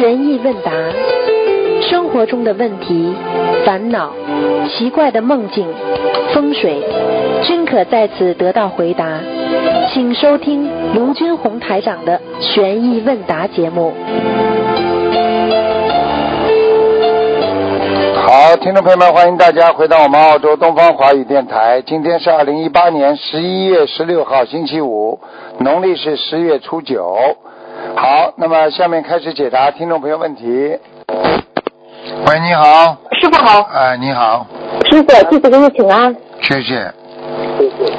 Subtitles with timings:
[0.00, 0.72] 悬疑问答，
[1.82, 3.14] 生活中的问题、
[3.66, 4.10] 烦恼、
[4.66, 5.68] 奇怪的梦境、
[6.32, 6.82] 风水，
[7.42, 9.20] 均可在此得到回答。
[9.92, 13.92] 请收听卢军红台长的悬疑问答节目。
[18.16, 21.82] 好，听众朋友们，欢迎大家回到我们澳洲东方华语电台。
[21.82, 25.20] 今天是二零一八年十一月十六号，星期五，
[25.58, 27.18] 农历是十月初九。
[28.00, 30.42] 好，那么下面开始解答听众朋友问题。
[30.46, 32.96] 喂，你好。
[33.20, 33.60] 师傅好。
[33.74, 34.46] 哎，你好。
[34.90, 36.16] 师傅，弟子给你请安。
[36.40, 36.76] 谢谢。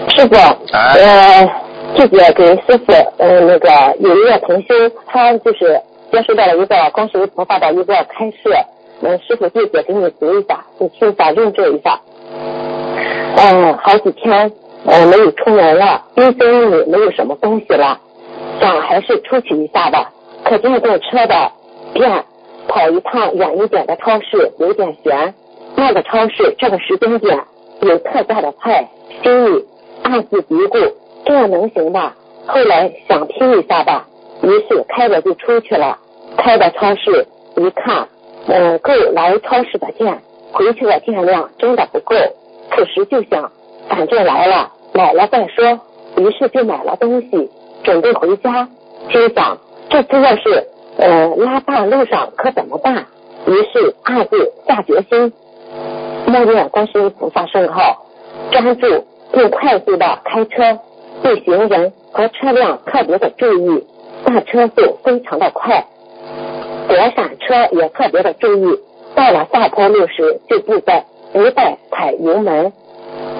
[0.09, 0.35] 师傅，
[0.73, 1.51] 哎呃，
[1.93, 3.69] 弟子给师傅，呃，那个
[3.99, 4.73] 有一个同修，
[5.05, 5.79] 他就是
[6.11, 8.49] 接收到了一个观世音菩萨的一个开示，
[9.03, 12.01] 嗯，师傅弟子给你读一下，你听一下，认证一下。
[13.37, 14.51] 嗯，好几天，
[14.83, 17.99] 呃，没有出门了，冰箱里没有什么东西了，
[18.61, 20.09] 想还是出去一下吧。
[20.45, 21.51] 可经过车的
[21.93, 22.23] 店
[22.67, 25.33] 跑一趟远一点的超市有点悬，
[25.75, 27.43] 那个超市这个时间点
[27.81, 28.87] 有特价的菜，
[29.23, 29.65] 心里
[30.03, 30.93] 暗自嘀咕，
[31.25, 32.15] 这样能行吧？
[32.47, 34.07] 后来想拼一下吧，
[34.43, 35.97] 于是开着就出去了。
[36.37, 37.27] 开到超市
[37.57, 38.07] 一看，
[38.47, 40.21] 嗯，够来超市的店，
[40.51, 42.15] 回去的电量真的不够。
[42.71, 43.51] 此时就想，
[43.89, 45.79] 反正来了，买了再说。
[46.17, 47.49] 于是就买了东西，
[47.83, 48.67] 准备回家。
[49.09, 49.57] 心想，
[49.89, 53.05] 这次要是呃拉大路上可怎么办？
[53.47, 55.33] 于是暗自下决心，
[56.27, 58.05] 默念观世音菩萨圣号，
[58.51, 60.79] 专注并快速的开车，
[61.23, 63.87] 对行人和车辆特别的注意，
[64.23, 65.85] 大车速非常的快，
[66.87, 68.79] 躲闪车也特别的注意。
[69.15, 72.71] 到了下坡路时，就不再不再踩油门，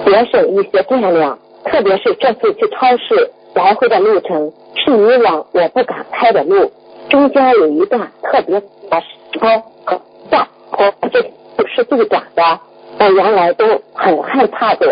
[0.05, 1.37] 节省一些电量。
[1.63, 6.71] 特别是这次去超市来回的路程是以往我不敢开的路，
[7.09, 8.65] 中间有一段特别的
[9.33, 9.49] 坡
[9.85, 11.21] 和下坡，这
[11.67, 12.59] 是最短的。
[12.99, 14.85] 我原来都很害怕走，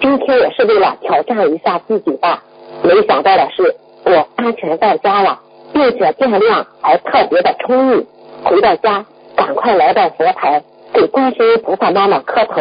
[0.00, 2.42] 今天也是为了挑战一下自己吧。
[2.82, 5.38] 没想到的是，我安全到家了，
[5.72, 8.06] 并且电量还特别的充裕。
[8.44, 9.04] 回到家，
[9.36, 12.54] 赶快来到佛台，给观世音菩萨妈妈磕头。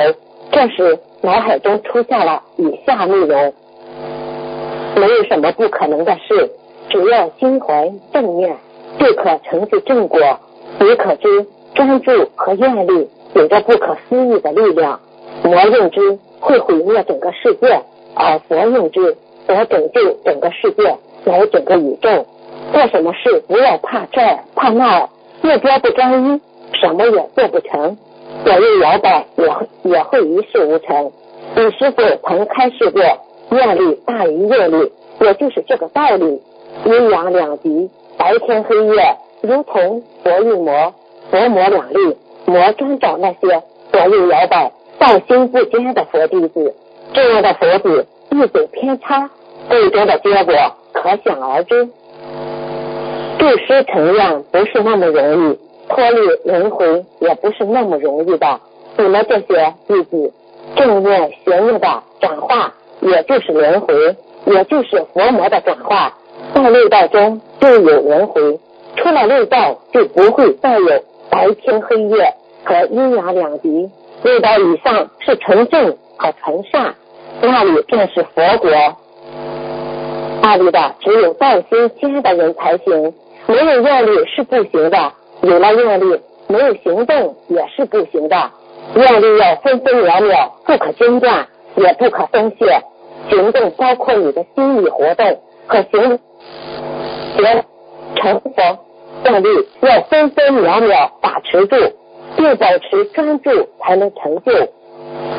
[0.52, 3.54] 这时脑海中出现了以下内容：
[4.96, 6.52] 没有什么不可能的事，
[6.90, 8.56] 只要心怀正念，
[9.00, 10.20] 就可成就正果。
[10.80, 15.00] 你可知专注和愿力有着不可思议的力量？
[15.44, 17.82] 魔用之会毁灭整个世界，
[18.16, 19.16] 而佛用之
[19.48, 22.26] 则拯救整个世界，乃整个宇宙。
[22.74, 25.10] 做什么事不要怕这儿怕那，
[25.42, 26.42] 目标不专一，
[26.74, 27.98] 什么也做不成。
[28.44, 31.12] 左右摇摆也也会一事无成。
[31.56, 33.02] 李师傅曾开示过，
[33.52, 36.42] 愿力大于业力，也就是这个道理。
[36.86, 40.94] 阴阳两极，白天黑夜，如同佛与魔，
[41.30, 46.74] 佛魔两立，魔专找那些左右摇摆、道心不坚的佛弟子。
[47.14, 49.30] 这样的佛子一走偏差，
[49.70, 50.54] 最终的结果
[50.94, 51.86] 可想而知。
[53.38, 55.60] 布施成愿不是那么容易。
[55.90, 58.60] 脱离轮回也不是那么容易的。
[58.98, 60.34] 你们这些弟子，
[60.78, 66.14] 正念邪念的转化，也就是轮回，也就是佛魔的转化。
[66.54, 68.60] 在六道中就有轮回，
[68.96, 73.90] 出了六道就不会再有白天黑夜和阴阳两极。
[74.24, 76.96] 六道以上是纯正和纯善，
[77.42, 78.70] 那里便是佛国。
[80.44, 83.14] 那里的只有道心坚的人才行，
[83.48, 85.12] 没有愿力是不行的。
[85.42, 88.52] 有了愿力，没有行动也是不行的。
[88.96, 92.82] 愿力要分分秒秒，不可间断，也不可松懈。
[93.32, 96.20] 行动包括你的心理活动和行
[97.38, 97.66] 学
[98.16, 98.52] 成佛。
[99.24, 99.48] 动力
[99.82, 101.76] 要分分秒秒把持住，
[102.36, 104.52] 并保持专注，才能成就。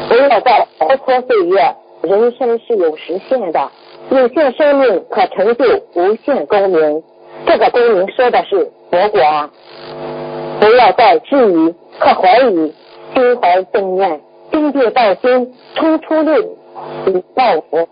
[0.08, 3.70] 不要在蹉跎岁月，人生是有时限的，
[4.10, 7.02] 有限生命可成就无限功名。
[7.44, 9.20] 这个功名说的是佛果。
[10.60, 12.72] 不要再质疑和怀疑，
[13.14, 14.20] 心怀正念，
[14.52, 16.56] 坚定道心，冲出路
[17.06, 17.88] 路报复。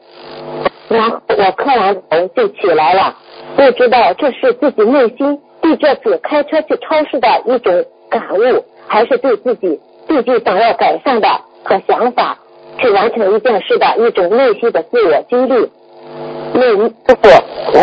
[0.88, 3.14] 然后我磕完头就起来了，
[3.56, 11.28] 不知道这是自己内心对这次开车去超市的一种感悟，还是对自己最近想要改善的
[11.62, 12.38] 和想法
[12.78, 15.70] 去完成一件事的一种内心的自我激励。
[16.54, 16.92] 那师
[17.22, 17.28] 傅，
[17.72, 17.80] 我，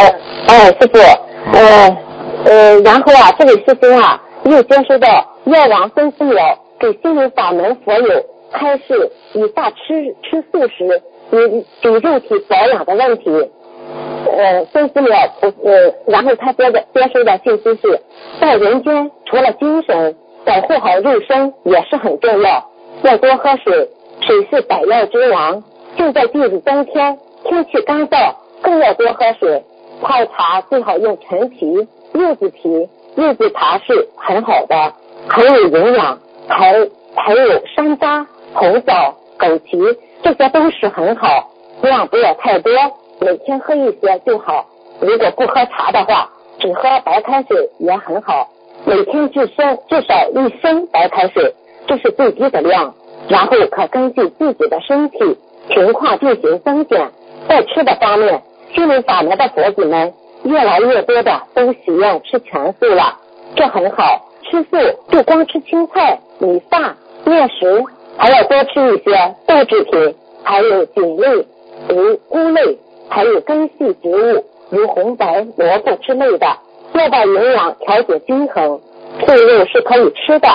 [0.47, 0.99] 哎，师傅，
[1.53, 1.97] 呃
[2.45, 4.21] 呃，然后啊，这位师兄啊。
[4.43, 5.07] 又接收到
[5.45, 11.01] 药王孙思邈给心灵法门佛友开始以下吃吃素食
[11.31, 13.51] 与与肉体保养的问题。
[14.29, 18.01] 呃孙思邈菩呃，然后他接的接收的信息是，
[18.39, 20.15] 在人间除了精神，
[20.45, 22.69] 保护好肉身也是很重要，
[23.03, 23.89] 要多喝水，
[24.21, 25.63] 水是百药之王。
[25.95, 29.63] 就在进入冬天，天气干燥，更要多喝水。
[30.01, 34.93] 泡茶最好用陈皮、柚子皮，柚子茶是很好的，
[35.27, 36.19] 很有营养。
[36.47, 36.73] 还
[37.15, 38.25] 还有山楂、
[38.57, 41.51] 红枣、枸杞，这些都是很好，
[41.83, 42.73] 量不要太多，
[43.21, 44.65] 每天喝一些就好。
[44.99, 46.27] 如果不喝茶的话，
[46.57, 48.47] 只喝白开水也很好，
[48.83, 51.53] 每天至升至少一升白开水，
[51.85, 52.95] 这是最低的量。
[53.29, 55.37] 然后可根据自己的身体
[55.69, 57.11] 情况进行增减。
[57.47, 58.41] 在吃的方面，
[58.73, 60.11] 心灵法门的佛子们
[60.43, 63.19] 越来越多的都喜愿吃全素了，
[63.55, 64.31] 这很好。
[64.49, 64.77] 吃素
[65.09, 66.95] 不光吃青菜、米饭、
[67.25, 67.83] 面食，
[68.17, 71.45] 还要多吃一些豆制品，还有菌类，
[71.89, 72.77] 如菇类，
[73.09, 76.47] 还有根系植物，如红白萝卜之类的，
[76.93, 78.81] 要把营养调节均衡。
[79.25, 80.47] 素肉是可以吃的，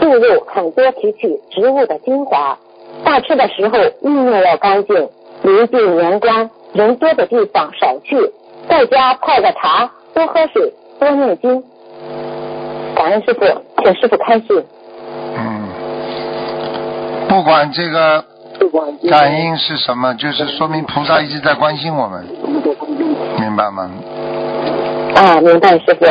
[0.00, 2.58] 素肉很多提取植物的精华。
[3.04, 5.08] 大吃的时候意念要干净，
[5.42, 8.32] 临近年关人多的地方少去，
[8.68, 11.62] 在家泡个茶，多喝水，多念经。
[12.94, 13.44] 感恩师傅，
[13.82, 14.64] 请师傅开示。
[17.28, 18.24] 嗯，不管这个
[19.08, 22.24] 感应是什么，就是说明菩萨一直在关心我们，
[23.38, 23.90] 明白吗？
[25.14, 26.06] 啊，明白师傅。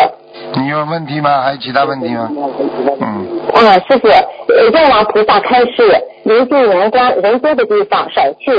[0.59, 1.41] 你有问题吗？
[1.41, 2.29] 还有其他问题吗？
[3.01, 3.27] 嗯。
[3.53, 4.07] 啊，师傅，
[4.71, 5.83] 愿往菩萨开示，
[6.23, 8.51] 临近阳关人多的地方少去，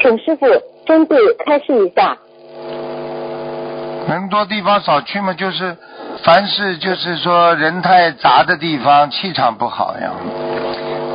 [0.00, 0.46] 请师傅
[0.86, 2.16] 针对开示一下。
[4.08, 5.76] 人多地方少去嘛，就是
[6.24, 10.10] 凡是就是说人太杂的地方，气场不好呀，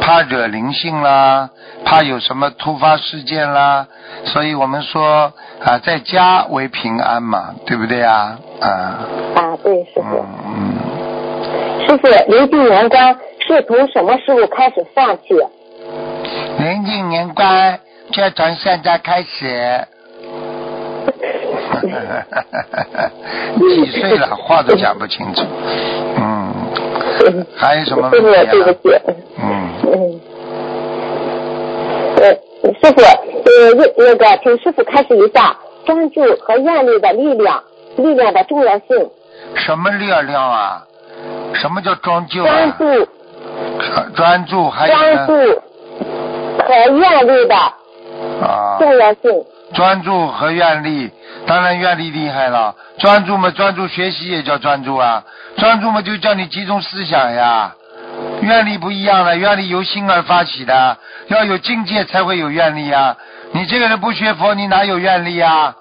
[0.05, 1.49] 怕惹灵性啦，
[1.83, 3.87] 怕有什么突发事件啦，
[4.23, 5.33] 所以我们说
[5.65, 8.37] 啊，在家为平安嘛，对不对啊？
[8.61, 8.69] 啊。
[9.35, 10.23] 啊，对，师傅。
[10.45, 10.75] 嗯。
[11.87, 13.17] 师傅，临近年关
[13.47, 15.33] 是从什么时候开始放弃？
[16.59, 17.79] 临近年关
[18.11, 19.87] 就从现在开始。
[23.57, 24.35] 几岁了？
[24.35, 25.41] 话都讲不清楚。
[26.17, 26.34] 嗯，
[27.55, 28.61] 还有什么问题
[28.93, 28.99] 啊？
[29.37, 29.43] 嗯。
[29.83, 30.19] 嗯。
[32.17, 32.21] 呃，
[32.81, 37.63] 师傅，呃，那个，请师傅开始一下专注和愿力的力量，
[37.97, 39.09] 力量的重要性。
[39.55, 40.83] 什么力量啊？
[41.53, 42.43] 什么叫专注？
[42.43, 43.07] 专注。
[44.15, 45.33] 专注还有专注
[46.63, 47.55] 和愿力的
[48.79, 49.45] 重要性。
[49.73, 51.11] 专注和愿力。
[51.47, 55.23] 当然愿力厉害了，专注嘛，专注学习也叫专注啊，
[55.57, 57.73] 专注嘛就叫你集中思想呀。
[58.41, 60.97] 愿力不一样了，愿力由心而发起的，
[61.27, 63.15] 要有境界才会有愿力啊。
[63.51, 65.75] 你这个人不学佛，你哪有愿力啊？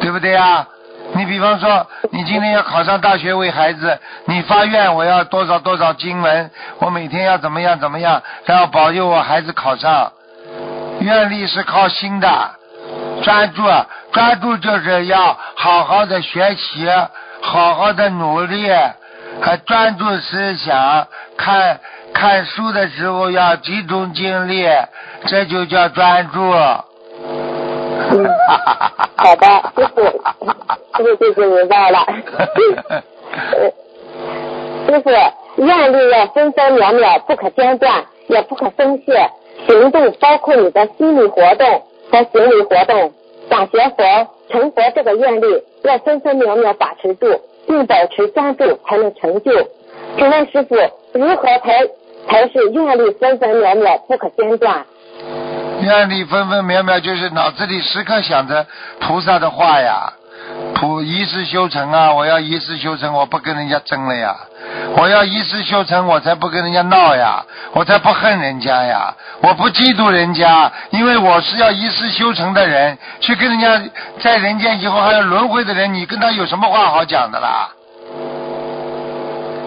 [0.00, 0.66] 对不对啊？
[1.14, 10.12] 你比方说，你今天要考上大学为孩子，你发愿我要多少多少经文，我每天要怎么样怎么样，然后保佑我孩子考上。
[11.00, 12.50] 愿力是靠心的。
[13.22, 13.62] 专注，
[14.12, 16.88] 专注就是要好好的学习，
[17.40, 18.68] 好好的努力，
[19.40, 21.06] 还专注思想。
[21.36, 21.78] 看
[22.12, 24.66] 看书的时候要集中精力，
[25.26, 26.40] 这就叫专注。
[28.12, 28.28] 嗯，
[29.16, 29.46] 好的，
[29.76, 32.04] 师傅，师傅就是明白了。
[34.86, 35.10] 师 傅，
[35.62, 39.30] 愿力要分分秒秒不可间断，也不可松懈。
[39.68, 41.82] 行动包括你的心理活动。
[42.10, 43.12] 和行为活动，
[43.48, 45.46] 想学佛成佛这个愿力
[45.84, 49.52] 要分分秒秒把持住，并保持专注才能成就。
[50.16, 50.74] 请问师傅，
[51.12, 51.86] 如何才
[52.28, 54.84] 才是愿力分分秒秒不可间断？
[55.82, 58.66] 愿力分分秒秒就是脑子里时刻想着
[59.00, 60.12] 菩萨的话呀。
[60.74, 62.12] 普一世修成啊！
[62.12, 64.34] 我要一世修成，我不跟人家争了呀！
[64.96, 67.44] 我要一世修成，我才不跟人家闹呀！
[67.72, 69.14] 我才不恨人家呀！
[69.42, 73.78] 我不嫉妒人家，因为我是要一世修成的人，去跟人家
[74.20, 77.68] 在人间以后还要轮回的人，你跟他有什么话好讲的啦？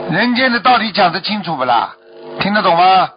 [0.10, 1.96] 人间的道理讲得清楚不啦？
[2.40, 3.10] 听得懂吗？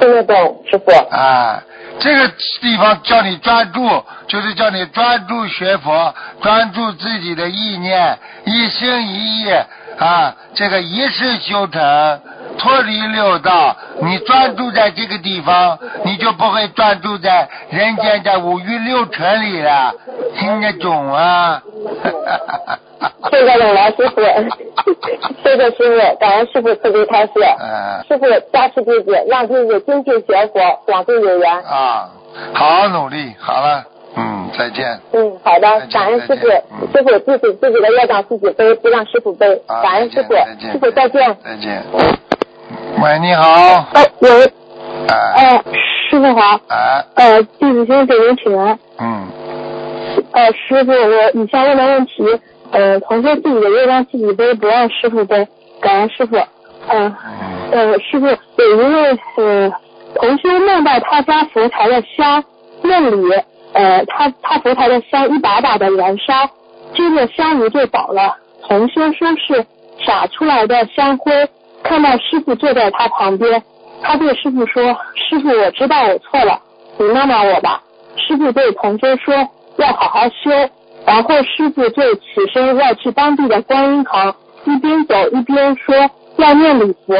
[0.00, 0.92] 听得懂，师傅。
[1.14, 1.60] 啊。
[2.02, 2.28] 这个
[2.60, 9.50] 地方叫你专注，就是叫你专注学佛，专注自己的意念，一心一意
[9.98, 12.20] 啊，这个一世修成，
[12.58, 13.76] 脱离六道。
[14.02, 19.94] 你专注在这个地方，你就不会专注在人间的五欲六尘里了，
[20.36, 21.62] 听得懂啊？
[22.02, 22.78] 哈哈哈哈
[23.30, 24.20] 谢谢老师傅，
[25.42, 27.32] 谢谢师傅，感恩师傅慈悲开示。
[28.08, 31.52] 师傅加持弟子，让弟子精进学佛，广度有缘。
[31.62, 32.10] 啊，
[32.54, 33.84] 好好努力，好了。
[34.14, 35.00] 嗯，再见。
[35.12, 41.36] 嗯，好的，感恩师傅师傅自己自己的业障自己背，不让师傅背啊，，感恩师傅，师傅再见。
[41.42, 41.82] 再见。
[43.02, 43.86] 喂，你好。
[43.94, 44.52] 哎，喂，
[45.08, 45.62] 哎哎，
[46.10, 48.78] 师傅好，哎，呃，弟子先给您请安。
[49.00, 49.26] 嗯，
[50.32, 52.22] 呃，师傅，我以下问的问题，
[52.72, 55.46] 呃，同修自己的业障自己背，不让师傅背，
[55.80, 56.36] 感恩师傅。
[56.88, 57.14] 嗯、
[57.70, 59.72] 呃，师傅，有一位呃
[60.16, 62.42] 同修梦到他家佛台的香，
[62.82, 63.34] 梦里
[63.72, 66.50] 呃他他佛台的香一把把的燃烧，
[66.94, 68.36] 接着香炉就倒了。
[68.66, 69.64] 同修说是
[70.04, 71.48] 洒出来的香灰，
[71.82, 73.62] 看到师傅坐在他旁边，
[74.02, 74.82] 他对师傅说
[75.14, 76.58] ：“师傅，我知道我错了，
[76.98, 77.80] 你骂骂我吧。”
[78.16, 79.34] 师傅对同修说
[79.76, 80.50] 要好好修，
[81.06, 85.94] 然后师傅就起身要去当地的观音堂，一边走一边说
[86.36, 87.16] 要念礼佛。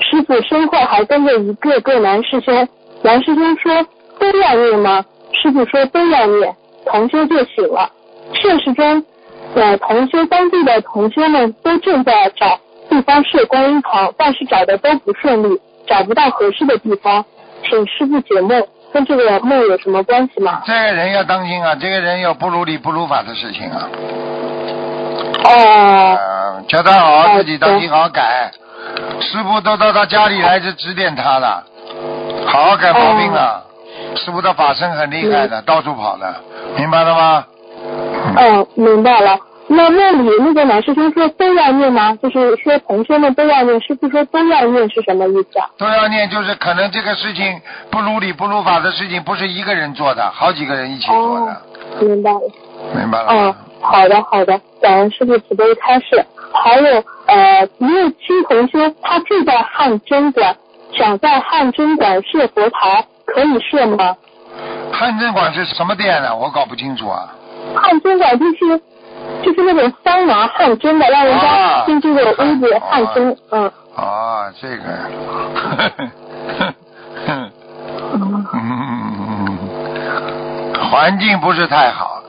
[0.00, 2.68] 师傅身后还跟着一个个男师兄，
[3.02, 3.86] 男师兄说
[4.18, 5.04] 都要念吗？
[5.32, 6.54] 师傅说都要念，
[6.86, 7.90] 同修就醒了。
[8.34, 9.04] 现实中，
[9.54, 12.58] 呃，同修当地的同修们都正在找
[12.88, 17.24] 地方设观音堂，但是找的都不顺利，找不到合适的地方。
[17.64, 18.62] 请师傅解梦，
[18.92, 20.62] 跟这个梦有什么关系吗？
[20.66, 23.88] 这个人要当心啊，这个人有不如理不如法的事情啊。
[25.44, 28.50] 哦，呃，叫他好好哦自己当心，好好改。
[29.20, 31.64] 师傅都到他家里来是指点他了，
[32.46, 33.64] 好好改毛病了。
[34.16, 36.34] 师傅的法身很厉害的，到处跑的，
[36.76, 37.44] 明白了吗？
[38.36, 39.38] 嗯，明白了。
[39.74, 42.14] 那那里那个老师兄说都要念吗？
[42.22, 45.66] 就是说同学们都要念，师傅说都要念是什么意思啊？
[45.78, 47.58] 都要念，就是可能这个事情
[47.90, 51.56] 不如理不如法的事情，不是一个人做的，好几个人一起做的，哦，
[52.00, 52.40] 明白了。
[52.94, 56.22] 明白了嗯？，好的好的，感恩师傅慈悲开示。
[56.52, 60.54] 还有呃，一位新同学，他住在汉真馆，
[60.92, 64.14] 想在汉真馆设佛台，可以设吗？
[64.92, 66.36] 汉正馆是什么店呢？
[66.36, 67.34] 我搞不清楚啊。
[67.74, 68.82] 汉真馆就是
[69.42, 71.42] 就是那种桑拿汗蒸的，让人啊。
[71.42, 73.70] 家进这个屋子汗蒸，嗯。
[73.96, 74.82] 啊，这个，
[77.26, 77.50] 嗯。
[78.54, 79.58] 嗯，
[80.90, 82.22] 环境不是太好。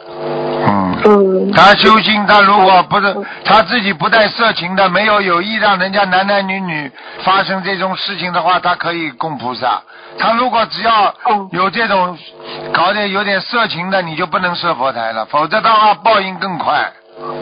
[0.66, 0.98] 嗯。
[1.06, 1.52] 嗯。
[1.52, 3.16] 他修心，他如果不是
[3.46, 6.92] 他自己不带色情的，没有有意让人家男男女女
[7.24, 9.82] 发生这种事情的话，他可以供菩萨。
[10.18, 11.50] 他如果只要嗯。
[11.52, 12.18] 有这种
[12.74, 16.92] 搞点有点色情的，你就不能设佛台了，否则的话报应更快，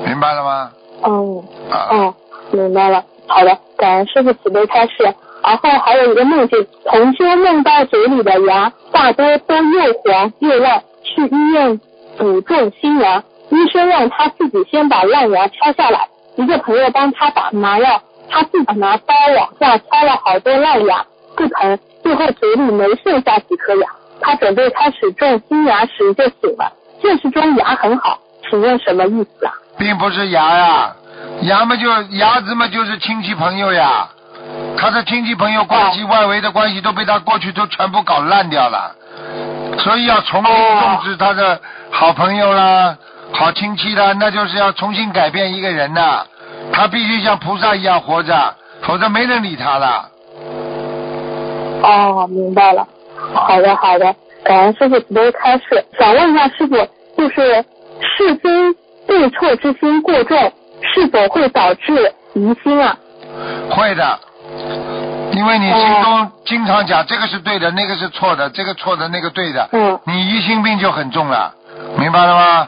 [0.06, 0.72] 明白了吗？
[1.04, 2.14] 嗯啊，嗯，
[2.52, 3.04] 明白了。
[3.28, 5.14] 好的，感恩师傅慈悲开示。
[5.44, 11.80] 然后还有一个梦境，同修梦到嘴里的牙大多都又黄又烂，去医院
[12.16, 21.04] 补种新牙，医生让他自己先把烂牙敲下来，一个朋友帮他打麻药，他自己拿刀往下敲了好多烂牙，
[21.36, 23.90] 不疼，最后嘴里没剩下几颗牙，
[24.22, 28.20] 他准备开始种新牙时就醒了，现实中牙很好，
[28.52, 29.54] 请问什么意思啊？
[29.78, 30.94] 并不是牙呀，
[31.44, 34.10] 牙嘛就牙子嘛就是亲戚朋友呀，
[34.78, 38.94] 他的亲戚朋友关系、外围的关系都被他过去都全部搞烂掉了，
[39.80, 42.98] 所以要重新种植他的好朋友啦、
[43.32, 46.26] 好亲戚啦，那就是要重新改变一个人呐、
[46.74, 50.10] 他必须像菩萨一样活着，否则没人理他了。
[51.84, 52.86] 哦，明白了。
[53.34, 55.84] 好的，好的，感恩师傅慈悲开示。
[55.98, 56.76] 想问一下师傅，
[57.18, 57.64] 就是
[58.02, 58.50] 是非
[59.08, 62.98] 对错之心过重，是否会导致疑心啊？
[63.70, 64.20] 会的，
[65.32, 71.54] 因为你心中经常讲这个是对的，那个是错的，这个错的，那个对的，嗯，你疑心病就很重了，
[71.98, 72.68] 明白了吗？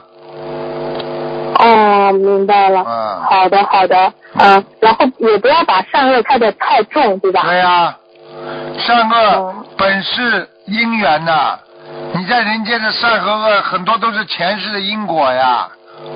[1.59, 2.83] 哦，明白了。
[2.85, 4.13] 嗯好的，好的。
[4.35, 7.43] 嗯，然后也不要把善恶看得太重，对吧？
[7.43, 7.95] 对呀、
[8.79, 11.57] 善恶嗯本是因缘呐、
[12.15, 15.67] 你在人间的善和恶很多都是前世的因果呀，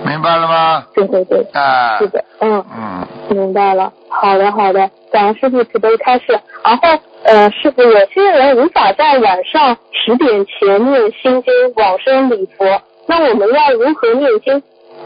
[0.06, 0.84] 明白了吗？
[0.94, 2.64] 对对对，啊，是的，嗯。
[2.78, 6.40] 嗯，明白了，好的好的，感恩师傅慈悲开示。
[6.64, 14.62] 然后呃，师傅，有些人无法在晚上十点前念心经往生礼佛，那我们要如何念经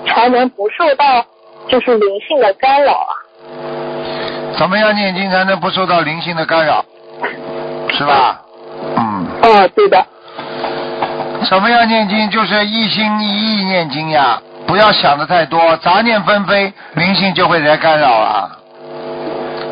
[0.05, 1.25] 才能不受到
[1.67, 3.11] 就是灵性的干扰啊？
[4.57, 6.85] 怎么样念经才能不受到灵性的干扰？
[7.89, 8.41] 是吧？
[8.97, 10.05] 嗯，哦，对的，
[11.43, 18.49] 什么样念经就是一心一意念经呀，不要想的太多，杂念纷飞，灵性就会来干扰啊，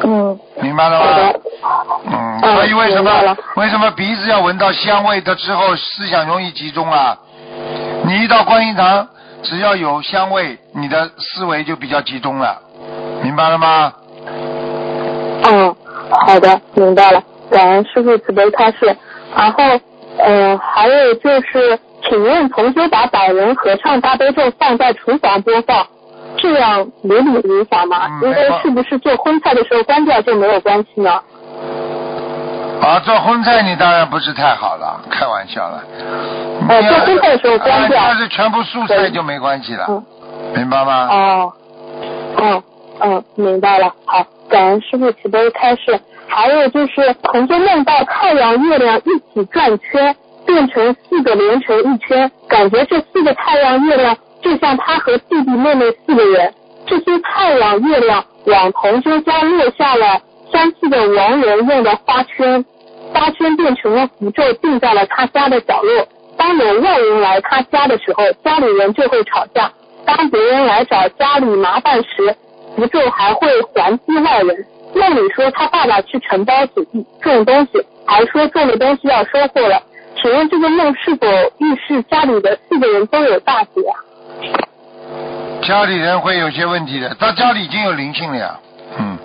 [0.04, 1.34] 嗯，明白了吗？，
[2.06, 7.18] 嗯，嗯所以为什么为什么鼻子要闻到香味的之后思想容易集中啊？
[8.04, 9.08] 你一到观音堂，
[9.44, 12.58] 只要有香味，你的思维就比较集中了，
[13.22, 13.94] 明白了吗？
[15.44, 15.76] 嗯，
[16.12, 17.22] 好的，明白了，
[17.52, 18.98] 感恩师傅慈悲开示。
[19.36, 19.64] 然后
[20.20, 25.88] 呃，还有就是，请问同修把百人合唱大悲咒放在厨房播放，
[26.38, 28.08] 这样有理影响吗？
[28.22, 31.22] 嗯因为没错是不是做荤菜的时候关掉就没有关系呢？
[32.82, 35.84] 啊，做荤菜你当然不是太好了，开玩笑了。
[36.68, 40.04] 哦做荤菜的时候关掉啊要是全部素菜就没关系了，嗯
[40.56, 41.08] 明白吗？
[41.10, 41.54] 哦，
[42.38, 42.64] 哦
[43.02, 43.94] 嗯，明白了。
[44.06, 46.00] 好，感恩师傅慈悲开示。
[46.30, 56.54] 还有就是，同修梦到太阳、月亮一起转圈，变成四个连成一圈，感觉这四个太阳、月亮就像他和弟弟妹妹四个人。
[56.86, 60.22] 这些太阳、月亮往同修家落下了
[60.52, 62.64] 三四个亡人用的花圈，
[63.14, 66.08] 花圈变成了符咒，定在了他家的角落。
[66.38, 69.72] 当有外人来他家的时候，家里人就会吵架。
[70.06, 72.36] 当别人来找家里麻烦时，
[72.76, 74.66] 符咒还会还击外人。
[74.94, 79.82] 梦里说他爸爸去承包土地种东西，还说种的东西要收获了。
[80.22, 81.28] 请问这个梦是否
[81.60, 83.96] 预示家里的四个人都有大劫啊？
[85.62, 88.60] 家里人会有些问题的，他家里已经有灵性了呀。
[88.98, 89.18] 嗯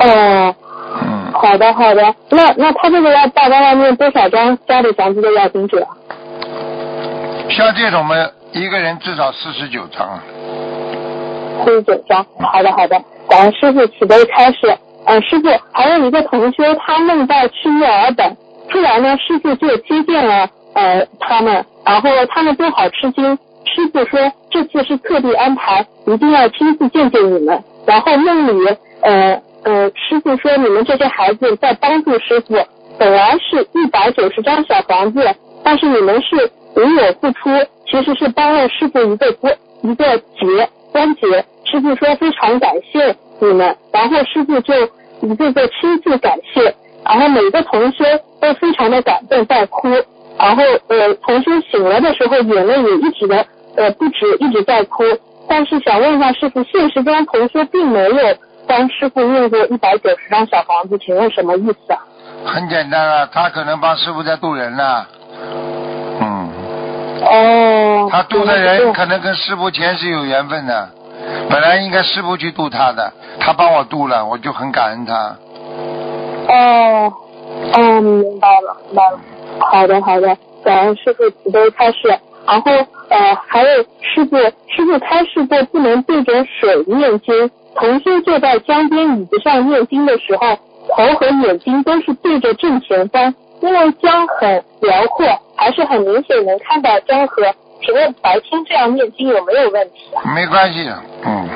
[0.00, 0.54] 哦，
[1.02, 2.14] 嗯，好的好的。
[2.30, 5.90] 那那他这个要大概要念多少张家里房子的要经者啊？
[7.50, 8.14] 像这种嘛，
[8.52, 10.22] 一个人至少四十九张啊。
[11.64, 12.24] 四十九张。
[12.40, 14.76] 好的好的，感恩师傅慈悲开示。
[15.06, 18.36] 呃，师傅还有一个同修，他梦到去月尔本，
[18.68, 23.38] 突然呢，师傅就接见了呃他们，然后他们都好吃惊。
[23.64, 27.62] 师傅说这次是特地安排，一定要亲自见见你们。
[27.86, 28.68] 然后梦里
[29.02, 32.54] 呃呃，师傅说你们这些孩子在帮助师傅，
[32.98, 35.20] 本来是一百九十张小房子，
[35.64, 37.50] 但是你们是无有付出，
[37.86, 41.44] 其实是帮了师傅一个关一个结关节。
[41.64, 44.74] 师傅说非常感谢你们，然后师傅就
[45.20, 48.04] 一个个亲自感谢，然后每个同学
[48.40, 49.88] 都非常的感动在哭，
[50.38, 53.44] 然后呃同学醒了的时候眼泪也一直的
[53.76, 55.04] 呃不止一直在哭，
[55.46, 58.36] 但是想问一下师傅，现实中同学并没有
[58.66, 61.98] 帮师傅念过一百九十张小房子，请问什么意思啊？
[62.46, 65.06] 很简单啊，他可能帮师傅在渡人呢。
[66.20, 66.50] 嗯，
[67.24, 70.88] 哦，他渡的人可能跟师傅前世有缘分的，
[71.48, 75.36] 本来应该师傅去渡他的，他帮我渡了，我就很感恩他。
[76.48, 77.12] 哦，
[77.74, 79.18] 哦，明白了，明白了。
[79.60, 81.98] 好的，好的，感恩师傅慈悲开示。
[82.46, 82.72] 然后
[83.10, 87.50] 呃，还有师傅，师傅开示过不能对着水念经。
[87.74, 90.56] 同修坐在江边椅子上念经的时候，
[90.96, 97.42] 头和眼睛都是对着正前方，因为江很辽阔，还是很明显能看到江河。
[97.84, 100.34] 请问白天这样念经有没有问题啊？
[100.34, 101.48] 没关系的，嗯，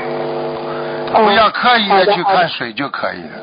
[1.15, 3.39] 哦不要刻意的去看水就可以了。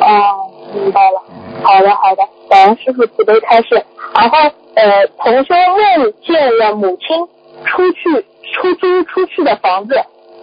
[0.00, 1.22] 哦，明白了。
[1.64, 3.82] 好的，好的，感恩师傅慈悲开示。
[4.14, 4.38] 然后，
[4.74, 7.26] 呃，同修梦见了母亲
[7.64, 9.94] 出去出租出去的房子，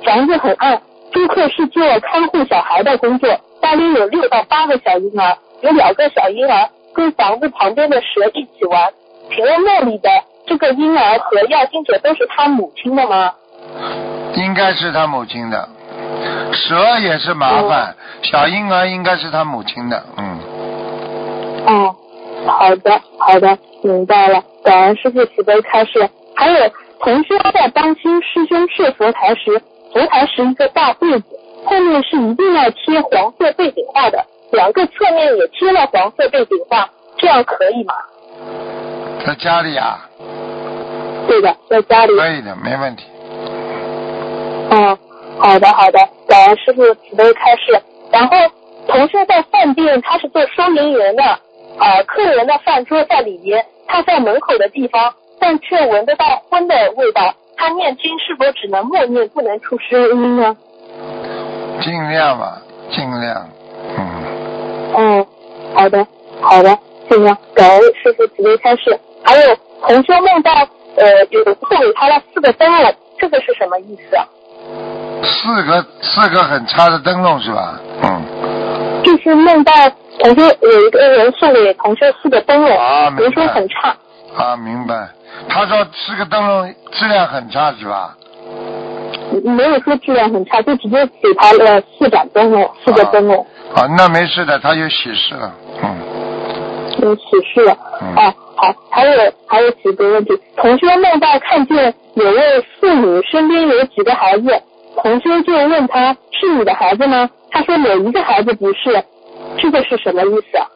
[0.03, 3.29] 房子很暗，租客是做看护小孩的工作，
[3.61, 8.91] 大约有六到八个小婴儿，有两个小婴儿跟房子旁边的蛇一起玩。
[9.29, 10.09] 请问梦里的
[10.49, 13.31] 这个婴儿和药经者都是他母亲的吗？
[14.33, 15.69] 应该是他母亲的，
[16.53, 20.39] 蛇也是麻烦，小婴儿应该是他母亲的，嗯，
[21.67, 21.95] 哦，
[22.47, 24.43] 好的，好的，明白了。
[24.63, 26.09] 感恩师傅慈悲开示。
[26.35, 29.61] 还有，同学在当心师兄设佛台时，
[29.93, 31.25] 佛台是一个大柜子，
[31.65, 37.93] 后面是一定要贴黄色背景画的，两个侧面也贴了黄色背景画，这样可以吗？
[39.25, 39.99] 在家里啊，
[41.27, 42.15] 对的，在家里。
[42.15, 43.05] 可以的，没问题。
[44.71, 44.97] 嗯，
[45.39, 47.79] 好的好的，感恩师傅慈悲开示。
[48.11, 48.35] 然后
[48.87, 51.23] 同修在饭店，他是做收银员的，
[51.79, 57.33] 呃，客人的饭桌在里面，他在门口的地方，但却闻得到荤的味道。
[57.55, 60.55] 他念经是否只能默念，不能出声音呢？
[61.81, 63.49] 尽量吧，尽量，
[63.97, 64.23] 嗯，
[64.95, 65.27] 嗯，
[65.75, 66.07] 好的
[66.41, 66.79] 好的，
[67.09, 68.97] 尽量感恩师傅慈悲开示。
[69.29, 69.55] 还有
[69.87, 70.51] 同修梦到
[70.97, 74.25] 呃有送给他了四个灯笼，这个是什么意思啊？
[75.21, 77.79] 四个四个很差的灯笼是吧？
[78.01, 78.23] 嗯，
[79.03, 79.71] 就是梦到
[80.19, 83.95] 同修有一个人送给同修四个灯笼，啊比如说很差，
[84.35, 85.07] 啊，明白。
[85.47, 88.15] 他说四个灯笼质量很差是吧？
[89.43, 95.97] 没有说质量很差，就直接给他了四盏灯笼，四个灯笼，啊，那没事的，他有喜事了，嗯，
[97.03, 97.21] 有喜
[97.53, 97.77] 事了。
[98.01, 104.61] 嗯啊，好，还有还有几个问题，同修梦到看见有位妇女身边有几个孩子，
[105.01, 107.29] 同修就问他是你的孩子吗？
[107.51, 109.01] 他说有一个孩子不是，
[109.57, 110.67] 这个是什么意思啊？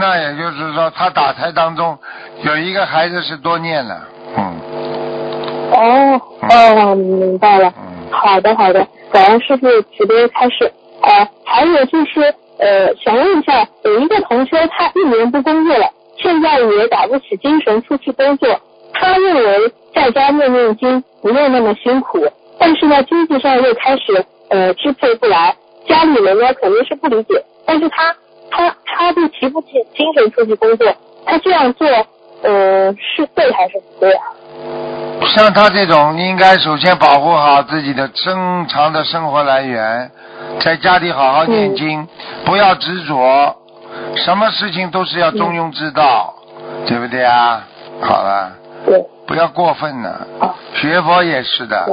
[0.00, 1.98] 那也就是说，他打胎当中
[2.42, 4.06] 有一个孩子是多念了，
[4.36, 4.60] 嗯
[5.72, 7.72] 哦哦，明白了。
[7.78, 8.12] 嗯。
[8.12, 10.70] 好的好的，感恩师傅慈悲开示。
[11.02, 12.20] 呃，还有就是
[12.58, 15.86] 呃，想问一下，有一个同学他一年不工作了，
[16.24, 18.48] 现在也打不起精神出去工作，
[18.94, 22.26] 他认为在家念念经不用那么辛苦，
[22.58, 25.54] 但是呢，经济上又开始呃支配不来，
[25.86, 28.16] 家里人呢肯定是不理解，但是他
[28.50, 30.90] 他他就提不起精神出去工作，
[31.26, 31.86] 他这样做
[32.42, 34.24] 呃是对还是不对啊？
[35.36, 40.10] 像他这种，应该首先保护好自己的正常的生活来源，
[40.60, 42.06] 在家里好好念经，
[42.44, 43.56] 不要执着，
[44.16, 46.34] 什么事情都是要中庸之道，
[46.86, 47.66] 对不对啊？
[48.00, 48.52] 好了，
[48.86, 50.26] 对，不要过分了。
[50.40, 51.86] 啊，学佛也是的，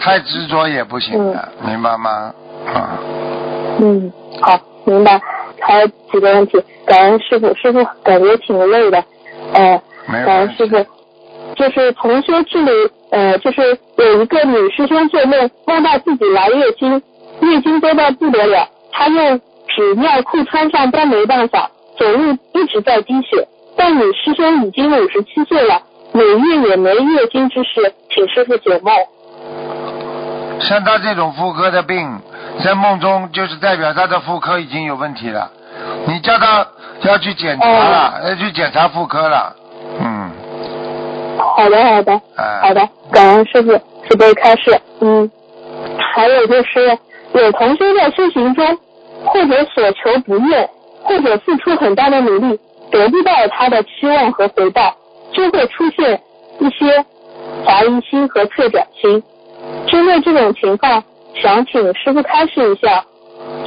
[0.00, 2.32] 太执着也不行的，明白吗？
[2.74, 2.98] 啊，
[3.80, 5.20] 嗯，好，明白。
[5.60, 9.04] 还有几个问题，感恩师傅，师傅感觉挺累的，
[9.54, 10.54] 呃，没有感恩。
[10.54, 10.86] 师傅。
[11.56, 12.70] 就是同修这里，
[13.10, 17.02] 呃，就是有一个女师兄做梦，梦到自己来月经，
[17.40, 19.40] 月经多到不得了，她用
[19.78, 23.46] 纸尿裤穿上都没办法，走路一直在滴血。
[23.76, 25.80] 但你师兄已经五十七岁了，
[26.12, 28.92] 每月也没月经之事，请师傅解梦。
[30.60, 32.18] 像他这种妇科的病，
[32.64, 35.48] 在梦中就是代表他的妇科已经有问题了。
[36.08, 36.66] 你叫他
[37.02, 39.54] 要去检查了，要去检查妇科了。
[40.00, 40.28] 嗯，
[41.38, 42.20] 好的，好的。
[42.36, 43.70] 哎、好的，感恩师傅
[44.08, 44.76] 慈悲开示。
[45.00, 45.30] 嗯，
[46.16, 46.98] 还有就是
[47.34, 48.76] 有同学在修行中，
[49.24, 50.68] 或者所求不愿，
[51.02, 52.58] 或者付出很大的努力，
[52.90, 54.96] 得不到他的期望和回报，
[55.32, 56.20] 就会出现
[56.60, 57.04] 一些
[57.64, 59.22] 怀疑心和退转心。
[59.86, 61.02] 针对这种情况，
[61.34, 63.04] 想请师傅开示一下，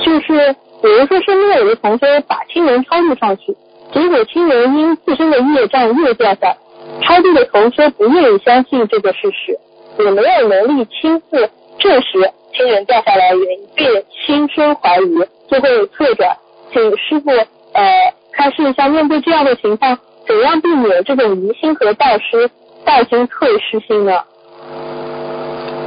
[0.03, 3.55] 就是比如说身边有的同学把亲人超度上去，
[3.93, 6.55] 结果亲人因自身的业障又掉下。
[7.03, 9.57] 超度的同学不愿意相信这个事实，
[10.03, 15.19] 也没有能力亲自证实亲人掉下来原因，便心生怀疑，
[15.51, 16.35] 就会退转。
[16.71, 22.49] 请师傅呃开示一下，面对这样的情况，怎样避免这种疑心和道失
[22.85, 24.13] 道心退失心呢？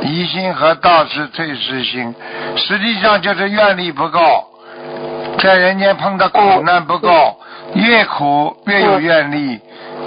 [0.03, 2.15] 疑心和道是退失心，
[2.57, 4.21] 实际上就是愿力不够，
[5.39, 7.41] 在人间碰到苦难不够，
[7.75, 9.59] 越苦越有愿力。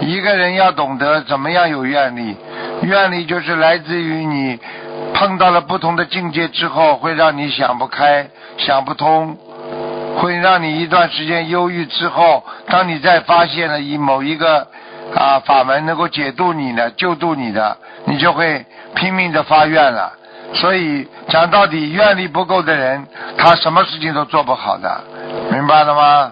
[0.01, 2.37] 一个人要懂得怎么样有愿力，
[2.83, 4.59] 愿力就是来自于你
[5.15, 8.27] 碰到了不同的境界之后，会让你想不开、
[8.59, 9.35] 想不通，
[10.17, 14.67] 会让你一段时间忧郁之后，当你再发现了以某一个
[15.15, 20.11] 啊法门能够解度你的、救度你的，你就会拼命的发愿了。
[20.53, 23.05] 所以讲到底，愿力不够的人，
[23.37, 25.01] 他什么事情都做不好的，
[25.51, 26.31] 明白了吗？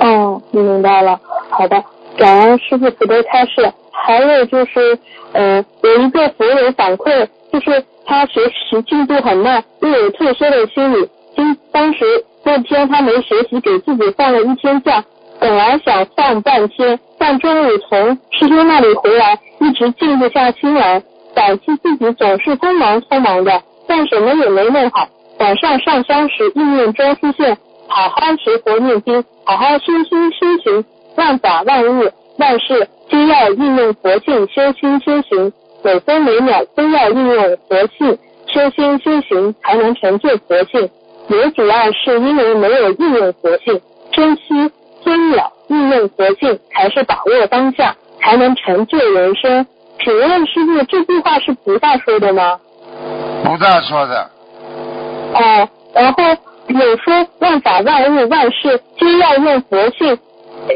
[0.00, 1.18] 哦，明白了。
[1.50, 1.82] 好的，
[2.16, 3.72] 感恩师傅慈悲开示。
[4.04, 4.98] 还有就是，
[5.32, 11.08] 呃，有一个佛友反馈，就是他学习进度很慢，又有退缩的心理。
[11.36, 12.04] 今当时
[12.44, 15.04] 那天他没学习，给自己放了一天假，
[15.38, 21.02] 本来想放半天，但中午从师兄那里回来，一直静不下心来，
[21.34, 25.08] 感激自己总是匆忙匆忙的，但什么也没弄好。
[25.38, 27.56] 晚上上香时，意念中出现
[27.88, 30.84] 好好学佛念经，好好修心修行，
[31.16, 35.52] 万法万物万事皆要运用佛性修心修行，
[35.84, 40.90] 每分每秒都要运用佛性修心修行，才能成就佛性。
[41.36, 43.80] 也主要是因为没有应用佛性，
[44.12, 44.70] 珍惜
[45.02, 49.66] 尊秒应用佛性，才是把握当下，才能成就人生。
[50.02, 52.58] 请问师傅，这句话是菩萨说的吗？
[53.44, 54.30] 菩萨说的，
[55.34, 56.22] 哦，然后
[56.68, 60.18] 有说万法万物万事皆要用佛性，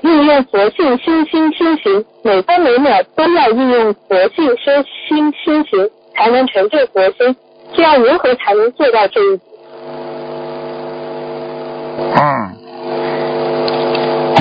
[0.02, 4.72] 运用佛性修心修行，每分每秒都要运用佛性修
[5.08, 7.36] 心修行，才能成就佛心。
[7.74, 9.42] 这样如何才能做到这一步？
[11.98, 12.56] 嗯，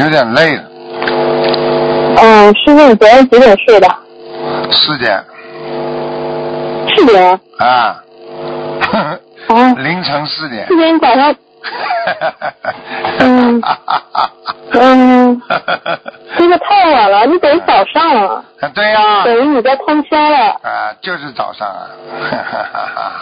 [0.03, 0.63] 有点累了，
[2.17, 3.87] 嗯，师傅，你昨天几点睡的？
[4.71, 5.23] 四点
[6.95, 7.39] 四点。
[7.59, 8.01] 啊，
[9.47, 10.75] 啊，凌晨四点四。
[10.75, 11.35] 点早上。
[13.19, 13.61] 嗯
[14.77, 15.41] 嗯，
[16.37, 20.37] 这个太晚了，你等早上了，对呀、等于你在通宵了。
[20.61, 21.87] 啊，就是早上啊，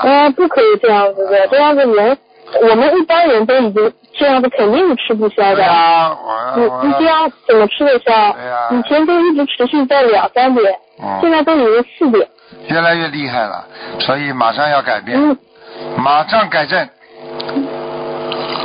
[0.04, 2.18] 嗯，不可以这样子的，这样子人，
[2.70, 5.66] 我们一般人都已经这样子，肯定是吃不消的。
[5.66, 8.34] 啊、我你我你这样怎么吃得消？
[8.34, 10.66] 对呀以前都一直持续在两三点，
[11.22, 12.28] 现嗯，在都已经四点。
[12.68, 13.66] 越来越厉害了，
[14.00, 15.38] 所以马上要改变，嗯，
[15.98, 16.88] 马上改正。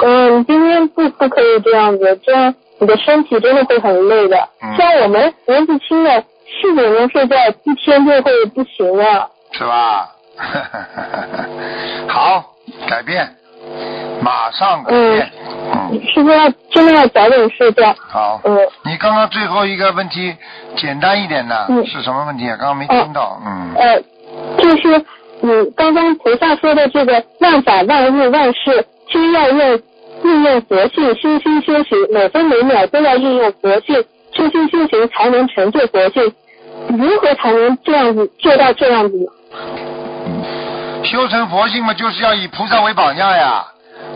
[0.02, 4.36] 嗯，今天不不可以这样子，这样你的身体真的会很累的。
[4.62, 6.22] 嗯像我们年纪轻的，
[6.60, 9.28] 四点钟睡觉，一天就会不行了。
[9.52, 10.10] 是吧？
[12.06, 12.44] 好，
[12.88, 13.28] 改变，
[14.20, 15.30] 马上改变。
[15.90, 17.94] 嗯，师傅要真的要早点睡觉。
[18.08, 18.40] 好。
[18.44, 20.34] 嗯，你刚刚最后一个问题
[20.76, 22.56] 简单一点的，嗯是什么问题啊？
[22.58, 23.40] 刚刚没听到。
[23.44, 23.74] 嗯。
[23.76, 24.00] 呃，
[24.58, 25.04] 就是
[25.40, 29.80] 你刚刚菩萨说的这个万法万物万事，均要用
[30.24, 36.32] 运用佛性修心修行，每分每秒都要运用佛性修心修行，才能成就佛性。
[36.88, 39.30] 如何才能这样子做到这样子呢？
[41.04, 43.64] 修成佛性嘛，就是要以菩萨为榜样呀。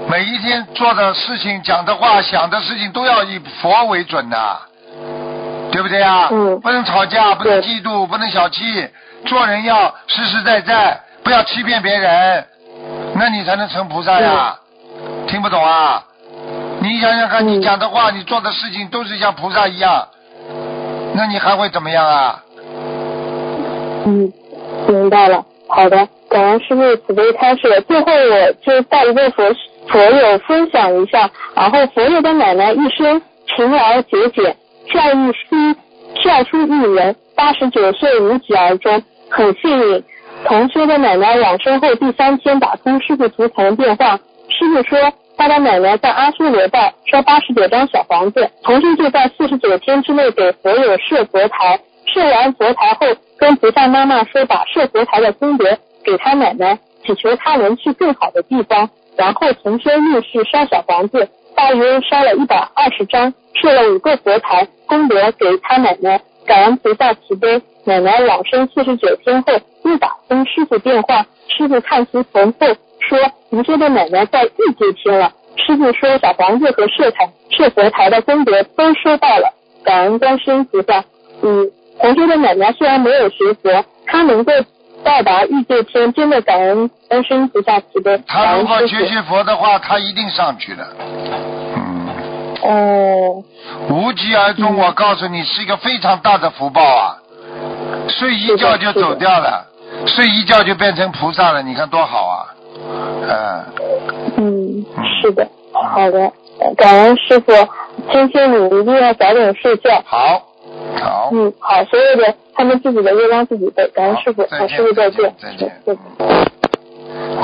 [0.09, 4.59] 每一天做的事情、讲的话、想的事情都要以佛为准的，
[5.71, 6.29] 对不对啊？
[6.31, 8.89] 嗯不能吵架，不能嫉妒，不能小气，
[9.25, 12.45] 做人要实实在在，不要欺骗别人，
[13.15, 14.59] 那你才能成菩萨呀。
[15.27, 16.05] 听不懂啊？
[16.81, 20.07] 你想想看，嗯你讲的话、你做的事情都是像菩萨一样，
[21.15, 22.43] 那你还会怎么样啊？
[24.05, 24.33] 嗯，
[24.89, 25.45] 明白了。
[25.69, 27.83] 好的，感恩师傅慈悲开示。
[27.89, 29.43] 最后我就带一个佛
[29.93, 34.57] 佛友分享一下，然后佛友的奶奶一生勤劳节俭，
[34.91, 35.79] 教育书
[36.25, 40.03] 教出一人，八十九岁无疾而终，很幸运。
[40.47, 44.17] 同修的奶奶往生后第三天打通师傅图腾电话，
[44.49, 44.99] 师傅说
[45.37, 53.07] 他的奶奶在阿修罗道烧八十九张小房子，同修就在四十九天之内给佛友设佛台，设完佛台后
[53.39, 67.61] 跟菩萨妈妈说把设佛台的功德给他奶奶，祈求他能去更好的地方，然后同修入室烧小房子，大约烧了一百二十张，设了五个佛台，功德给他奶奶，感恩菩萨慈悲。
[67.85, 69.53] 奶奶往生四十九天后
[69.85, 72.69] 又打通师傅电话，师傅看其从后
[73.01, 73.19] 说
[73.51, 75.33] 您说的奶奶在异界天了。
[75.57, 79.53] 师傅说小房子和设台设佛台的功德都收到了，
[79.85, 81.05] 感恩观世音菩萨。
[81.43, 81.71] 嗯，
[82.01, 84.53] 同修的奶奶虽然没有学佛，她能够
[85.05, 90.87] 到达异界天，真的感恩观世音菩萨慈悲，他如果学恩师学佛的话，他一定上去的。
[91.77, 92.09] 嗯。
[92.63, 93.43] 哦，
[93.89, 97.17] 无疾而终，嗯我告诉你是一个非常大的福报啊！
[98.09, 99.67] 睡一觉就走掉了，
[100.07, 102.47] 睡一觉就变成菩萨了，你看多好啊！
[103.29, 103.65] 嗯，
[104.37, 104.87] 嗯，
[105.21, 106.33] 是的，好的，
[106.77, 107.53] 感恩师傅，
[108.13, 110.01] 今天你一定要早点睡觉。
[110.05, 110.41] 好，
[111.01, 116.03] 好，嗯，好，所有的他们自己的业障自己背，感恩师傅，好，师傅再见，再见再见。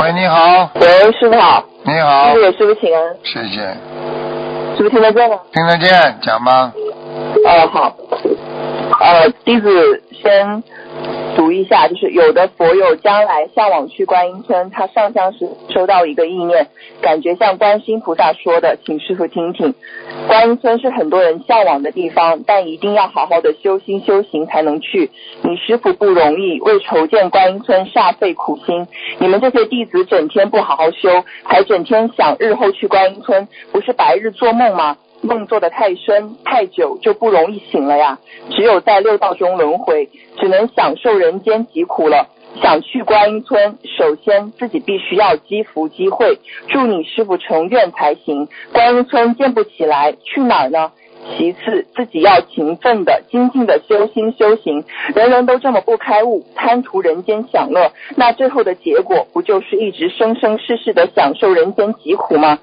[0.00, 3.60] 喂，你好，喂，师傅好，你好师傅，有师傅请安，谢谢，
[4.76, 5.38] 师傅听得见吗？
[5.52, 6.72] 听得见，讲吗？
[7.44, 7.96] 哦，好，
[9.00, 10.62] 呃，弟子先
[11.48, 16.66] 读一下，就是有的佛友将来向往去观音村，他上香时收到一个意念，
[17.00, 19.74] 感觉像观世音菩萨说的，请师傅听听。
[20.26, 25.10] 观音村是很多人向往的地方，但一定要好好的修心修行才能去。
[25.40, 28.86] 你师傅不容易，为筹建观音村煞费苦心。
[29.18, 34.98] 你们这些弟子整天不好好修，还整天想日后去观音村，不是白日做梦吗？
[35.20, 38.18] 梦做得太深太久就不容易醒了呀。
[38.50, 42.28] 只有在六道中轮回，只能享受人间疾苦了。
[42.62, 48.48] 想去观音村，首先自己必须要积福积慧，祝你师傅成愿才行。
[48.72, 50.92] 观音村建不起来，去哪儿呢？
[51.36, 54.84] 其次，自己要勤奋的、精进的修心修行。
[55.14, 62.58] 人人都这么不开悟，贪图人间享乐，那最后的结果不就是一直生生世世的享受人间疾苦吗？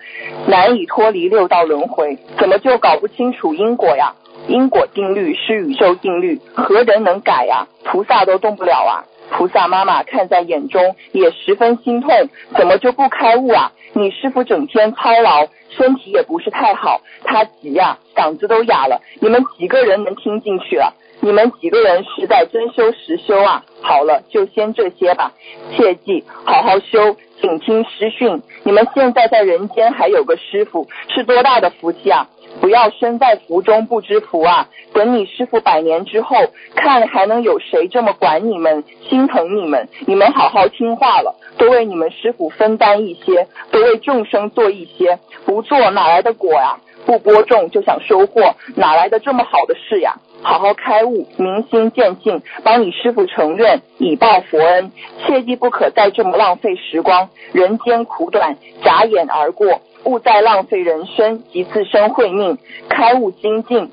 [0.47, 4.13] 难以脱离六道轮回，怎么就搞不清楚因果呀？
[4.47, 7.67] 因果定律是宇宙定律，何人能改呀？
[7.85, 9.03] 菩萨都动不了啊！
[9.31, 12.11] 菩萨妈妈看在眼中，也十分心痛，
[12.57, 13.71] 怎么就不开悟啊？
[13.93, 19.01] 你师傅整天操劳，身体也不是太好，他急呀、嗓子都哑了。
[19.19, 20.93] 你们几个人能听进去啊？
[21.21, 23.63] 你们几个人是在真修实修啊？
[23.81, 25.31] 好了，就先这些吧，
[25.71, 28.41] 切记好好修，请听师训。
[28.63, 32.27] 你们现在在人间还有个师傅，是多大的福气啊！
[32.61, 34.67] 不要身在福中不知福啊！
[34.93, 36.35] 等你师傅百年之后，
[36.75, 39.87] 看还能有谁这么管你们、心疼你们？
[40.07, 50.15] 你们好好听话了，多为你们师傅分担一些，多为众生做一些，不做哪来的果呀、不播种就想收获，哪来的这么好的事呀？
[50.45, 54.91] 好好开悟，明心见性，帮你师傅承愿，以报佛恩。
[55.25, 59.81] 切记不可再这么浪费时光，人间苦短，眨眼而过。
[60.03, 63.89] 勿再浪费人生及自身慧命，开悟精进，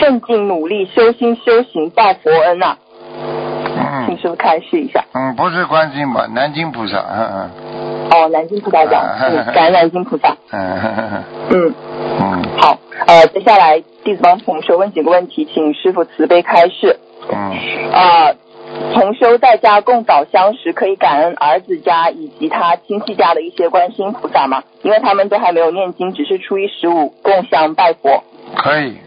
[0.00, 2.76] 慎尽努力修心修行报佛恩呐、
[4.06, 5.04] 请嗯师傅开示一下。
[5.12, 7.50] 嗯，不是观世音菩萨，南京菩萨，嗯嗯。
[8.10, 10.36] 哦，南京菩萨讲，嗯，感恩南京菩萨。
[10.52, 11.74] 嗯嗯，
[12.20, 16.98] 嗯好，呃，接下来弟子帮同学问几个问题，请师傅慈悲开示。
[17.32, 17.52] 嗯
[17.92, 18.32] 啊，
[18.92, 24.62] 同修在家供早香时，可以感恩儿子家以及他亲戚家的一些观世音菩萨吗？
[24.82, 28.22] 因为他们都还没有念经，只是初一十五供香拜佛。
[28.56, 28.98] 可以。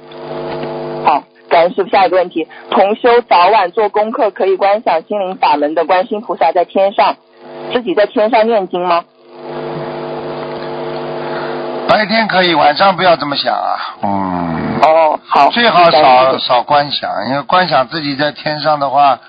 [1.05, 1.89] 好，感恩师傅。
[1.89, 7.15] 下一个问题，同修早晚做功课，可以观想心灵法门的观心菩萨在天上，
[7.73, 9.03] 自己在天上念经吗？
[11.89, 13.97] 白天可以，晚上不要这么想啊。
[14.03, 14.79] 嗯。
[14.83, 19.19] 哦，好，最好少少观想，因为观想自己在天上的话，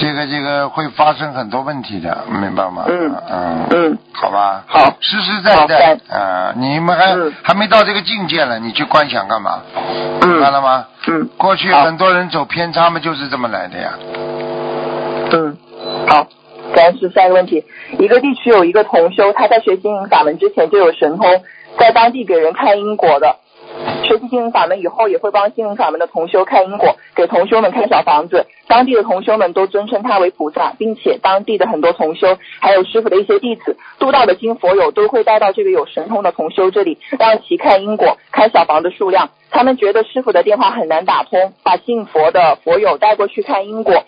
[0.00, 2.84] 这个这个会发生很多问题的，明白吗？
[2.88, 4.64] 嗯嗯嗯，好吧。
[4.66, 9.62] 好实实在在感啊、你们还、嗯还没到这个境界呢，你去观想干嘛？
[9.74, 10.86] 明白嗯了吗？
[11.08, 13.92] 嗯过去很多人走偏差嘛，就是这么来的呀。
[15.32, 15.56] 嗯，
[16.08, 16.26] 好。
[16.74, 17.14] 感恩师傅。
[17.14, 17.62] 下一个问题，
[17.98, 21.42] 一个地区有一个同修，他在学心灵法门之前就有神通，
[21.78, 23.36] 在当地给人看因果的。
[24.04, 28.46] 学习心灵法门以后，也会帮心灵法门的同修看因果，给同修们看小房子。
[28.66, 39.30] 当地的同修们都尊称他为菩萨，并且当地的很多同修，还有师傅的一些弟子，度到的金佛友都会带到这个有神通的同修这里，让其看因果、看小房子数量。
[39.50, 44.04] 他们觉得师傅的电话很难打通，把信佛的佛友带过去看因果，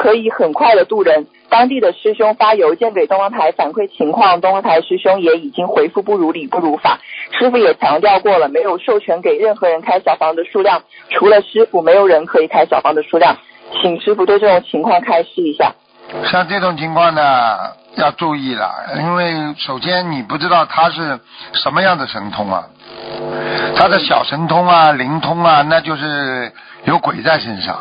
[0.00, 1.26] 可以很快的渡人。
[1.50, 6.98] 当地的师兄发邮件给东方台反馈情况，东方台师兄也已经回复不如理不如法。
[7.38, 13.36] 师傅也强调过了，没有授权给任何人开小房的数量，除了师傅，没有人可以开小房的数量。
[13.80, 15.74] 请师傅对这种情况开示一下。
[16.30, 17.22] 像这种情况呢，
[17.96, 21.20] 要注意了，因为首先你不知道他是
[21.52, 22.64] 什么样的神通啊，
[23.76, 26.52] 他的小神通啊、灵通啊，那就是
[26.84, 27.74] 有鬼在身上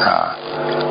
[0.00, 0.34] 啊，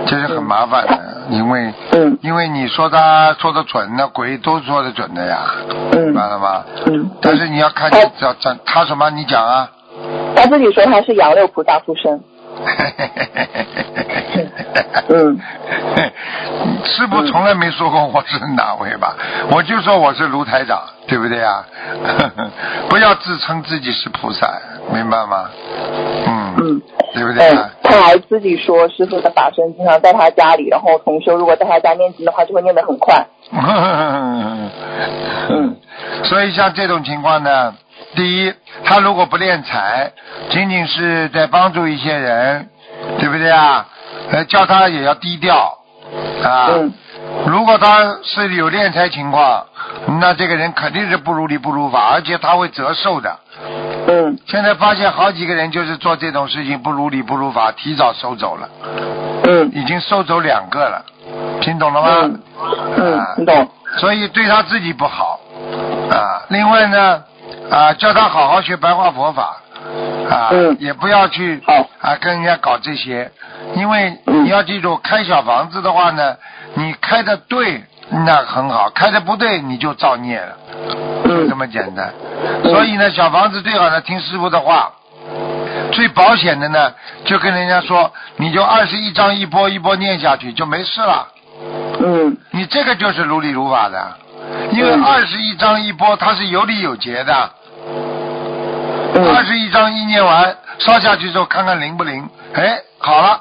[0.06, 0.99] 这是很麻烦的，
[1.30, 2.17] 因为嗯。
[2.21, 5.45] 因为你说他说的准，那鬼都说的准的呀，
[5.91, 6.63] 明嗯白了吗？
[6.86, 9.69] 嗯，但是你要看他你找找他什么，你讲啊。
[10.36, 12.19] 他自己说他是杨六菩萨附身。
[15.10, 15.39] 嗯，
[16.86, 19.15] 师傅从来没说过我是哪位吧，
[19.49, 20.82] 我就说我是卢台长，
[21.13, 21.63] 对不对啊？
[22.89, 24.52] 不要自称自己是菩萨，
[24.91, 25.47] 明白吗？
[26.26, 26.82] 嗯，嗯，
[27.13, 33.28] 对不对嗯啊？，他还自己说师傅的法身经常在他家里，然后同修如果在他家念经的话，就会念得很快。
[35.52, 35.76] 嗯，
[36.23, 37.76] 所以像这种情况呢，
[38.15, 38.52] 第一，
[38.84, 40.12] 他如果不练财，
[40.49, 42.69] 仅仅是在帮助一些人，
[43.19, 43.86] 对不对啊？
[44.32, 45.78] 呃，叫他也要低调
[46.43, 46.69] 啊。
[46.71, 46.91] 嗯
[47.46, 49.65] 如果他是有敛财情况，
[50.19, 53.39] 那这个人肯定是不如理不如法，而且他会折寿的。
[54.08, 54.38] 嗯。
[54.46, 58.69] 现在发现好几个人就是做这种事情不如理不如法，提早收走了，
[59.46, 59.72] 嗯。
[59.74, 61.04] 已经收走两个了，
[61.62, 62.10] 听懂了吗？
[62.24, 62.39] 嗯。
[62.98, 63.69] 嗯啊，你懂。
[63.98, 65.39] 所以对他自己不好。
[66.12, 66.43] 啊。
[66.50, 67.24] 另外呢，
[67.69, 69.58] 啊，叫他好好学白话佛法。
[70.30, 70.76] 啊，嗯。
[70.80, 71.62] 也不要去
[72.02, 73.32] 啊跟人家搞这些，
[73.76, 74.46] 因为嗯。
[74.46, 76.36] 你要记住，开小房子的话呢，
[76.76, 80.58] 你开的对那很好，开的不对你就造孽了，
[81.26, 82.14] 就嗯这么简单。
[82.64, 84.92] 嗯所以呢，小房子最好呢听师傅的话。
[85.92, 86.92] 最保险的呢，
[87.24, 91.28] 就跟人家说，你就二十一章一波一波念下去就没事了。
[92.00, 92.36] 嗯。
[92.52, 94.18] 你这个就是如理如法的，
[94.72, 95.04] 因为嗯。
[95.04, 97.52] 二十一章一波它是有理有节的，
[99.16, 99.36] 嗯。
[99.36, 103.40] 二十一章一念完烧下去之后看看灵不灵，哎，好了，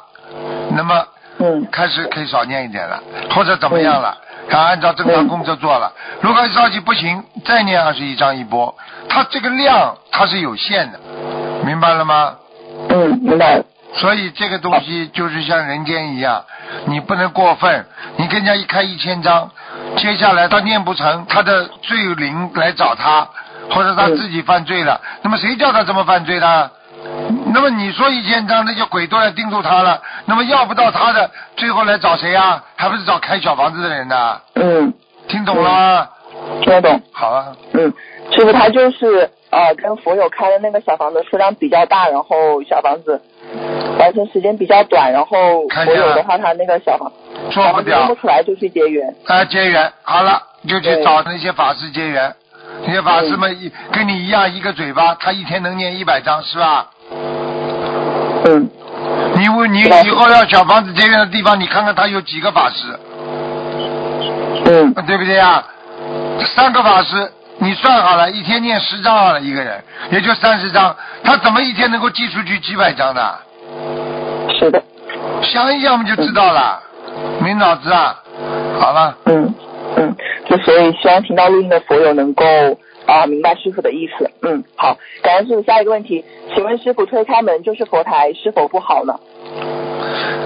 [0.77, 1.07] 那么
[1.43, 3.03] 嗯开始可以少念一点了，
[3.35, 4.17] 或者怎么样了，
[4.49, 5.93] 他按照正常工作做了。
[6.21, 8.73] 如果着急不行，再念二十一张一波，
[9.09, 11.01] 他这个量它是有限的，
[11.65, 12.35] 明白了吗？
[12.91, 13.65] 嗯，明白了。
[13.95, 16.45] 所以这个东西就是像人间一样，
[16.87, 17.85] 你不能过分。
[18.17, 19.51] 你跟人家一开一千张，
[19.97, 23.29] 接下来他念不成，他的罪灵来找他，
[23.71, 26.71] 或者他自己犯罪了，那么谁叫他这么犯罪的？
[27.55, 32.63] 那么你说一千张，那些鬼都来盯住他了，那么要不到他的，最后来找谁啊？
[32.77, 34.41] 还不是找开小房子的人呢？
[34.55, 34.93] 嗯，
[35.29, 36.09] 听懂了吗？
[36.63, 37.01] 听得懂。
[37.13, 37.93] 好啊，嗯，
[38.31, 43.21] 师傅他就是呃跟佛友开的那个小房子数量比较大，然后小房子
[43.99, 47.13] 完成时间比较短，然后佛友的话他那个小房
[47.51, 48.15] 做不掉小房子用不。
[48.15, 49.15] 出来就去结缘。
[49.27, 52.35] 啊，结缘好了，就去找那些法师结缘。
[52.85, 56.89] 那些法师们一跟你一样一个嘴巴，他一天能念一百张，是吧？
[59.43, 62.97] 嗯你问你以后要小房子结缘的地方，你看看他有几个法师，
[64.67, 65.65] 嗯对不对呀？
[66.55, 67.29] 三个法师，
[67.59, 69.83] 你算好了，一天念十张好了，一个人
[70.13, 73.35] 也就三十张，他怎么一天能够寄出去几百张呢？
[74.57, 74.81] 是的。
[75.43, 76.81] 想一想我们就知道了，
[77.41, 78.15] 没脑子啊！
[78.79, 79.53] 好了，嗯
[79.97, 80.17] 嗯，
[80.49, 82.45] 就所以希望听到录音的佛友能够
[83.07, 84.31] 啊、明白师傅的意思。
[84.43, 85.63] 嗯，好，感恩师傅。
[85.63, 86.25] 下一个问题，
[86.55, 89.15] 请问师傅推开门就是佛台是否不好呢？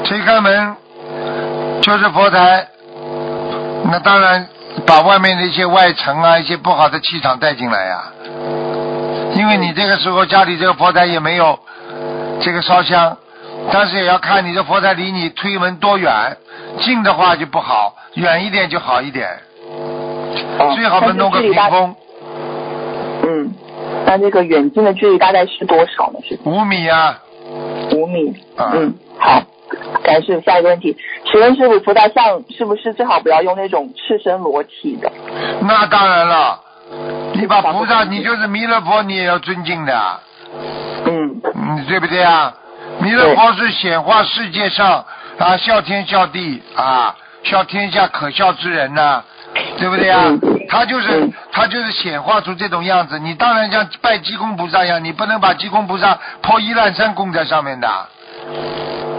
[0.04, 0.76] 推开门
[1.82, 2.68] 就是佛台，
[3.90, 4.46] 那当然
[4.86, 8.12] 把外面的一些外层啊、一些不好的气场带进来呀、
[9.34, 11.58] 因为你这个时候家里这个佛台也没有
[12.40, 13.16] 这个烧香，
[13.72, 16.36] 但是也要看你的佛台离你推门多远，
[16.80, 19.28] 近的话就不好，远一点就好一点，
[20.58, 21.94] 哦最好是弄个屏风
[23.26, 23.52] 嗯，
[24.06, 26.20] 那这个远近的距离大概是多少呢？
[26.22, 27.20] 是五米啊，
[27.92, 28.32] 五米。
[28.56, 29.42] 啊嗯，好。
[30.04, 30.40] 感谢。
[30.42, 35.10] 下一个问题，请问师傅，菩萨像是不是最好不要用那种赤身裸体的？
[35.62, 36.60] 那当然了，
[37.34, 40.20] 你把菩萨，你就是弥勒佛，你也要尊敬的。
[41.06, 42.54] 嗯嗯，对不对啊？
[43.00, 45.04] 弥勒佛是显化世界上
[45.38, 49.24] 啊，笑天笑地啊，笑天下可笑之人呐、
[49.78, 50.24] 对不对啊？
[50.26, 53.20] 嗯他就是嗯他就是显化出这种样子。
[53.20, 57.88] 你当然像拜济公菩萨一样，你不能把济公菩萨破衣烂衫供在上面的。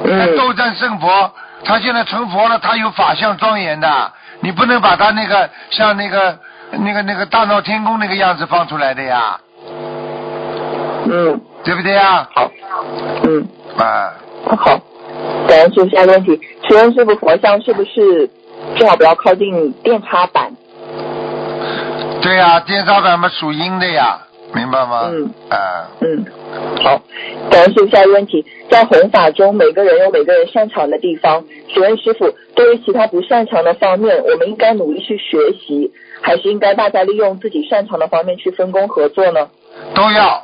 [0.03, 1.31] 那嗯斗战胜佛，
[1.63, 4.11] 他现在成佛了，他有法相庄严的，
[4.41, 6.37] 你不能把他那个像那个
[6.71, 9.39] 那个那个大闹天宫那个样子放出来的呀，
[11.05, 12.27] 嗯，对不对呀？
[12.35, 12.51] 好。
[13.23, 14.11] 嗯，啊。
[14.57, 14.79] 好。
[15.47, 15.89] 感恩师傅。
[15.89, 18.29] 下一个问题，请问这个，佛像是不是
[18.75, 20.51] 最好不要靠近电插板？
[22.21, 24.19] 对呀、电插板嘛属阴的呀，
[24.53, 25.09] 明白吗？
[25.11, 25.29] 嗯。
[25.49, 26.25] 啊，嗯，
[26.83, 27.01] 好。
[27.49, 27.87] 感恩师傅。
[27.87, 31.43] 下一个问题，在弘法中，每个人有每个人擅长的地方。
[31.73, 35.91] 请问师傅，对于其他不擅长的方面，我们应该努力去学习，
[36.21, 39.47] 还是应该大家利用自己擅长的方面去分工合作呢？
[39.93, 40.43] 都要，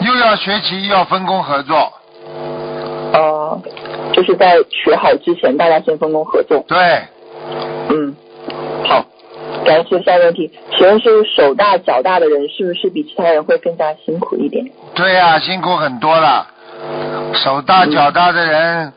[0.00, 1.92] 又要学习，又要分工合作。
[3.12, 3.60] 呃，
[4.12, 6.64] 就是在学好之前，大家先分工合作。
[6.66, 7.02] 对，
[7.90, 8.14] 嗯，
[8.86, 9.04] 好。
[9.64, 14.64] 感谢下一个问题，请问是手大脚大的人，是不是比其他人会更加辛苦一点？
[14.94, 16.46] 对呀、辛苦很多了。
[17.32, 18.92] 手大脚大的人，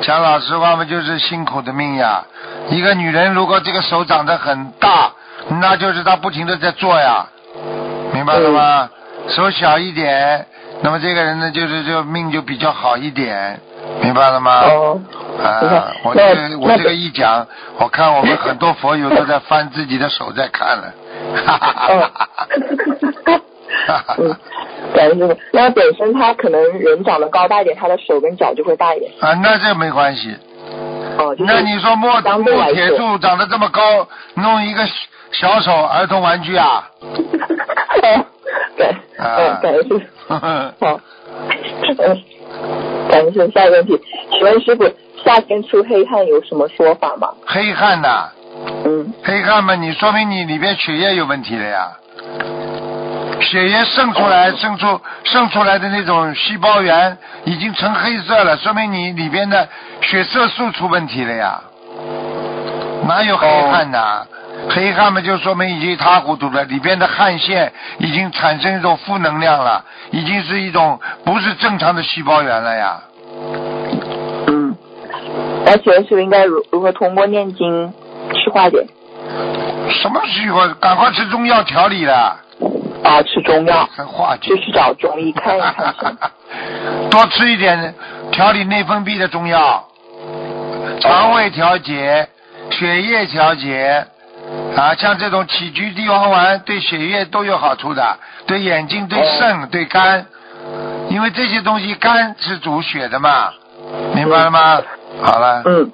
[0.00, 2.24] 讲老实话嘛，就是辛苦的命呀。
[2.70, 5.12] 一个女人如果这个手长得很大，
[5.60, 7.26] 那就是她不停的在做呀，
[8.12, 8.90] 明白了吗？
[9.28, 10.46] 手小一点，
[10.82, 13.60] 那么这个人呢，就是就命就比较好一点，
[14.02, 14.60] 明白了吗？
[14.66, 15.00] 哦，
[15.42, 17.46] 啊，我这个我这个一讲，
[17.78, 20.92] 我看我们很多佛友都在翻自己的手在看了，
[21.46, 22.28] 哈哈哈哈
[23.24, 24.36] 哈哈嗯，
[24.94, 25.36] 感恩师傅。
[25.52, 29.10] 那本身他可能人长得高大一点，他的手跟脚就会大一点。
[29.20, 30.36] 啊，那这没关系。
[31.18, 34.82] 哦，就是那你说木木铁柱长得这么高，弄一个
[35.32, 36.88] 小手儿童玩具啊？
[38.76, 38.86] 对
[39.18, 40.34] 啊嗯，感恩师傅。
[40.34, 41.00] 呵呵好，
[41.98, 42.22] 嗯，
[43.12, 43.52] 感恩师傅。
[43.52, 44.00] 下一个问题，
[44.30, 44.90] 请问师傅，
[45.22, 47.28] 夏天出黑汗有什么说法吗？
[47.46, 48.30] 黑汗呐、
[48.86, 51.92] 嗯，黑汗嘛，你说明你里边血液有问题了呀。
[53.40, 59.68] 血液渗出来，渗出渗出来的那种细胞源已经成黑色了，说明你里边的
[60.00, 61.60] 血色素出问题了呀。
[63.06, 64.24] 哪有黑汗呐、
[64.70, 73.00] 黑汗嘛，就说明已经一塌糊涂了，里边的汗腺已经产生一种负能量了，已经是一种不是正常的细胞源了呀。
[74.46, 74.74] 嗯，
[75.64, 77.92] 那请问师傅应该如如何通过念经
[78.34, 78.86] 去化解？
[79.90, 80.66] 什么虚火？
[80.80, 82.36] 赶快吃中药调理了，
[83.04, 84.56] 啊，吃中药，还化解就。
[84.56, 86.16] 去找中医看一看？
[87.10, 87.94] 多吃一点
[88.30, 89.84] 调理内分泌的中药，
[91.00, 92.28] 肠胃调节、
[92.70, 94.06] 血液调节
[94.76, 100.24] 啊，像这种杞菊地黄丸对血液都有好处的，对眼睛、对肾、对肝，
[101.10, 103.52] 因为这些东西肝是主血的嘛，
[104.14, 104.80] 明白了吗？
[105.22, 105.90] 好了，嗯，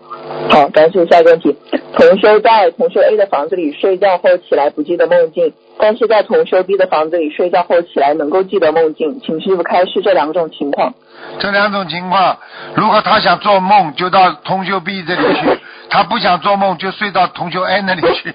[0.50, 1.56] 好，感谢下一个问题。
[1.92, 10.94] 同修在同修 A 的房子里睡觉后起来不记得梦境，但是在同修 B 的房子里睡觉后起来能够记得梦境，请师傅开示这两种情况。
[11.40, 12.38] 这两种情况，
[12.74, 15.58] 如果他想做梦，就到同修 B 这里去；
[15.90, 18.34] 他不想做梦，就睡到同修 A 那里去。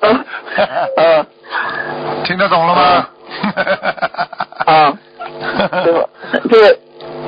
[0.96, 1.26] 嗯
[2.24, 3.08] 听得懂了吗？
[4.66, 4.92] 啊，
[6.50, 6.76] 师傅，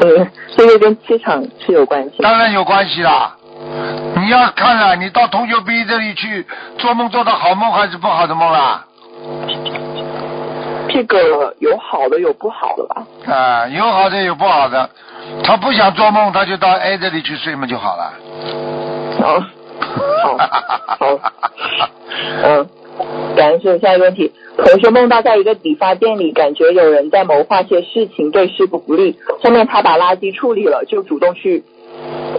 [0.01, 2.23] 这个，嗯，这个跟气场是有关系。
[2.23, 3.35] 当然有关系啦。
[4.17, 6.47] 你要看了，你到同学 B 这里去
[6.79, 8.85] 做梦，做的好梦还是不好的梦啊？
[10.91, 13.07] 这个有好的有不好的吧？
[13.33, 14.89] 啊，有好的有不好的。
[15.45, 18.13] 他不想做梦，他就到 A 这里去睡嘛就好了。
[19.21, 19.41] 好，
[20.23, 20.37] 好，
[20.99, 21.19] 好，
[22.43, 22.67] 嗯，
[23.37, 23.79] 感谢。
[23.81, 29.17] 下一个问题，同学梦到在一个理发店里，感觉有人在谋划些事情，对师傅不利。
[29.43, 31.63] 后面他把垃圾处理了，就主动去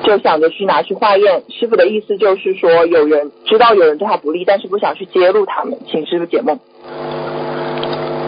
[0.04, 1.44] 就想着去拿去化验。
[1.50, 6.60] 师傅的意思就是说，有人知道有人对他不利，但是不想去揭露他们，请师傅解梦。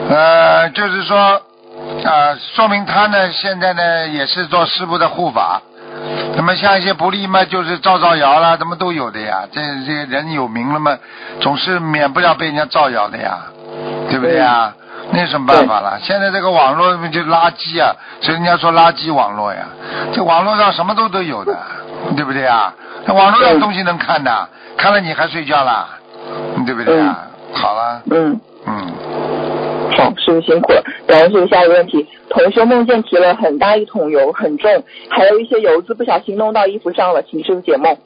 [0.09, 5.61] 呃，就是说，啊，说明他呢，现在呢也是做师傅的护法。
[6.35, 9.43] 那么像一些不利嘛，就是造造谣啦，怎么都有的呀。
[9.51, 10.97] 这这人有名了嘛，
[11.41, 13.47] 总是免不了被人家造谣的呀，
[14.11, 14.71] 对不对呀？
[15.13, 15.97] 那有什么办法了？
[15.99, 19.65] 现在这个网络就垃圾啊，所以人家说垃圾网络呀。
[20.13, 21.57] 这网络上什么都都有的，
[22.15, 22.73] 对不对啊？
[23.05, 25.87] 那网络上东西能看的，看了你还睡觉啦，
[26.65, 27.27] 对不对啊？
[27.53, 28.93] 好了，嗯，嗯，
[29.97, 30.83] 好，师傅辛苦了。
[31.07, 37.97] 然后师傅下一个问题，同学梦见提了很大一桶油，很重，还有一些油渍不小心弄到衣服上了，请师傅解梦。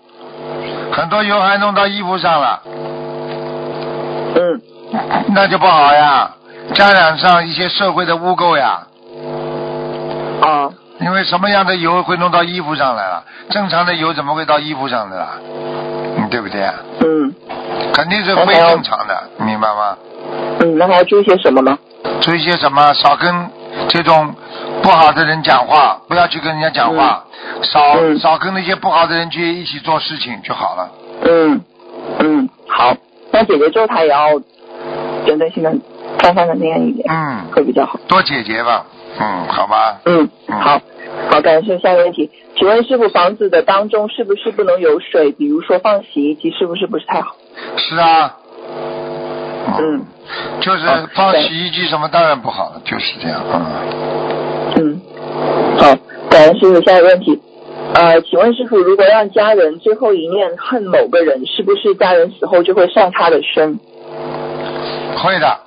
[0.92, 2.62] 很多油还弄到衣服上了，
[4.36, 4.62] 嗯，
[5.34, 6.32] 那就不好呀，
[6.74, 8.88] 沾染上一些社会的污垢呀。
[10.42, 10.70] 啊，
[11.00, 13.24] 因为什么样的油会弄到衣服上来了？
[13.50, 15.30] 正常的油怎么会到衣服上的啦？
[16.18, 16.76] 嗯，对不对啊？
[17.02, 17.34] 嗯，
[17.94, 19.98] 肯定是非正常的，明白吗？
[20.60, 21.78] 嗯，那还要注意些什么呢？
[22.22, 22.94] 注意些什么？
[22.94, 23.50] 少跟
[23.90, 24.34] 这种
[24.82, 27.24] 不好的人讲话，不要去跟人家讲话，
[27.64, 30.90] 少、嗯少跟那些不好的人去一起做事情就好了。
[31.24, 31.62] 嗯
[32.20, 32.96] 嗯，好，
[33.32, 34.30] 那姐姐咒她也要
[35.26, 35.74] 针对性的
[36.20, 38.00] 泛泛的念一点，嗯，会比较好。
[38.08, 38.86] 多解决吧。
[39.20, 40.02] 嗯，好吧。
[40.06, 40.82] 嗯，嗯好，
[41.32, 45.32] 好，感谢下一个问题，请问师傅房子的当中是不是不能有水？
[45.32, 47.36] 比如说放洗衣机，是不是不是太好？
[47.78, 48.38] 是啊。
[49.78, 50.06] 嗯，
[50.62, 53.42] 就是放洗衣机什么当然不好了，就是这样。
[53.54, 53.62] 嗯。
[54.78, 55.02] 嗯，
[55.78, 55.96] 好，
[56.30, 56.82] 感恩师傅。
[56.82, 57.40] 下一个问题，
[57.94, 63.80] 呃，请问师傅，如果让家人最后一念恨某个人，是不是家人死后就会上他的身？
[65.18, 65.60] 会的。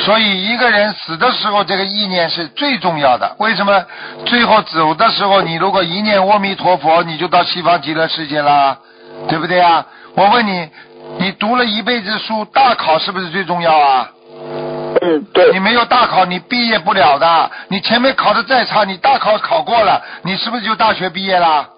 [0.00, 3.34] 所以一个人死的时候，这个意念是最重要的。
[3.38, 3.84] 为什么？
[4.24, 8.78] 最后走的时候，你如果一念阿弥陀佛，你就到西方极乐世界啦，
[9.28, 9.84] 对不对啊？
[10.14, 10.68] 我问你，
[11.18, 14.08] 你读了一辈子书，大考是不是最重要啊？
[15.02, 17.50] 嗯，对你，没有大考，你毕业不了的。
[17.68, 21.68] 你前面考的再差，你大考考过了，你是不是就大学毕业啦？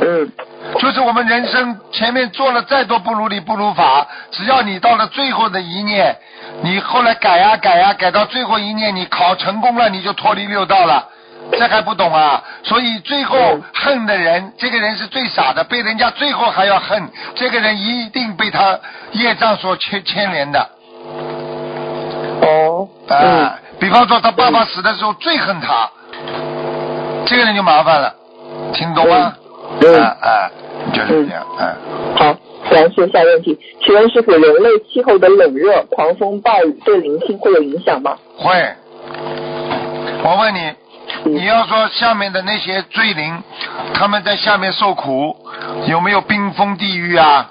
[0.00, 0.30] 嗯
[0.78, 6.16] 就是我们人生前面做了再多不如理不如法，只要你到了最后的一念，
[6.62, 11.08] 你后来改呀、改呀、改到最后一念，你考成功了，你就脱离六道了。
[11.52, 12.42] 这还不懂啊？
[12.64, 18.78] 所以最后嗯恨的人，这个人是最傻的，被人家最后还要恨，这个人一定被他
[19.12, 20.60] 业障所牵牵连的。
[22.42, 25.88] 哦，啊、嗯比方说他爸爸死的时候最恨他，
[27.26, 28.14] 这个人就麻烦了，
[28.72, 29.34] 听懂吗？
[29.80, 30.50] 嗯啊啊，
[30.92, 31.74] 就是这样，嗯。
[32.16, 32.36] 好，
[32.70, 38.16] 感谢下一个问题，请问师傅，人类气候的冷热、狂风暴雨对灵性会有影响吗？
[38.36, 38.52] 会。
[40.22, 40.60] 我问你，
[41.24, 43.42] 嗯你要说下面的那些罪灵，
[43.94, 45.36] 他们在下面受苦，
[45.86, 47.50] 有没有冰封地狱啊？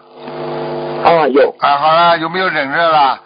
[1.04, 1.54] 啊，有。
[1.60, 3.20] 啊，好了，有没有冷热啦？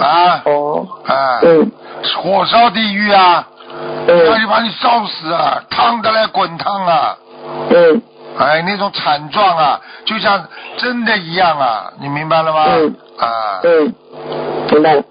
[0.00, 1.70] 啊哦，啊，嗯
[2.22, 3.46] 火烧地狱啊，
[4.06, 7.16] 那嗯就把你烧死啊，烫的来滚烫啊！
[7.70, 8.02] 嗯
[8.38, 12.66] 哎，那种惨状啊，就像真的一样啊，你明白了吗？
[12.68, 13.94] 嗯啊，嗯，
[14.72, 15.02] 明白了。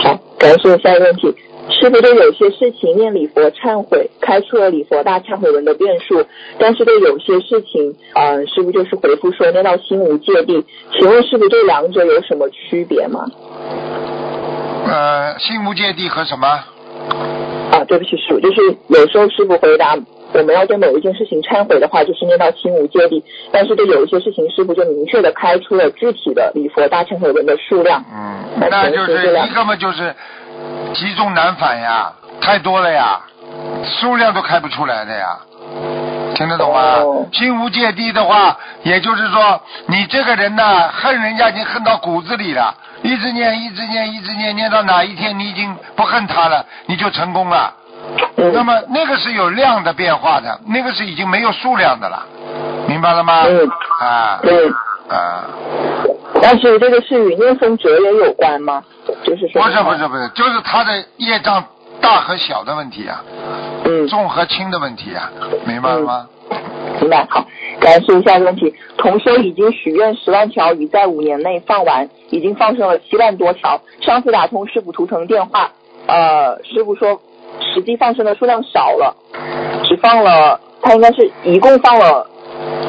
[0.00, 1.34] 好，感谢下一个问题。
[1.68, 6.24] 师傅对有些事情念礼佛忏悔，开出了礼佛大忏悔文的变数，
[6.58, 10.64] 但是对有些事情，呃，师傅就是回复说念到心无芥蒂。
[10.92, 13.24] 请问师傅这两者有什么区别吗？
[14.86, 16.46] 呃，心无芥蒂和什么？
[17.72, 19.96] 啊，对不起，师傅，就是有时候师傅回答
[20.32, 23.22] 我们要对某一件事情忏悔的话，就是念到心无芥蒂，
[23.52, 28.04] 但是对有一些事情，师傅就明确的开出了具体的礼佛大忏悔文的数量。
[28.12, 30.14] 嗯，那那就是一个嘛，就是
[30.94, 33.20] 积重难返呀，太多了呀，
[33.84, 35.38] 数量都开不出来的呀，
[36.34, 36.80] 听得懂吗？
[37.00, 47.74] 哦心无芥蒂的话，也就是说，你这个人呢，恨人家已经恨到骨子里了，一直念，一直念，一直念，念到哪一天你已经不恨他了，你就成功了。
[48.36, 52.26] 嗯那么那个是有量的变化的，那个是已经没有数量的了，
[52.88, 53.44] 明白了吗？
[53.46, 53.68] 嗯
[54.00, 54.74] 啊嗯，
[55.08, 55.44] 啊。
[56.42, 58.82] 但是这个是与念诵者也有关吗？
[59.22, 61.62] 就是说，不是不是不是，就是他的业障
[62.00, 63.22] 大和小的问题啊，
[63.84, 65.30] 嗯，重和轻的问题啊，
[65.66, 66.26] 明白了吗？
[67.00, 67.26] 明白。
[67.28, 67.46] 好，
[67.80, 68.74] 感谢下一个问题。
[68.96, 73.80] 同修已经许愿十万条鱼在五年内放完，已经放生了七万多条。
[74.00, 75.70] 上次打通师傅图腾电话，
[76.06, 77.20] 呃，师傅说
[77.60, 79.16] 实际放生的数量少了，
[79.84, 82.26] 只放了，他应该是一共放了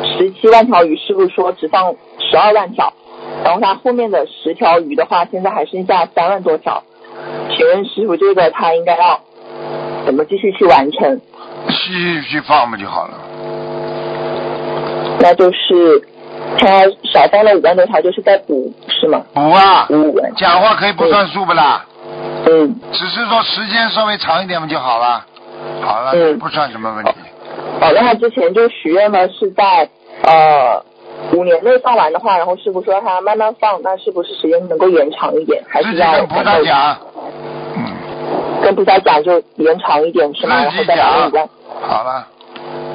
[0.03, 2.91] 十七万条鱼，师傅说只放十二万条，
[3.43, 6.83] 然后他后面的十条鱼的话，现在还剩下三万多条。
[7.49, 9.19] 请问师傅，这个他应该要
[10.05, 11.19] 怎么继续去完成？
[11.67, 13.13] 继续放不就好了？
[15.19, 16.01] 那就是
[16.57, 19.21] 他少放了五万多条，就是在补是吗？
[19.33, 20.33] 补啊，补五万。
[20.35, 21.85] 讲话可以不算数不啦？
[22.49, 22.75] 嗯。
[22.91, 25.25] 只是说时间稍微长一点嘛就好了，
[25.81, 26.37] 好了，嗯。
[26.39, 27.11] 不算什么问题。
[27.81, 29.89] 哦，那他之前就许愿呢，是在
[30.23, 30.83] 呃
[31.33, 35.63] 五年内放完的话，然后师傅说他慢慢放，那是不是时间能够延长一点？
[35.67, 36.97] 还自是要己跟菩萨讲，
[37.75, 37.83] 嗯，
[38.61, 40.61] 跟菩萨讲就延长一点是吗？
[40.63, 41.07] 然后再讲
[41.81, 42.27] 好了，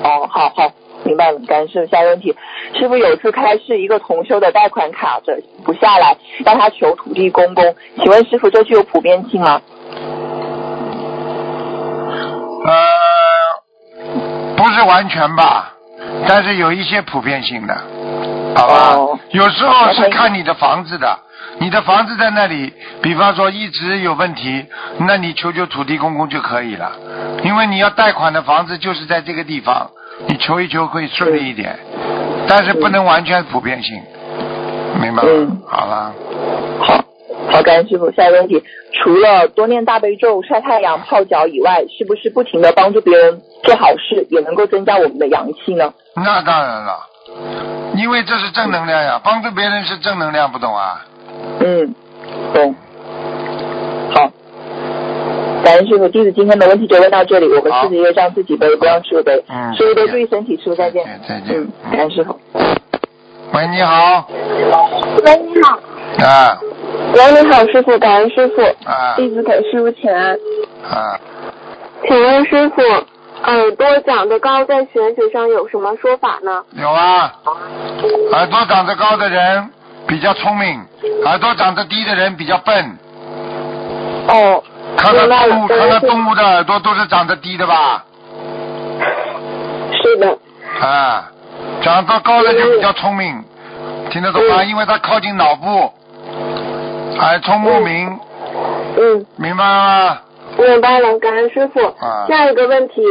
[0.04, 0.72] 哦，好好，
[1.06, 1.90] 明白了，感恩师傅。
[1.90, 2.34] 下一个问题，
[2.74, 9.60] 师傅有次开示一个同修的贷款卡着不下来，让他求土地公公，请问师傅这具有普遍性吗？
[12.66, 12.74] 呃，
[14.56, 15.72] 不是完全吧，
[16.26, 17.74] 但是有一些普遍性的，
[18.56, 18.94] 好吧？
[18.96, 21.18] 哦有时候是看你的房子的，
[21.58, 24.64] 你的房子在那里，比方说一直有问题，
[24.98, 26.92] 那你求求土地公公就可以了，
[27.44, 29.90] 因为你要贷款的房子就是在这个地方，
[30.26, 31.78] 你求一求可以顺利一点，
[32.48, 34.00] 但是不能完全普遍性，
[35.00, 35.28] 明白吗？
[35.30, 36.14] 嗯好了，
[36.80, 37.04] 好，
[37.50, 38.10] 好，感恩师傅。
[38.12, 38.62] 下一个问题，
[38.92, 45.92] 除了多念大悲咒、晒太阳、泡脚以外，是不是不停的帮助别人做好事，也能够增加我们的阳气呢？
[46.14, 46.96] 那当然了，
[47.94, 51.04] 因为这是正能量呀，帮助别人是正能量，不懂啊？
[51.60, 51.94] 嗯，
[52.54, 52.74] 懂。
[55.66, 56.08] 好，感恩师傅。
[56.08, 59.44] 弟子今天的问题就问到这里，我们自己业障自己背，不让师傅背。
[59.48, 61.04] 嗯师傅多注意身体，师傅再见。
[61.28, 62.38] 再见嗯，感恩师傅。
[63.52, 64.28] 喂，你好，
[65.24, 65.78] 喂，你好。
[66.24, 66.56] 啊
[67.14, 70.38] 喂，你好，师傅，感恩师傅，啊弟子给师傅请安。
[70.84, 71.18] 啊，
[72.06, 72.82] 请问师傅，
[73.42, 76.62] 耳朵长得高在玄学上有什么说法呢？
[76.80, 77.34] 有啊，
[78.32, 79.68] 耳朵长得高的人
[80.06, 80.80] 比较聪明，
[81.24, 82.98] 耳朵长得低的人比较笨。
[84.28, 84.62] 哦，
[84.96, 88.04] 看到动物，看到动物的耳朵都是长得低的吧？
[90.02, 90.38] 是的，
[90.80, 91.30] 啊，
[91.82, 93.42] 长得高的就比较聪明，
[94.10, 94.64] 听得懂吗？
[94.64, 95.92] 因为它靠近脑部，
[97.18, 98.18] 耳聪目明，
[98.96, 100.18] 嗯，明白了吗？
[100.58, 101.84] 明白了，感恩师傅。
[102.00, 103.02] 啊下一个问题，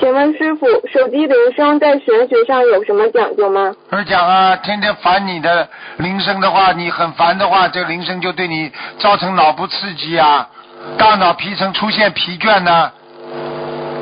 [0.00, 3.72] 请问师傅，手机铃声在玄学上有什么讲究吗？
[3.90, 5.68] 我讲啊，天天烦你的
[5.98, 10.48] 铃声的话，你很烦的话，这铃声就对你造成脑部刺激啊，
[10.96, 12.90] 大脑皮层出现疲倦呢、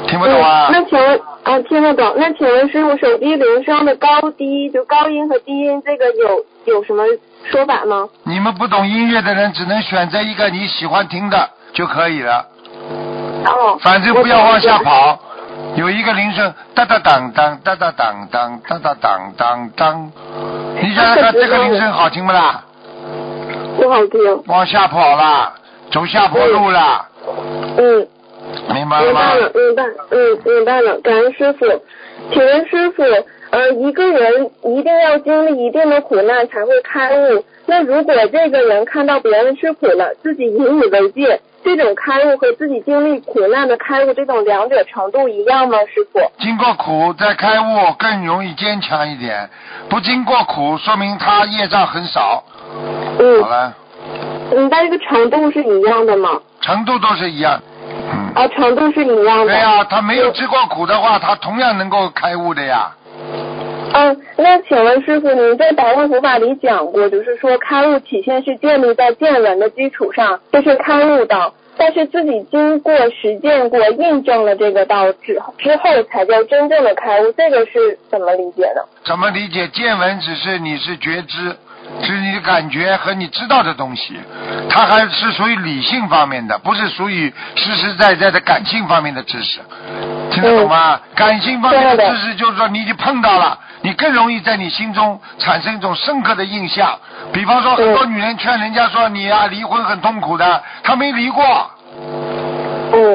[0.06, 0.72] 听不懂啊嗯？
[0.72, 2.14] 那请问啊，听得懂。
[2.16, 7.04] 那请问师傅，手机铃声的高低，就高音和低音，这个有有什么
[7.50, 8.08] 说法吗？
[8.24, 12.46] 你们不懂音乐的人，只能选择一个你喜欢听的就可以了，
[13.44, 14.78] 哦，反正不要往下。
[14.78, 15.18] 跑。
[15.74, 20.12] 有一个铃声，哒哒当当，哒哒当当，哒哒当当当。
[20.80, 22.62] 你想想看，这个铃声好听不啦？
[23.76, 24.20] 不好听。
[24.46, 25.52] 往下跑啦，
[25.90, 27.06] 走下坡路了，
[27.78, 28.08] 嗯。
[28.72, 29.20] 明白了吗？
[29.34, 31.00] 明白了，明白，嗯，明白了。
[31.00, 31.66] 感恩师傅，
[32.32, 33.02] 请问师傅，
[33.50, 37.44] 呃，一个人一定要经历一定的苦难才会开悟。
[37.66, 45.78] 那如果这个人看到别人吃苦了，自己引以为戒，这种开悟和自己经历苦难的开悟，这种两者程度一样吗？
[45.92, 46.20] 师傅？
[46.38, 49.50] 经过苦再开悟更容易坚强一点，
[49.88, 52.44] 不经过苦说明他业障很少。
[53.18, 53.74] 嗯好了，
[54.52, 56.40] 嗯，但这个长度是一样的吗？
[56.60, 57.60] 程度都是一样。
[58.12, 58.32] 嗯。
[58.34, 59.52] 啊，程度是一样的。
[59.52, 62.90] 对呀、他没有吃过苦的话，他同样能够开悟的呀。
[63.94, 78.84] 嗯，那请问师傅，您在《百万佛法》里讲过，就是说开悟体现是建立在见闻的基础上，这是开悟道，但是自己经过实践过、印证了这个道之之后，才叫真正的开悟，这个是怎么理解的？
[79.06, 79.66] 怎么理解？
[79.68, 81.56] 见闻只是你是觉知，
[82.02, 84.20] 是你的感觉和你知道的东西，
[84.68, 89.60] 它还是属于理性方面的，不是属于实实在在的感性方面的知识。
[90.30, 91.00] 听得懂吗？
[91.14, 96.98] 感性方面的知识就是说，你已经碰到了，你更容易在你心中产生一种深刻的印象。
[97.32, 101.75] 比方说，很多女人劝人家说你啊离婚很痛苦的，她没离过，嗯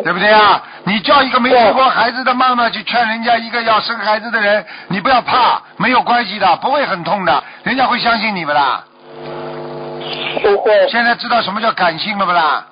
[0.04, 0.62] 对不对啊？
[0.84, 8.84] 你叫一个没生过孩子的妈妈去劝人家一个要生孩子的人，你不要怕，没有关系的，不会很痛的，人家会相信你们啦。
[10.42, 12.66] 不会，现在知道什么叫感性了不啦？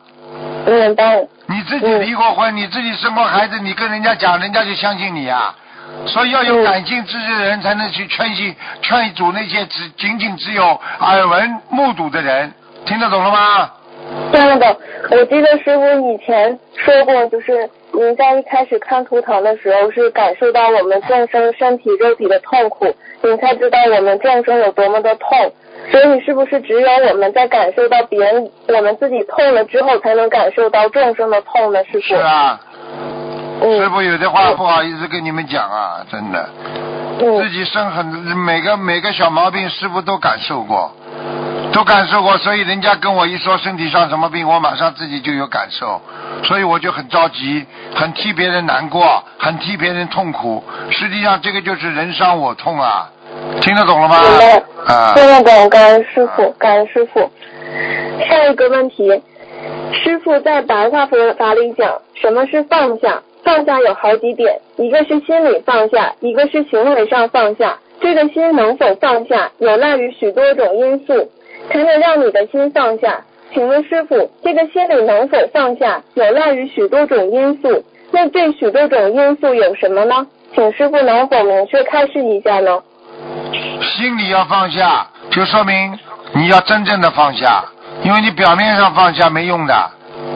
[0.66, 1.22] 明白。
[1.48, 5.54] 你自己离过婚，你自己生过孩子，你跟人家讲，人家就相信你啊。
[6.06, 12.54] 所以要有感性知识的人才能去劝信、劝阻那些只仅仅只有耳闻目睹的人，
[12.86, 13.70] 听得懂了吗？
[14.32, 14.78] 听得懂。
[15.12, 25.52] 我记得师傅以前说过，就是您在一开始看图腾的时候，是感受到我们众生身体肉体的痛苦，您才知道我们众生有多么的痛。
[25.92, 31.84] 所以是不是只有我们在感受到别人我们自己痛了之后，才能感受到众生的痛呢？
[31.86, 32.02] 师傅。
[32.02, 32.60] 是啊，
[33.62, 33.82] 嗯。
[33.82, 36.50] 师傅有的话不好意思跟你们讲啊，真的。
[37.22, 40.90] 嗯自己生很每个每个小毛病，师傅都感受过，
[41.72, 46.02] 都感受过，所以人家跟我一说身体上什么病，我马上自己就有感受，
[46.44, 50.64] 所以我就很着急，很替别人难过，很替别人痛苦。
[50.90, 53.10] 实际上这个就是人伤我痛啊，
[53.62, 54.22] 听得懂了吗？
[55.16, 57.30] 听得懂，感恩师傅，感恩师傅。
[58.28, 59.22] 下一个问题，
[59.94, 63.22] 师傅在白话佛法里讲，什么是放下？
[63.42, 67.78] 放下有好几点，一个是心理放下，一个是行为上放下。
[68.02, 71.30] 这个心能否放下，有赖于许多种因素，
[71.70, 73.22] 才能让你的心放下。
[73.54, 77.84] 请问师傅，这个心理能否放下，有赖于许多种因素。
[78.12, 80.28] 那这许多种因素有什么呢？
[80.54, 82.80] 请师傅能否明确开示一下呢？
[83.82, 85.98] 心里要放下，就说明
[86.34, 87.64] 你要真正的放下，
[88.04, 89.92] 因为你表面上放下没用的，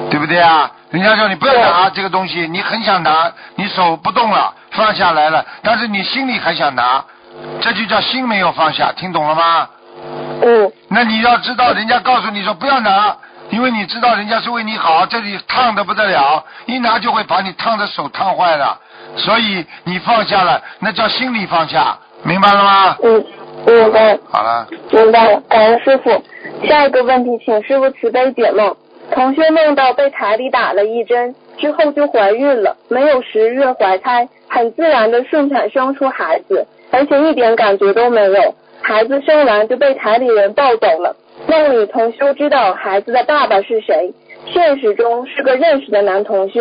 [0.10, 0.72] 对不对啊？
[0.92, 7.04] 人家说你不要拿这个东西，你很想拿，你手不动了，放下来了，但是你心里还想拿，
[7.62, 9.68] 这就叫心没有放下，听懂了吗？
[10.46, 13.16] 嗯那你要知道，人家告诉你说不要拿，
[13.50, 18.78] 因为你知道人家是为你好，这里烫的不得了，一拿就会把你烫的手烫坏了，
[19.16, 22.98] 所以你放下了，那叫心里放下，明白了吗？
[23.04, 23.26] 嗯，
[23.66, 24.18] 明白。
[24.30, 26.24] 好了，明白了，感恩师傅。
[26.68, 28.76] 下一个问题，请师傅慈悲解梦。
[29.12, 38.56] 同学梦到被台里打了一针，之后就怀孕了，没有十月怀胎，很自然的顺产生出孩子，而且一点感觉都没有。
[38.84, 41.16] 孩子生完就被台里人抱走了。
[41.48, 44.14] 梦里同修知道孩子的爸爸是谁，
[44.46, 46.60] 现实中是个认识的男同修。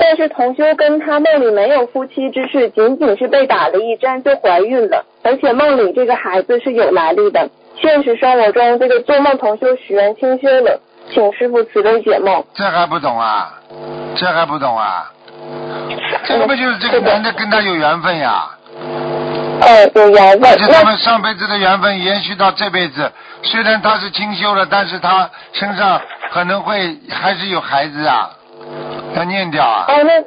[0.00, 7.48] 但是同修跟他梦里没有夫妻之事，仅仅是被打了一针就怀孕了，而且梦里这个孩子是有来历的。
[7.80, 12.42] 现实生活中，这个做梦同修许愿清修了，请师傅慈悲解梦。
[12.54, 13.52] 这还不懂啊？
[14.16, 15.12] 这还不懂啊？
[16.24, 18.48] 这个不就是这个男的跟他有缘分呀？
[19.60, 20.56] 呃，有缘分而。
[20.56, 23.10] 且他们上辈子的缘分延续到这辈子，
[23.42, 26.00] 虽然他是清修了，但是他身上
[26.32, 28.30] 可能会还是有孩子啊，
[29.14, 30.20] 要念掉啊，哦，那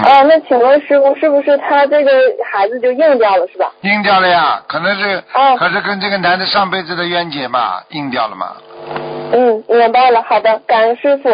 [0.00, 2.10] 哦，那请问师傅，是不是他这个
[2.52, 3.70] 孩子就硬掉了，是吧？
[3.82, 8.52] 硬掉了呀，可能是，哦可是跟这个男的上辈子的冤结嘛，硬掉了嘛。
[9.32, 10.22] 嗯，明白了。
[10.22, 11.28] 好的，感恩师傅。